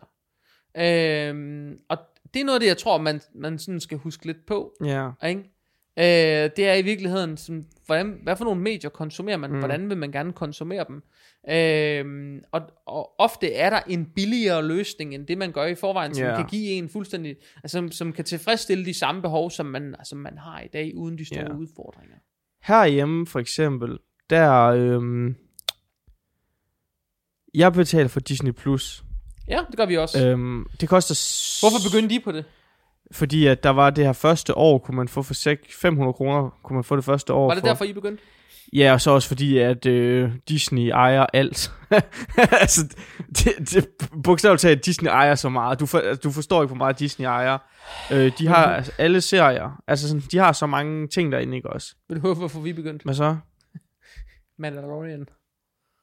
Øhm, 0.78 1.78
og 1.90 1.98
det 2.34 2.40
er 2.40 2.46
noget 2.46 2.56
af 2.56 2.60
det, 2.60 2.68
jeg 2.68 2.78
tror, 2.78 2.98
man, 2.98 3.22
man 3.36 3.60
sådan 3.60 3.80
skal 3.80 3.98
huske 3.98 4.26
lidt 4.26 4.46
på. 4.48 4.74
Ja. 4.86 5.10
Ikke? 5.28 5.40
Øh, 6.00 6.50
det 6.58 6.60
er 6.68 6.74
i 6.74 6.82
virkeligheden, 6.82 7.38
sådan, 7.38 7.66
hvordan, 7.86 8.20
hvad 8.24 8.36
for 8.36 8.44
nogle 8.46 8.62
medier 8.62 8.90
konsumerer 8.90 9.38
man? 9.38 9.52
Mm. 9.52 9.60
Hvordan 9.60 9.90
vil 9.90 9.98
man 9.98 10.12
gerne 10.12 10.34
konsumere 10.34 10.86
dem? 10.88 11.04
Øh, 11.50 12.42
og, 12.52 12.62
og 12.86 13.20
ofte 13.20 13.54
er 13.54 13.70
der 13.70 13.80
en 13.88 14.06
billigere 14.06 14.68
løsning, 14.68 15.16
end 15.16 15.28
det 15.28 15.38
man 15.38 15.52
gør 15.52 15.66
i 15.66 15.76
forvejen, 15.76 16.16
som 16.16 16.26
Ja. 16.26 16.36
kan 16.36 16.46
give 16.46 16.70
en 16.72 16.90
fuldstændig, 16.90 17.36
altså, 17.56 17.78
som, 17.78 17.92
som 17.92 18.14
kan 18.14 18.26
tilfredsstille 18.26 18.86
de 18.86 18.94
samme 18.94 19.22
behov, 19.22 19.52
som 19.52 19.66
man, 19.66 19.96
som 20.04 20.18
man 20.18 20.38
har 20.38 20.62
i 20.62 20.68
dag, 20.68 20.92
uden 20.96 21.18
de 21.18 21.26
store 21.26 21.40
Ja. 21.42 21.54
udfordringer. 21.56 22.16
Herhjemme 22.64 23.28
for 23.28 23.40
eksempel, 23.40 23.98
der... 24.30 24.54
Øhm, 24.64 25.36
jeg 27.54 27.74
betaler 27.74 28.08
for 28.08 28.20
Disney+. 28.20 28.52
Plus. 28.52 29.04
Ja, 29.48 29.60
det 29.70 29.78
gør 29.78 29.86
vi 29.86 29.98
også. 29.98 30.26
Øh, 30.26 30.32
Øhm, 30.32 30.66
det 30.82 30.90
koster... 30.90 31.16
s- 31.16 31.60
Hvorfor 31.60 31.90
begyndte 31.90 32.16
de 32.16 32.20
på 32.20 32.32
det? 32.32 32.46
Fordi 33.12 33.48
at 33.48 33.64
der 33.64 33.70
var 33.70 33.90
det 33.90 34.06
her 34.06 34.14
første 34.14 34.58
år, 34.58 34.78
kunne 34.78 34.98
man 34.98 35.08
få 35.08 35.22
for 35.24 35.34
sek- 35.34 35.82
500 35.82 36.14
kroner, 36.14 36.50
kunne 36.64 36.76
man 36.76 36.84
få 36.84 36.96
det 36.96 37.04
første 37.06 37.34
år 37.34 37.48
Var 37.48 37.54
det 37.54 37.62
for. 37.62 37.68
derfor, 37.68 37.86
I 37.86 37.94
begyndte? 37.94 38.24
Ja, 38.74 38.94
og 38.94 39.02
så 39.02 39.12
også 39.12 39.28
fordi, 39.28 39.58
at 39.58 39.86
øh, 39.86 40.32
Disney 40.50 40.90
ejer 40.90 41.26
alt. 41.34 41.72
altså, 42.62 42.96
det, 43.30 43.54
det, 43.74 43.88
bogstaveligt 44.24 44.62
talt, 44.62 44.86
Disney 44.86 45.10
ejer 45.10 45.36
så 45.36 45.50
meget. 45.50 45.80
Du, 45.80 45.86
for, 45.86 45.98
altså, 46.00 46.22
du 46.22 46.32
forstår 46.32 46.62
ikke, 46.64 46.68
hvor 46.70 46.78
meget 46.78 47.00
Disney 47.00 47.26
ejer. 47.26 47.58
Øh, 48.12 48.32
de 48.38 48.48
har 48.48 48.66
altså, 48.66 48.92
alle 48.98 49.22
serier. 49.22 49.82
Altså, 49.88 50.08
sådan, 50.08 50.24
de 50.32 50.38
har 50.38 50.52
så 50.52 50.66
mange 50.68 51.08
ting 51.08 51.32
derinde, 51.32 51.56
ikke 51.56 51.70
også? 51.70 51.96
Ved 52.10 52.20
du, 52.22 52.34
hvorfor 52.34 52.60
vi 52.60 52.74
begyndte? 52.74 53.04
Hvad 53.04 53.14
så? 53.16 53.38
Mandalorian. 54.60 55.26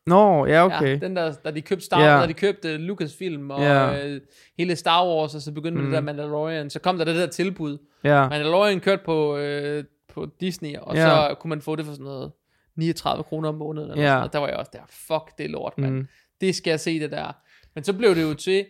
Nå, 0.07 0.47
ja, 0.47 0.65
okay. 0.65 0.89
Ja, 1.01 1.07
den 1.07 1.17
der, 1.17 1.33
da 1.45 1.51
de 1.51 1.61
købte 1.63 1.85
Star. 1.85 1.99
Wars, 2.01 2.23
da 2.23 2.29
de 2.29 2.35
købte 2.35 2.77
Lucasfilm 2.77 3.51
og 3.51 3.61
Ja. 3.61 4.07
øh, 4.09 4.21
hele 4.59 4.77
Star 4.77 5.07
Wars, 5.07 5.35
og 5.35 5.41
så 5.41 5.53
begyndte 5.53 5.79
mm. 5.81 5.85
Det 5.87 5.95
der 5.95 6.01
Mandalorian, 6.01 6.71
så 6.71 6.79
kom 6.79 6.99
der 6.99 7.05
det 7.05 7.17
der 7.17 7.27
tilbud. 7.27 7.79
Ja, 8.05 8.29
Mandalorian 8.29 8.81
kørte 8.81 9.03
på, 9.05 9.37
øh, 9.37 9.85
på 10.15 10.27
Disney, 10.41 10.77
og 10.77 10.95
Ja. 10.97 11.03
så 11.09 11.35
kunne 11.41 11.49
man 11.49 11.63
få 11.63 11.77
det 11.77 11.85
for 11.87 11.93
sådan 11.93 12.05
noget 12.05 12.33
39 12.77 13.25
kroner 13.25 13.49
om 13.49 13.55
måneden. 13.55 13.91
Eller 13.91 14.03
Ja. 14.03 14.09
sådan 14.09 14.19
noget. 14.19 14.33
Der 14.33 14.39
var 14.39 14.49
jeg 14.49 14.57
også 14.57 14.71
der, 14.75 14.81
fuck 14.89 15.39
det 15.39 15.45
er 15.45 15.51
lort, 15.51 15.79
mand. 15.79 15.93
mm, 15.95 16.07
Det 16.41 16.55
skal 16.55 16.71
jeg 16.71 16.81
se 16.81 17.01
det 17.01 17.11
der. 17.11 17.33
Men 17.75 17.85
så 17.85 17.93
blev 17.93 18.15
det 18.15 18.23
jo 18.23 18.35
til, 18.35 18.67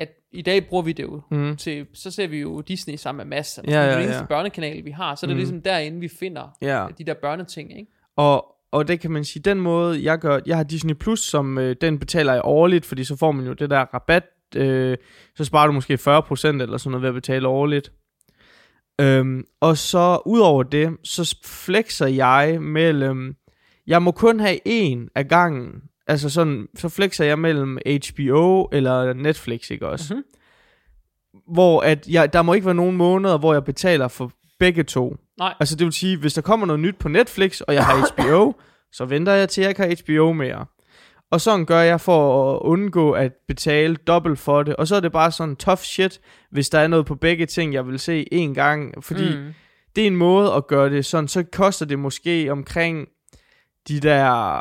at 0.00 0.08
i 0.32 0.42
dag 0.42 0.66
bruger 0.68 0.82
vi 0.82 0.92
det 0.92 1.02
jo 1.02 1.20
mm, 1.30 1.56
til, 1.56 1.86
så 1.94 2.10
ser 2.10 2.26
vi 2.26 2.40
jo 2.40 2.60
Disney 2.60 2.96
sammen 2.96 3.28
med 3.28 3.36
Mads. 3.36 3.58
Ja, 3.58 3.62
det 3.70 3.74
er 3.90 3.94
den 3.94 4.02
eneste 4.04 4.24
børnekanal, 4.28 4.84
vi 4.84 4.90
har. 4.90 5.14
Så 5.14 5.26
er 5.26 5.28
det 5.28 5.36
Mm. 5.36 5.38
ligesom 5.38 5.62
derinde, 5.62 6.00
vi 6.00 6.08
finder 6.08 6.56
ja. 6.62 6.86
de 6.98 7.04
der 7.04 7.14
børneting, 7.14 7.78
ikke? 7.78 7.90
Og, 8.16 8.55
og 8.72 8.88
det 8.88 9.00
kan 9.00 9.10
man 9.10 9.24
sige, 9.24 9.42
den 9.42 9.60
måde, 9.60 10.04
jeg 10.04 10.18
gør, 10.18 10.40
jeg 10.46 10.56
har 10.56 10.64
Disney 10.64 10.94
Plus, 10.94 11.20
som 11.20 11.58
øh, 11.58 11.76
den 11.80 11.98
betaler 11.98 12.32
jeg 12.32 12.42
årligt, 12.44 12.86
fordi 12.86 13.04
så 13.04 13.16
får 13.16 13.32
man 13.32 13.46
jo 13.46 13.52
det 13.52 13.70
der 13.70 13.80
rabat, 13.94 14.24
øh, 14.56 14.96
så 15.36 15.44
sparer 15.44 15.66
du 15.66 15.72
måske 15.72 15.94
40% 15.94 15.98
eller 16.46 16.76
sådan 16.76 16.90
noget 16.90 17.02
ved 17.02 17.08
at 17.08 17.14
betale 17.14 17.48
årligt. 17.48 17.92
Øhm, 19.00 19.44
og 19.60 19.76
så 19.76 20.22
udover 20.26 20.62
det, 20.62 20.96
så 21.04 21.38
flexer 21.44 22.06
jeg 22.06 22.58
mellem, 22.60 23.36
jeg 23.86 24.02
må 24.02 24.10
kun 24.10 24.40
have 24.40 24.58
en 24.64 25.08
af 25.14 25.28
gangen, 25.28 25.82
altså 26.06 26.30
sådan, 26.30 26.66
så 26.74 26.88
flexer 26.88 27.24
jeg 27.24 27.38
mellem 27.38 27.78
HBO 27.86 28.68
eller 28.72 29.12
Netflix, 29.12 29.70
ikke 29.70 29.88
også? 29.88 30.14
Mhm. 30.14 30.24
Hvor 31.52 31.80
at 31.80 32.08
jeg, 32.08 32.32
der 32.32 32.42
må 32.42 32.52
ikke 32.52 32.66
være 32.66 32.74
nogen 32.74 32.96
måneder, 32.96 33.38
hvor 33.38 33.52
jeg 33.52 33.64
betaler 33.64 34.08
for 34.08 34.32
begge 34.58 34.82
to. 34.82 35.16
Nej. 35.38 35.54
Altså 35.60 35.76
det 35.76 35.84
vil 35.84 35.92
sige, 35.92 36.16
hvis 36.16 36.34
der 36.34 36.42
kommer 36.42 36.66
noget 36.66 36.80
nyt 36.80 36.96
på 36.98 37.08
Netflix, 37.08 37.60
og 37.60 37.74
jeg 37.74 37.84
har 37.84 38.12
HBO, 38.12 38.52
så 38.92 39.04
venter 39.04 39.32
jeg 39.32 39.48
til, 39.48 39.60
jeg 39.60 39.68
ikke 39.68 39.82
har 39.82 39.94
HBO 40.04 40.32
mere. 40.32 40.66
Og 41.30 41.40
sådan 41.40 41.66
gør 41.66 41.80
jeg 41.80 42.00
for 42.00 42.52
at 42.54 42.60
undgå 42.60 43.12
at 43.12 43.32
betale 43.48 43.96
dobbelt 43.96 44.38
for 44.38 44.62
det. 44.62 44.76
Og 44.76 44.86
så 44.86 44.96
er 44.96 45.00
det 45.00 45.12
bare 45.12 45.32
sådan 45.32 45.56
tough 45.56 45.80
shit, 45.80 46.20
hvis 46.50 46.68
der 46.70 46.78
er 46.78 46.86
noget 46.86 47.06
på 47.06 47.14
begge 47.14 47.46
ting, 47.46 47.72
jeg 47.72 47.86
vil 47.86 47.98
se 47.98 48.34
en 48.34 48.54
gang. 48.54 49.04
Fordi 49.04 49.36
mm. 49.36 49.54
Det 49.96 50.02
er 50.02 50.06
en 50.06 50.16
måde 50.16 50.52
at 50.52 50.66
gøre 50.66 50.90
det 50.90 51.04
sådan, 51.04 51.28
så 51.28 51.44
koster 51.52 51.86
det 51.86 51.98
måske 51.98 52.52
omkring 52.52 53.08
de 53.88 54.00
der 54.00 54.60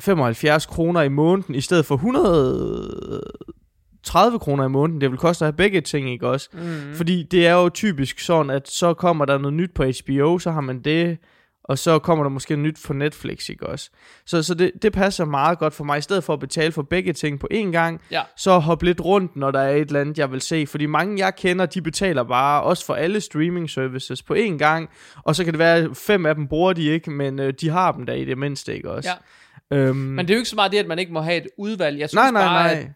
75 0.00 0.66
kroner 0.66 1.02
i 1.02 1.08
måneden, 1.08 1.54
i 1.54 1.60
stedet 1.60 1.86
for 1.86 1.96
130 4.06 4.38
kroner 4.38 4.64
i 4.64 4.68
måneden. 4.68 5.00
Det 5.00 5.10
vil 5.10 5.18
koste 5.18 5.44
at 5.44 5.46
have 5.46 5.56
begge 5.56 5.80
ting, 5.80 6.10
ikke 6.10 6.28
også? 6.28 6.48
Mm. 6.52 6.94
Fordi 6.94 7.22
det 7.22 7.46
er 7.46 7.52
jo 7.52 7.68
typisk 7.68 8.18
sådan, 8.20 8.50
at 8.50 8.68
så 8.68 8.94
kommer 8.94 9.24
der 9.24 9.38
noget 9.38 9.54
nyt 9.54 9.70
på 9.74 9.84
HBO, 9.84 10.38
så 10.38 10.50
har 10.50 10.60
man 10.60 10.80
det, 10.80 11.18
og 11.64 11.78
så 11.78 11.98
kommer 11.98 12.24
der 12.24 12.30
måske 12.30 12.56
nyt 12.56 12.78
på 12.86 12.92
Netflix, 12.92 13.48
ikke 13.48 13.66
også? 13.66 13.90
Så, 14.26 14.42
så 14.42 14.54
det, 14.54 14.70
det 14.82 14.92
passer 14.92 15.24
meget 15.24 15.58
godt 15.58 15.74
for 15.74 15.84
mig, 15.84 15.98
i 15.98 16.00
stedet 16.00 16.24
for 16.24 16.32
at 16.32 16.40
betale 16.40 16.72
for 16.72 16.82
begge 16.82 17.12
ting 17.12 17.40
på 17.40 17.48
én 17.52 17.70
gang, 17.70 18.00
Ja. 18.10 18.22
så 18.36 18.58
hoppe 18.58 18.84
lidt 18.84 19.00
rundt, 19.00 19.36
når 19.36 19.50
der 19.50 19.60
er 19.60 19.74
et 19.76 19.86
eller 19.86 20.00
andet, 20.00 20.18
jeg 20.18 20.32
vil 20.32 20.40
se. 20.40 20.66
Fordi 20.66 20.86
mange, 20.86 21.18
jeg 21.24 21.36
kender, 21.36 21.66
de 21.66 21.82
betaler 21.82 22.22
bare, 22.22 22.62
også 22.62 22.86
for 22.86 22.94
alle 22.94 23.20
streaming 23.20 23.70
services, 23.70 24.22
på 24.22 24.34
én 24.34 24.56
gang, 24.58 24.88
og 25.24 25.36
så 25.36 25.44
kan 25.44 25.52
det 25.52 25.58
være, 25.58 25.76
at 25.76 25.96
fem 25.96 26.26
af 26.26 26.34
dem 26.34 26.48
bruger 26.48 26.72
de 26.72 26.82
ikke, 26.84 27.10
men 27.10 27.38
øh, 27.38 27.52
de 27.60 27.68
har 27.68 27.92
dem 27.92 28.06
der 28.06 28.12
i 28.14 28.24
det 28.24 28.38
mindste, 28.38 28.74
ikke 28.76 28.90
også? 28.90 29.10
Ja. 29.70 29.76
Øhm, 29.76 29.96
Men 29.96 30.18
det 30.26 30.30
er 30.30 30.36
jo 30.36 30.38
ikke 30.38 30.48
så 30.50 30.56
meget 30.56 30.72
det, 30.72 30.78
at 30.78 30.86
man 30.86 30.98
ikke 30.98 31.12
må 31.12 31.20
have 31.20 31.36
et 31.36 31.46
udvalg. 31.58 31.98
Jeg 31.98 32.08
synes 32.08 32.14
nej, 32.14 32.30
nej, 32.30 32.42
bare, 32.42 32.74
nej. 32.74 32.80
At, 32.80 32.88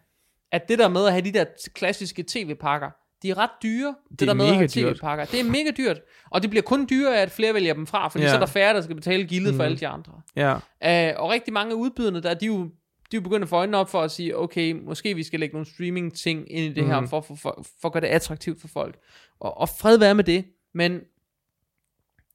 at 0.51 0.69
det 0.69 0.79
der 0.79 0.87
med 0.87 1.05
at 1.05 1.11
have 1.11 1.21
de 1.25 1.31
der 1.31 1.45
klassiske 1.73 2.23
tv-pakker, 2.27 2.89
de 3.23 3.29
er 3.29 3.37
ret 3.37 3.49
dyre, 3.63 3.95
det, 4.09 4.19
Det 4.19 4.21
er 4.21 4.25
der 4.25 4.33
med 4.33 4.45
at 4.45 4.55
have 4.55 4.67
tv-pakker. 4.67 5.25
Det 5.25 5.39
er 5.39 5.43
mega 5.43 5.71
dyrt. 5.77 5.99
Og 6.31 6.41
det 6.41 6.49
bliver 6.49 6.63
kun 6.63 6.87
dyrere, 6.89 7.17
at 7.21 7.31
flere 7.31 7.53
vælger 7.53 7.73
dem 7.73 7.87
fra, 7.87 8.07
fordi 8.07 8.23
Ja. 8.23 8.29
så 8.29 8.35
er 8.35 8.39
der 8.39 8.45
færre, 8.45 8.73
der 8.73 8.81
skal 8.81 8.95
betale 8.95 9.23
gildet 9.23 9.53
mm. 9.53 9.57
for 9.57 9.63
alle 9.63 9.77
de 9.77 9.87
andre. 9.87 10.21
Ja, 10.35 10.53
Uh, 10.53 11.21
og 11.21 11.29
rigtig 11.29 11.53
mange 11.53 11.71
af 11.71 11.75
udbyderne, 11.75 12.21
der, 12.21 12.33
de 12.33 12.45
er 12.45 12.47
jo 12.47 12.63
de 13.11 13.17
er 13.17 13.21
jo 13.21 13.23
begyndt 13.23 13.43
at 13.43 13.49
få 13.49 13.55
øjnene 13.55 13.77
op 13.77 13.89
for 13.89 14.01
at 14.01 14.11
sige, 14.11 14.37
okay, 14.37 14.71
måske 14.71 15.15
vi 15.15 15.23
skal 15.23 15.39
lægge 15.39 15.53
nogle 15.53 15.65
streaming-ting 15.73 16.51
ind 16.51 16.65
i 16.65 16.73
det 16.73 16.83
mm. 16.83 16.89
her, 16.89 17.05
for, 17.05 17.21
for, 17.21 17.35
for, 17.35 17.65
for 17.81 17.87
at 17.87 17.93
gøre 17.93 18.01
det 18.01 18.07
attraktivt 18.07 18.61
for 18.61 18.67
folk. 18.67 18.97
Og, 19.39 19.57
og 19.57 19.69
fred 19.69 19.97
være 19.97 20.15
med 20.15 20.23
det, 20.23 20.45
men 20.73 20.99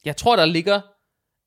jeg 0.04 0.16
tror, 0.16 0.36
der 0.36 0.44
ligger, 0.44 0.80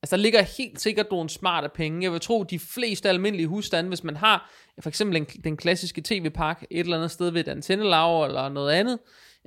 altså 0.02 0.16
der 0.16 0.22
ligger 0.22 0.42
helt 0.42 0.80
sikkert 0.80 1.06
nogle 1.10 1.30
smarte 1.30 1.68
penge. 1.74 2.02
Jeg 2.02 2.12
vil 2.12 2.20
tro, 2.20 2.42
de 2.42 2.58
fleste 2.58 3.08
almindelige 3.08 3.46
husstande, 3.46 3.88
hvis 3.88 4.04
man 4.04 4.16
har 4.16 4.52
for 4.80 4.88
eksempel 4.88 5.16
en, 5.16 5.24
den 5.24 5.56
klassiske 5.56 6.02
tv-pakke 6.04 6.66
et 6.70 6.80
eller 6.80 6.96
andet 6.96 7.10
sted 7.10 7.30
ved 7.30 7.40
et 7.40 7.48
antennelav 7.48 8.24
eller 8.24 8.48
noget 8.48 8.72
andet, 8.72 8.98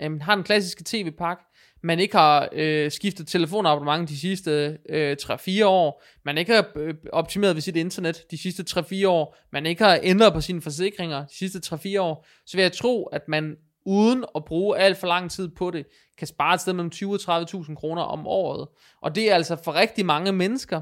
øhm, 0.02 0.20
har 0.20 0.36
den 0.36 0.44
klassiske 0.44 0.84
tv-pakke, 0.86 1.44
man 1.84 2.00
ikke 2.00 2.18
har 2.18 2.50
øh, 2.52 2.92
skiftet 2.92 3.28
telefonabonnement 3.28 4.10
de 4.10 4.20
sidste 4.20 4.78
øh, 4.90 5.18
3-4 5.22 5.66
år, 5.66 6.04
man 6.26 6.38
ikke 6.38 6.54
har 6.54 6.72
øh, 6.76 6.94
optimeret 7.14 7.56
ved 7.56 7.62
sit 7.62 7.76
internet 7.76 8.32
de 8.32 8.38
sidste 8.38 8.80
3-4 8.80 9.08
år, 9.08 9.38
man 9.52 9.66
ikke 9.66 9.84
har 9.84 10.00
ændret 10.04 10.34
på 10.34 10.42
sine 10.42 10.62
forsikringer 10.62 11.26
de 11.26 11.38
sidste 11.38 11.76
3-4 11.76 12.00
år, 12.00 12.28
så 12.46 12.58
vil 12.58 12.62
jeg 12.62 12.72
tro, 12.72 13.04
at 13.04 13.22
man 13.28 13.56
uden 13.86 14.26
at 14.36 14.46
bruge 14.46 14.78
alt 14.78 14.98
for 14.98 15.08
lang 15.08 15.32
tid 15.32 15.48
på 15.48 15.72
det, 15.72 15.86
kan 16.18 16.28
spare 16.28 16.54
et 16.54 16.62
sted 16.62 16.74
mellem 16.74 16.90
20 16.90 17.14
og 17.14 17.42
30.000 17.42 17.76
kroner 17.76 18.02
om 18.02 18.28
året. 18.28 18.68
Og 19.02 19.16
det 19.16 19.32
er 19.32 19.36
altså 19.36 19.56
for 19.64 19.76
rigtig 19.76 20.06
mange 20.06 20.32
mennesker, 20.32 20.82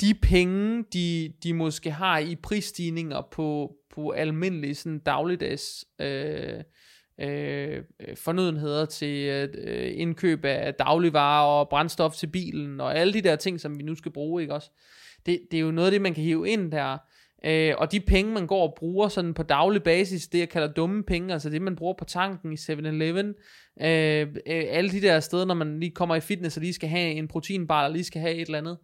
de 0.00 0.14
penge, 0.22 0.84
de, 0.92 1.32
de 1.42 1.54
måske 1.54 1.90
har 1.90 2.18
i 2.18 2.36
prisstigninger 2.36 3.22
på, 3.30 3.76
på 3.94 4.10
almindelige 4.10 4.74
sådan 4.74 4.98
dagligdags 4.98 5.84
øh, 6.00 6.60
øh, 7.20 7.82
fornødenheder 8.16 8.84
til 8.84 9.28
øh, 9.54 9.92
indkøb 10.00 10.44
af 10.44 10.74
dagligvarer 10.74 11.46
og 11.46 11.68
brændstof 11.68 12.14
til 12.14 12.26
bilen 12.26 12.80
og 12.80 12.98
alle 12.98 13.12
de 13.12 13.20
der 13.20 13.36
ting, 13.36 13.60
som 13.60 13.78
vi 13.78 13.82
nu 13.82 13.94
skal 13.94 14.12
bruge, 14.12 14.42
ikke 14.42 14.54
også? 14.54 14.70
Det, 15.26 15.40
det 15.50 15.56
er 15.56 15.60
jo 15.60 15.70
noget 15.70 15.86
af 15.86 15.92
det, 15.92 16.02
man 16.02 16.14
kan 16.14 16.24
hive 16.24 16.48
ind 16.48 16.72
der. 16.72 16.98
Øh, 17.46 17.74
og 17.78 17.92
de 17.92 18.00
penge, 18.00 18.32
man 18.32 18.46
går 18.46 18.68
og 18.68 18.74
bruger 18.78 19.08
sådan 19.08 19.34
på 19.34 19.42
daglig 19.42 19.82
basis, 19.82 20.28
det 20.28 20.38
jeg 20.38 20.48
kalder 20.48 20.72
dumme 20.72 21.02
penge, 21.02 21.32
altså 21.32 21.50
det, 21.50 21.62
man 21.62 21.76
bruger 21.76 21.94
på 21.98 22.04
tanken 22.04 22.52
i 22.52 22.56
7-Eleven, 22.56 23.34
øh, 23.80 24.20
øh, 24.46 24.64
alle 24.68 24.90
de 24.90 25.00
der 25.00 25.20
steder, 25.20 25.44
når 25.44 25.54
man 25.54 25.80
lige 25.80 25.90
kommer 25.90 26.14
i 26.14 26.20
fitness 26.20 26.56
og 26.56 26.60
lige 26.60 26.72
skal 26.72 26.88
have 26.88 27.12
en 27.12 27.28
proteinbar, 27.28 27.84
eller 27.84 27.92
lige 27.92 28.04
skal 28.04 28.20
have 28.20 28.34
et 28.34 28.46
eller 28.46 28.58
andet. 28.58 28.78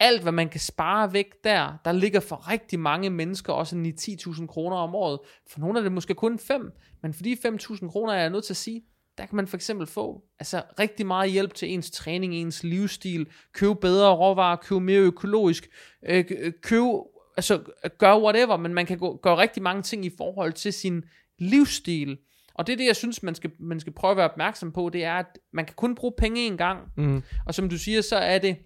Alt, 0.00 0.22
hvad 0.22 0.32
man 0.32 0.48
kan 0.48 0.60
spare 0.60 1.12
væk 1.12 1.26
der, 1.44 1.72
der 1.84 1.92
ligger 1.92 2.20
for 2.20 2.50
rigtig 2.50 2.80
mange 2.80 3.10
mennesker 3.10 3.52
også 3.52 3.76
9-10.000 3.76 4.46
kroner 4.46 4.76
om 4.76 4.94
året. 4.94 5.18
For 5.50 5.60
nogle 5.60 5.78
af 5.78 5.82
det 5.82 5.92
måske 5.92 6.14
kun 6.14 6.38
5, 6.38 6.70
men 7.02 7.14
for 7.14 7.22
de 7.22 7.36
5.000 7.46 7.88
kroner 7.88 8.12
er 8.12 8.20
jeg 8.20 8.30
nødt 8.30 8.44
til 8.44 8.52
at 8.52 8.56
sige, 8.56 8.82
der 9.20 9.26
kan 9.26 9.36
man 9.36 9.46
for 9.46 9.56
eksempel 9.56 9.86
få 9.86 10.22
altså 10.38 10.62
rigtig 10.78 11.06
meget 11.06 11.30
hjælp 11.30 11.54
til 11.54 11.72
ens 11.72 11.90
træning, 11.90 12.34
ens 12.34 12.62
livsstil, 12.62 13.28
købe 13.52 13.74
bedre 13.74 14.14
råvarer, 14.14 14.56
købe 14.56 14.80
mere 14.80 15.00
økologisk, 15.00 15.68
øh, 16.08 16.24
øh 16.38 16.52
købe, 16.62 16.88
altså 17.36 17.62
gøre 17.98 18.22
whatever, 18.22 18.56
men 18.56 18.74
man 18.74 18.86
kan 18.86 18.98
gå, 18.98 19.16
gøre 19.22 19.36
rigtig 19.36 19.62
mange 19.62 19.82
ting 19.82 20.04
i 20.04 20.10
forhold 20.16 20.52
til 20.52 20.72
sin 20.72 21.04
livsstil. 21.38 22.18
Og 22.54 22.66
det 22.66 22.72
er 22.72 22.76
det, 22.76 22.86
jeg 22.86 22.96
synes, 22.96 23.22
man 23.22 23.34
skal, 23.34 23.50
man 23.58 23.80
skal 23.80 23.92
prøve 23.92 24.10
at 24.10 24.16
være 24.16 24.30
opmærksom 24.30 24.72
på, 24.72 24.90
det 24.92 25.04
er, 25.04 25.14
at 25.14 25.38
man 25.52 25.64
kan 25.64 25.74
kun 25.74 25.94
bruge 25.94 26.12
penge 26.18 26.46
en 26.46 26.56
gang. 26.56 26.78
Mm. 26.96 27.22
Og 27.46 27.54
som 27.54 27.68
du 27.68 27.78
siger, 27.78 28.00
så 28.00 28.16
er 28.16 28.38
det 28.38 28.56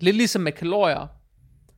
lidt 0.00 0.16
ligesom 0.16 0.42
med 0.42 0.52
kalorier. 0.52 1.06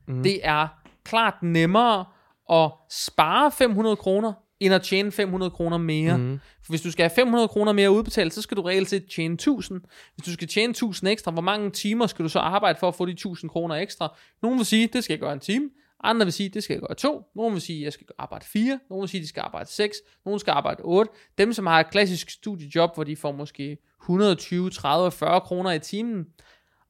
Mm. 0.08 0.22
Det 0.22 0.46
er 0.46 0.68
klart 1.04 1.34
nemmere 1.42 2.04
at 2.50 2.70
spare 2.90 3.52
500 3.52 3.96
kroner, 3.96 4.32
end 4.60 4.74
at 4.74 4.82
tjene 4.82 5.12
500 5.12 5.50
kroner 5.50 5.78
mere. 5.78 6.18
Mm. 6.18 6.40
For 6.64 6.72
hvis 6.72 6.80
du 6.80 6.90
skal 6.90 7.02
have 7.02 7.14
500 7.14 7.48
kroner 7.48 7.72
mere 7.72 7.90
udbetalt, 7.90 8.34
så 8.34 8.42
skal 8.42 8.56
du 8.56 8.62
reelt 8.62 8.90
set 8.90 9.06
tjene 9.14 9.34
1000. 9.34 9.80
Hvis 10.14 10.24
du 10.24 10.32
skal 10.32 10.48
tjene 10.48 10.70
1000 10.70 11.10
ekstra, 11.10 11.30
hvor 11.30 11.42
mange 11.42 11.70
timer 11.70 12.06
skal 12.06 12.22
du 12.22 12.28
så 12.28 12.38
arbejde 12.38 12.78
for 12.78 12.88
at 12.88 12.94
få 12.94 13.06
de 13.06 13.12
1000 13.12 13.50
kroner 13.50 13.74
ekstra? 13.74 14.16
Nogle 14.42 14.56
vil 14.56 14.66
sige, 14.66 14.86
det 14.86 15.04
skal 15.04 15.14
jeg 15.14 15.20
gøre 15.20 15.32
en 15.32 15.40
time. 15.40 15.70
Andre 16.02 16.26
vil 16.26 16.32
sige, 16.32 16.48
det 16.48 16.64
skal 16.64 16.74
jeg 16.74 16.80
gøre 16.80 16.94
to. 16.94 17.22
Nogle 17.36 17.52
vil 17.52 17.62
sige, 17.62 17.84
jeg 17.84 17.92
skal 17.92 18.06
arbejde 18.18 18.46
fire. 18.46 18.80
Nogle 18.90 19.02
vil 19.02 19.08
sige, 19.08 19.20
de 19.20 19.28
skal 19.28 19.40
arbejde 19.40 19.70
seks. 19.70 19.96
Nogle 20.24 20.40
skal 20.40 20.50
arbejde 20.50 20.82
otte. 20.82 21.12
Dem, 21.38 21.52
som 21.52 21.66
har 21.66 21.80
et 21.80 21.90
klassisk 21.90 22.30
studiejob, 22.30 22.94
hvor 22.94 23.04
de 23.04 23.16
får 23.16 23.32
måske 23.32 23.78
120, 24.02 24.70
30, 24.70 25.10
40 25.10 25.40
kroner 25.40 25.72
i 25.72 25.78
timen, 25.78 26.26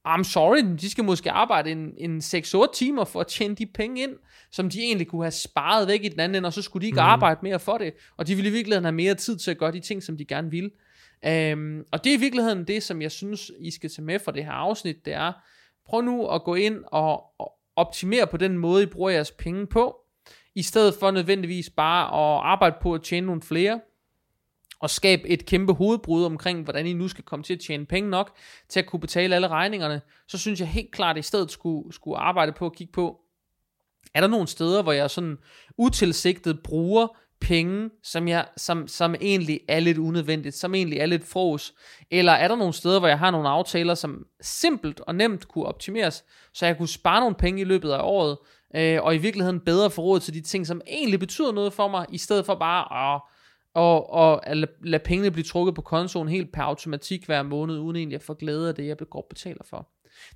I'm 0.09 0.23
sorry, 0.23 0.59
de 0.81 0.91
skal 0.91 1.05
måske 1.05 1.31
arbejde 1.31 1.71
en, 1.71 1.95
en 1.99 2.19
6-8 2.19 2.73
timer 2.75 3.05
for 3.05 3.21
at 3.21 3.27
tjene 3.27 3.55
de 3.55 3.67
penge 3.67 4.03
ind, 4.03 4.17
som 4.51 4.71
de 4.71 4.81
egentlig 4.81 5.07
kunne 5.07 5.23
have 5.23 5.31
sparet 5.31 5.89
væk 5.89 6.05
i 6.05 6.09
den 6.09 6.21
anden 6.21 6.37
ende, 6.37 6.47
og 6.47 6.53
så 6.53 6.63
skulle 6.63 6.83
de 6.83 6.87
ikke 6.87 7.01
mm. 7.01 7.07
arbejde 7.07 7.41
mere 7.43 7.59
for 7.59 7.79
det. 7.79 7.95
Og 8.17 8.27
de 8.27 8.35
ville 8.35 8.51
i 8.51 8.53
virkeligheden 8.53 8.85
have 8.85 8.93
mere 8.93 9.15
tid 9.15 9.37
til 9.37 9.51
at 9.51 9.59
gøre 9.59 9.73
de 9.73 9.81
ting, 9.81 10.03
som 10.03 10.17
de 10.17 10.25
gerne 10.25 10.51
vil. 10.51 10.71
Um, 11.53 11.85
og 11.93 12.05
det 12.05 12.13
er 12.13 12.17
i 12.17 12.21
virkeligheden 12.21 12.65
det, 12.65 12.83
som 12.83 13.03
jeg 13.03 13.13
synes, 13.13 13.51
I 13.59 13.71
skal 13.71 13.91
tage 13.91 14.05
med 14.05 14.19
fra 14.19 14.33
det 14.33 14.45
her 14.45 14.53
afsnit, 14.53 15.05
det 15.05 15.13
er, 15.13 15.33
prøv 15.87 16.01
nu 16.01 16.27
at 16.27 16.45
gå 16.45 16.55
ind 16.55 16.85
og, 16.87 17.25
og 17.39 17.53
optimere 17.77 18.27
på 18.27 18.37
den 18.37 18.59
måde, 18.59 18.83
I 18.83 18.87
bruger 18.87 19.11
jeres 19.11 19.31
penge 19.31 19.67
på, 19.67 19.97
i 20.55 20.63
stedet 20.63 20.95
for 21.01 21.11
nødvendigvis 21.11 21.71
bare 21.71 22.05
at 22.05 22.45
arbejde 22.45 22.77
på 22.83 22.95
at 22.95 23.03
tjene 23.03 23.27
nogle 23.27 23.43
flere, 23.43 23.81
og 24.81 24.91
skabe 24.91 25.29
et 25.29 25.47
kæmpe 25.47 25.73
hovedbrud 25.73 26.25
omkring, 26.25 26.65
hvordan 26.65 26.87
I 26.87 26.93
nu 26.93 27.09
skal 27.09 27.25
komme 27.25 27.43
til 27.43 27.55
at 27.55 27.61
tjene 27.61 27.87
penge 27.87 28.11
nok, 28.11 28.37
til 28.69 28.81
at 28.81 28.87
kunne 28.87 29.01
betale 29.01 29.35
alle 29.35 29.49
regningerne, 29.49 30.01
så 30.29 30.39
synes 30.39 30.61
jeg 30.61 30.69
helt 30.69 30.93
klart, 30.93 31.17
at 31.17 31.25
I 31.25 31.27
stedet 31.27 31.51
skulle, 31.51 31.93
skulle 31.93 32.19
arbejde 32.19 32.53
på 32.53 32.67
at 32.67 32.77
kigge 32.77 32.93
på, 32.93 33.21
er 34.15 34.21
der 34.21 34.29
nogle 34.29 34.49
steder, 34.49 34.83
hvor 34.83 34.93
jeg 34.93 35.11
sådan 35.11 35.39
utilsigtet 35.79 36.63
bruger 36.63 37.09
penge, 37.41 37.91
som, 38.03 38.29
jeg, 38.29 38.47
som, 38.57 38.89
som 38.89 39.15
egentlig 39.21 39.61
er 39.69 39.81
lidt 39.81 39.99
unødvendigt, 39.99 40.55
som 40.55 40.75
egentlig 40.75 40.99
er 40.99 41.07
lidt 41.07 41.29
fros, 41.29 41.75
eller 42.11 42.33
er 42.33 42.49
der 42.49 42.57
nogle 42.57 42.73
steder, 42.73 42.99
hvor 42.99 43.09
jeg 43.09 43.19
har 43.19 43.31
nogle 43.31 43.49
aftaler, 43.49 43.95
som 43.95 44.27
simpelt 44.41 45.01
og 45.01 45.15
nemt 45.15 45.49
kunne 45.49 45.67
optimeres, 45.67 46.25
så 46.55 46.67
jeg 46.67 46.79
kunne 46.79 46.89
spare 46.89 47.21
nogle 47.21 47.37
penge 47.37 47.61
i 47.61 47.65
løbet 47.65 47.91
af 47.91 48.01
året, 48.03 48.39
øh, 48.77 49.03
og 49.03 49.15
i 49.15 49.19
virkeligheden 49.19 49.61
bedre 49.61 49.91
få 49.91 50.03
råd 50.03 50.21
til 50.21 50.35
de 50.35 50.41
ting, 50.41 50.67
som 50.67 50.81
egentlig 50.87 51.21
betyder 51.21 51.53
noget 51.53 51.73
for 51.73 51.89
mig, 51.89 52.07
i 52.09 52.19
stedet 52.19 52.47
for 52.47 52.55
bare 52.55 53.15
at 53.15 53.21
og, 53.75 54.11
og 54.11 54.47
at 54.47 54.69
lade 54.83 55.03
pengene 55.05 55.31
blive 55.31 55.45
trukket 55.45 55.75
på 55.75 55.83
kontoen 55.83 56.29
helt 56.29 56.53
per 56.53 56.63
automatik 56.63 57.27
hver 57.27 57.43
måned, 57.43 57.79
uden 57.79 57.97
egentlig 57.97 58.17
at 58.17 58.23
få 58.23 58.35
glæde 58.35 58.69
af 58.69 58.75
det, 58.75 58.87
jeg 58.87 58.97
godt 59.11 59.29
betaler 59.29 59.65
for. 59.65 59.89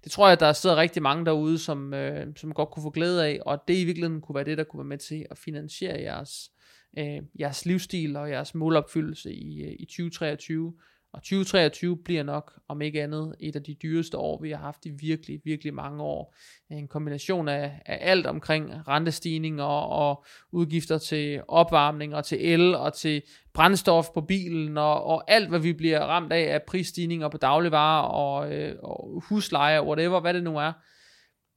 Det 0.05 0.12
tror 0.12 0.28
jeg, 0.28 0.41
der 0.41 0.53
sidder 0.53 0.76
rigtig 0.76 1.03
mange 1.03 1.24
derude, 1.24 1.59
som, 1.59 1.95
øh, 1.95 2.26
som 2.36 2.53
godt 2.53 2.70
kunne 2.70 2.82
få 2.82 2.91
glæde 2.91 3.26
af, 3.26 3.41
og 3.47 3.59
det 3.68 3.76
i 3.76 3.84
virkeligheden 3.84 4.20
kunne 4.20 4.34
være 4.34 4.45
det, 4.45 4.59
der 4.59 4.64
kunne 4.64 4.78
være 4.78 4.89
med 4.89 4.99
til 4.99 5.26
at 5.30 5.39
finansiere 5.39 6.01
jeres, 6.01 6.51
øh, 6.99 7.22
jeres 7.41 7.66
livsstil 7.66 8.16
og 8.16 8.30
jeres 8.30 8.55
målopfyldelse 8.55 9.32
i, 9.32 9.62
øh, 9.64 9.72
i 9.78 9.84
2023. 9.84 10.74
Og 11.12 11.22
2023 11.22 11.96
bliver 11.96 12.22
nok, 12.22 12.52
om 12.68 12.82
ikke 12.82 13.02
andet, 13.02 13.34
et 13.40 13.56
af 13.56 13.62
de 13.62 13.74
dyreste 13.74 14.18
år, 14.18 14.42
vi 14.42 14.50
har 14.50 14.59
haft 14.59 14.86
i 14.86 14.90
virkelig, 14.90 15.40
virkelig 15.44 15.74
mange 15.74 16.02
år. 16.02 16.34
En 16.70 16.88
kombination 16.88 17.48
af, 17.48 17.82
af 17.86 17.98
alt 18.00 18.26
omkring 18.26 18.88
rentestigninger 18.88 19.64
og, 19.64 20.09
og 20.09 20.24
udgifter 20.52 20.98
til 20.98 21.42
opvarmning 21.48 22.14
og 22.14 22.24
til 22.24 22.52
el 22.52 22.74
og 22.74 22.94
til 22.94 23.22
brændstof 23.54 24.06
på 24.14 24.20
bilen 24.20 24.78
og, 24.78 25.04
og 25.04 25.30
alt, 25.30 25.48
hvad 25.48 25.61
vi 25.61 25.72
bliver 25.72 26.00
ramt 26.00 26.32
af 26.32 26.54
af 26.54 26.62
prisstigninger 26.62 27.28
på 27.28 27.36
dagligvarer 27.36 28.09
og, 28.09 28.52
øh, 28.54 28.76
og 28.82 29.22
husleje 29.28 29.80
og 29.80 29.86
whatever, 29.86 30.20
hvad 30.20 30.34
det 30.34 30.42
nu 30.42 30.59
er. 30.59 30.72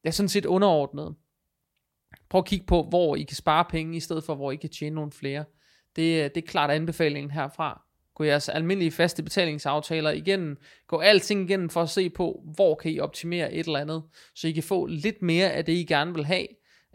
Det 0.04 0.08
er 0.08 0.12
sådan 0.12 0.30
set 0.30 0.46
underordnet. 0.46 1.16
Prøv 2.30 2.40
at 2.40 2.46
kigge 2.46 2.66
på, 2.66 2.84
hvor 2.90 3.16
I 3.16 3.24
kan 3.24 3.36
spare 3.36 3.66
penge, 3.70 3.98
i 3.98 4.00
stedet 4.00 4.24
for, 4.24 4.36
hvor 4.36 4.52
I 4.52 4.56
kan 4.56 4.70
tjene 4.70 4.96
nogle 4.96 5.12
flere. 5.12 5.46
Det, 5.96 6.24
øh, 6.24 6.30
det 6.36 6.38
er 6.38 6.48
klart 6.48 6.72
anbefalingen 6.72 7.32
herfra. 7.32 7.91
Gå 8.16 8.24
jeres 8.24 8.50
almindelige 8.50 8.92
faste 8.92 9.24
betalingsaftaler 9.24 10.12
igennem. 10.12 10.58
Gå 10.88 11.00
alting 11.00 11.50
igennem 11.50 11.70
for 11.70 11.82
at 11.82 11.90
se 11.90 12.10
på, 12.10 12.44
hvor 12.56 12.76
kan 12.76 12.92
I 12.92 13.00
optimere 13.00 13.54
et 13.54 13.66
eller 13.66 13.80
andet, 13.80 14.04
så 14.36 14.48
I 14.48 14.52
kan 14.52 14.64
få 14.64 14.86
lidt 14.86 15.22
mere 15.22 15.52
af 15.52 15.66
det, 15.66 15.74
I 15.74 15.84
gerne 15.84 16.14
vil 16.14 16.26
have. 16.26 16.48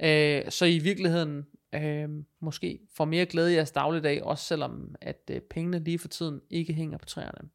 Øh, 0.02 0.50
så 0.50 0.64
I 0.64 0.76
i 0.76 0.78
virkeligheden 0.78 1.46
øh, 1.74 2.08
måske 2.40 2.78
får 2.96 3.04
mere 3.04 3.26
glæde 3.26 3.52
i 3.52 3.54
jeres 3.54 3.70
dagligdag, 3.70 4.22
også 4.22 4.44
selvom 4.44 4.94
at 5.00 5.30
øh, 5.30 5.40
pengene 5.40 5.84
lige 5.84 5.98
for 5.98 6.08
tiden 6.08 6.40
ikke 6.50 6.72
hænger 6.72 6.98
på 6.98 7.06
træerne. 7.06 7.48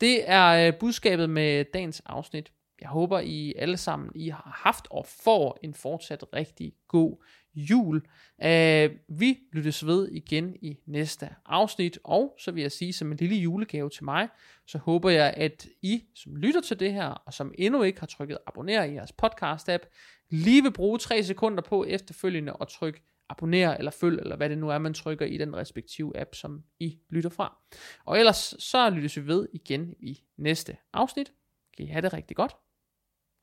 Det 0.00 0.30
er 0.30 0.66
øh, 0.66 0.78
budskabet 0.80 1.30
med 1.30 1.64
dagens 1.74 2.02
afsnit. 2.06 2.52
Jeg 2.80 2.88
håber, 2.88 3.20
I 3.20 3.54
alle 3.56 3.76
sammen 3.76 4.10
I 4.14 4.28
har 4.28 4.60
haft 4.64 4.86
og 4.90 5.06
får 5.06 5.58
en 5.62 5.74
fortsat 5.74 6.24
rigtig 6.34 6.72
god 6.88 7.24
jul. 7.54 7.96
Uh, 8.38 9.18
vi 9.18 9.38
lyttes 9.52 9.86
ved 9.86 10.08
igen 10.08 10.56
i 10.62 10.78
næste 10.86 11.28
afsnit, 11.46 11.98
og 12.04 12.36
så 12.40 12.50
vil 12.50 12.60
jeg 12.60 12.72
sige 12.72 12.92
som 12.92 13.12
en 13.12 13.16
lille 13.16 13.36
julegave 13.36 13.90
til 13.90 14.04
mig, 14.04 14.28
så 14.66 14.78
håber 14.78 15.10
jeg, 15.10 15.34
at 15.36 15.66
I, 15.82 16.04
som 16.14 16.36
lytter 16.36 16.60
til 16.60 16.80
det 16.80 16.92
her, 16.92 17.06
og 17.06 17.34
som 17.34 17.54
endnu 17.58 17.82
ikke 17.82 18.00
har 18.00 18.06
trykket 18.06 18.38
abonner 18.46 18.84
i 18.84 18.94
jeres 18.94 19.12
podcast-app, 19.22 19.88
lige 20.30 20.62
vil 20.62 20.72
bruge 20.72 20.98
3 20.98 21.22
sekunder 21.22 21.62
på 21.62 21.84
efterfølgende 21.84 22.56
at 22.60 22.68
trykke 22.68 23.02
abonner 23.28 23.76
eller 23.76 23.90
følg, 23.90 24.18
eller 24.18 24.36
hvad 24.36 24.48
det 24.48 24.58
nu 24.58 24.68
er, 24.68 24.78
man 24.78 24.94
trykker 24.94 25.26
i 25.26 25.38
den 25.38 25.56
respektive 25.56 26.16
app, 26.16 26.34
som 26.34 26.64
I 26.78 26.98
lytter 27.10 27.30
fra. 27.30 27.58
Og 28.04 28.18
ellers 28.18 28.54
så 28.58 28.90
lyttes 28.90 29.16
vi 29.16 29.26
ved 29.26 29.48
igen 29.52 29.94
i 30.00 30.22
næste 30.36 30.76
afsnit. 30.92 31.32
Kan 31.76 31.86
I 31.86 31.88
have 31.88 32.02
det 32.02 32.12
rigtig 32.12 32.36
godt. 32.36 32.56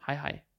Hej 0.08 0.16
hej. 0.16 0.55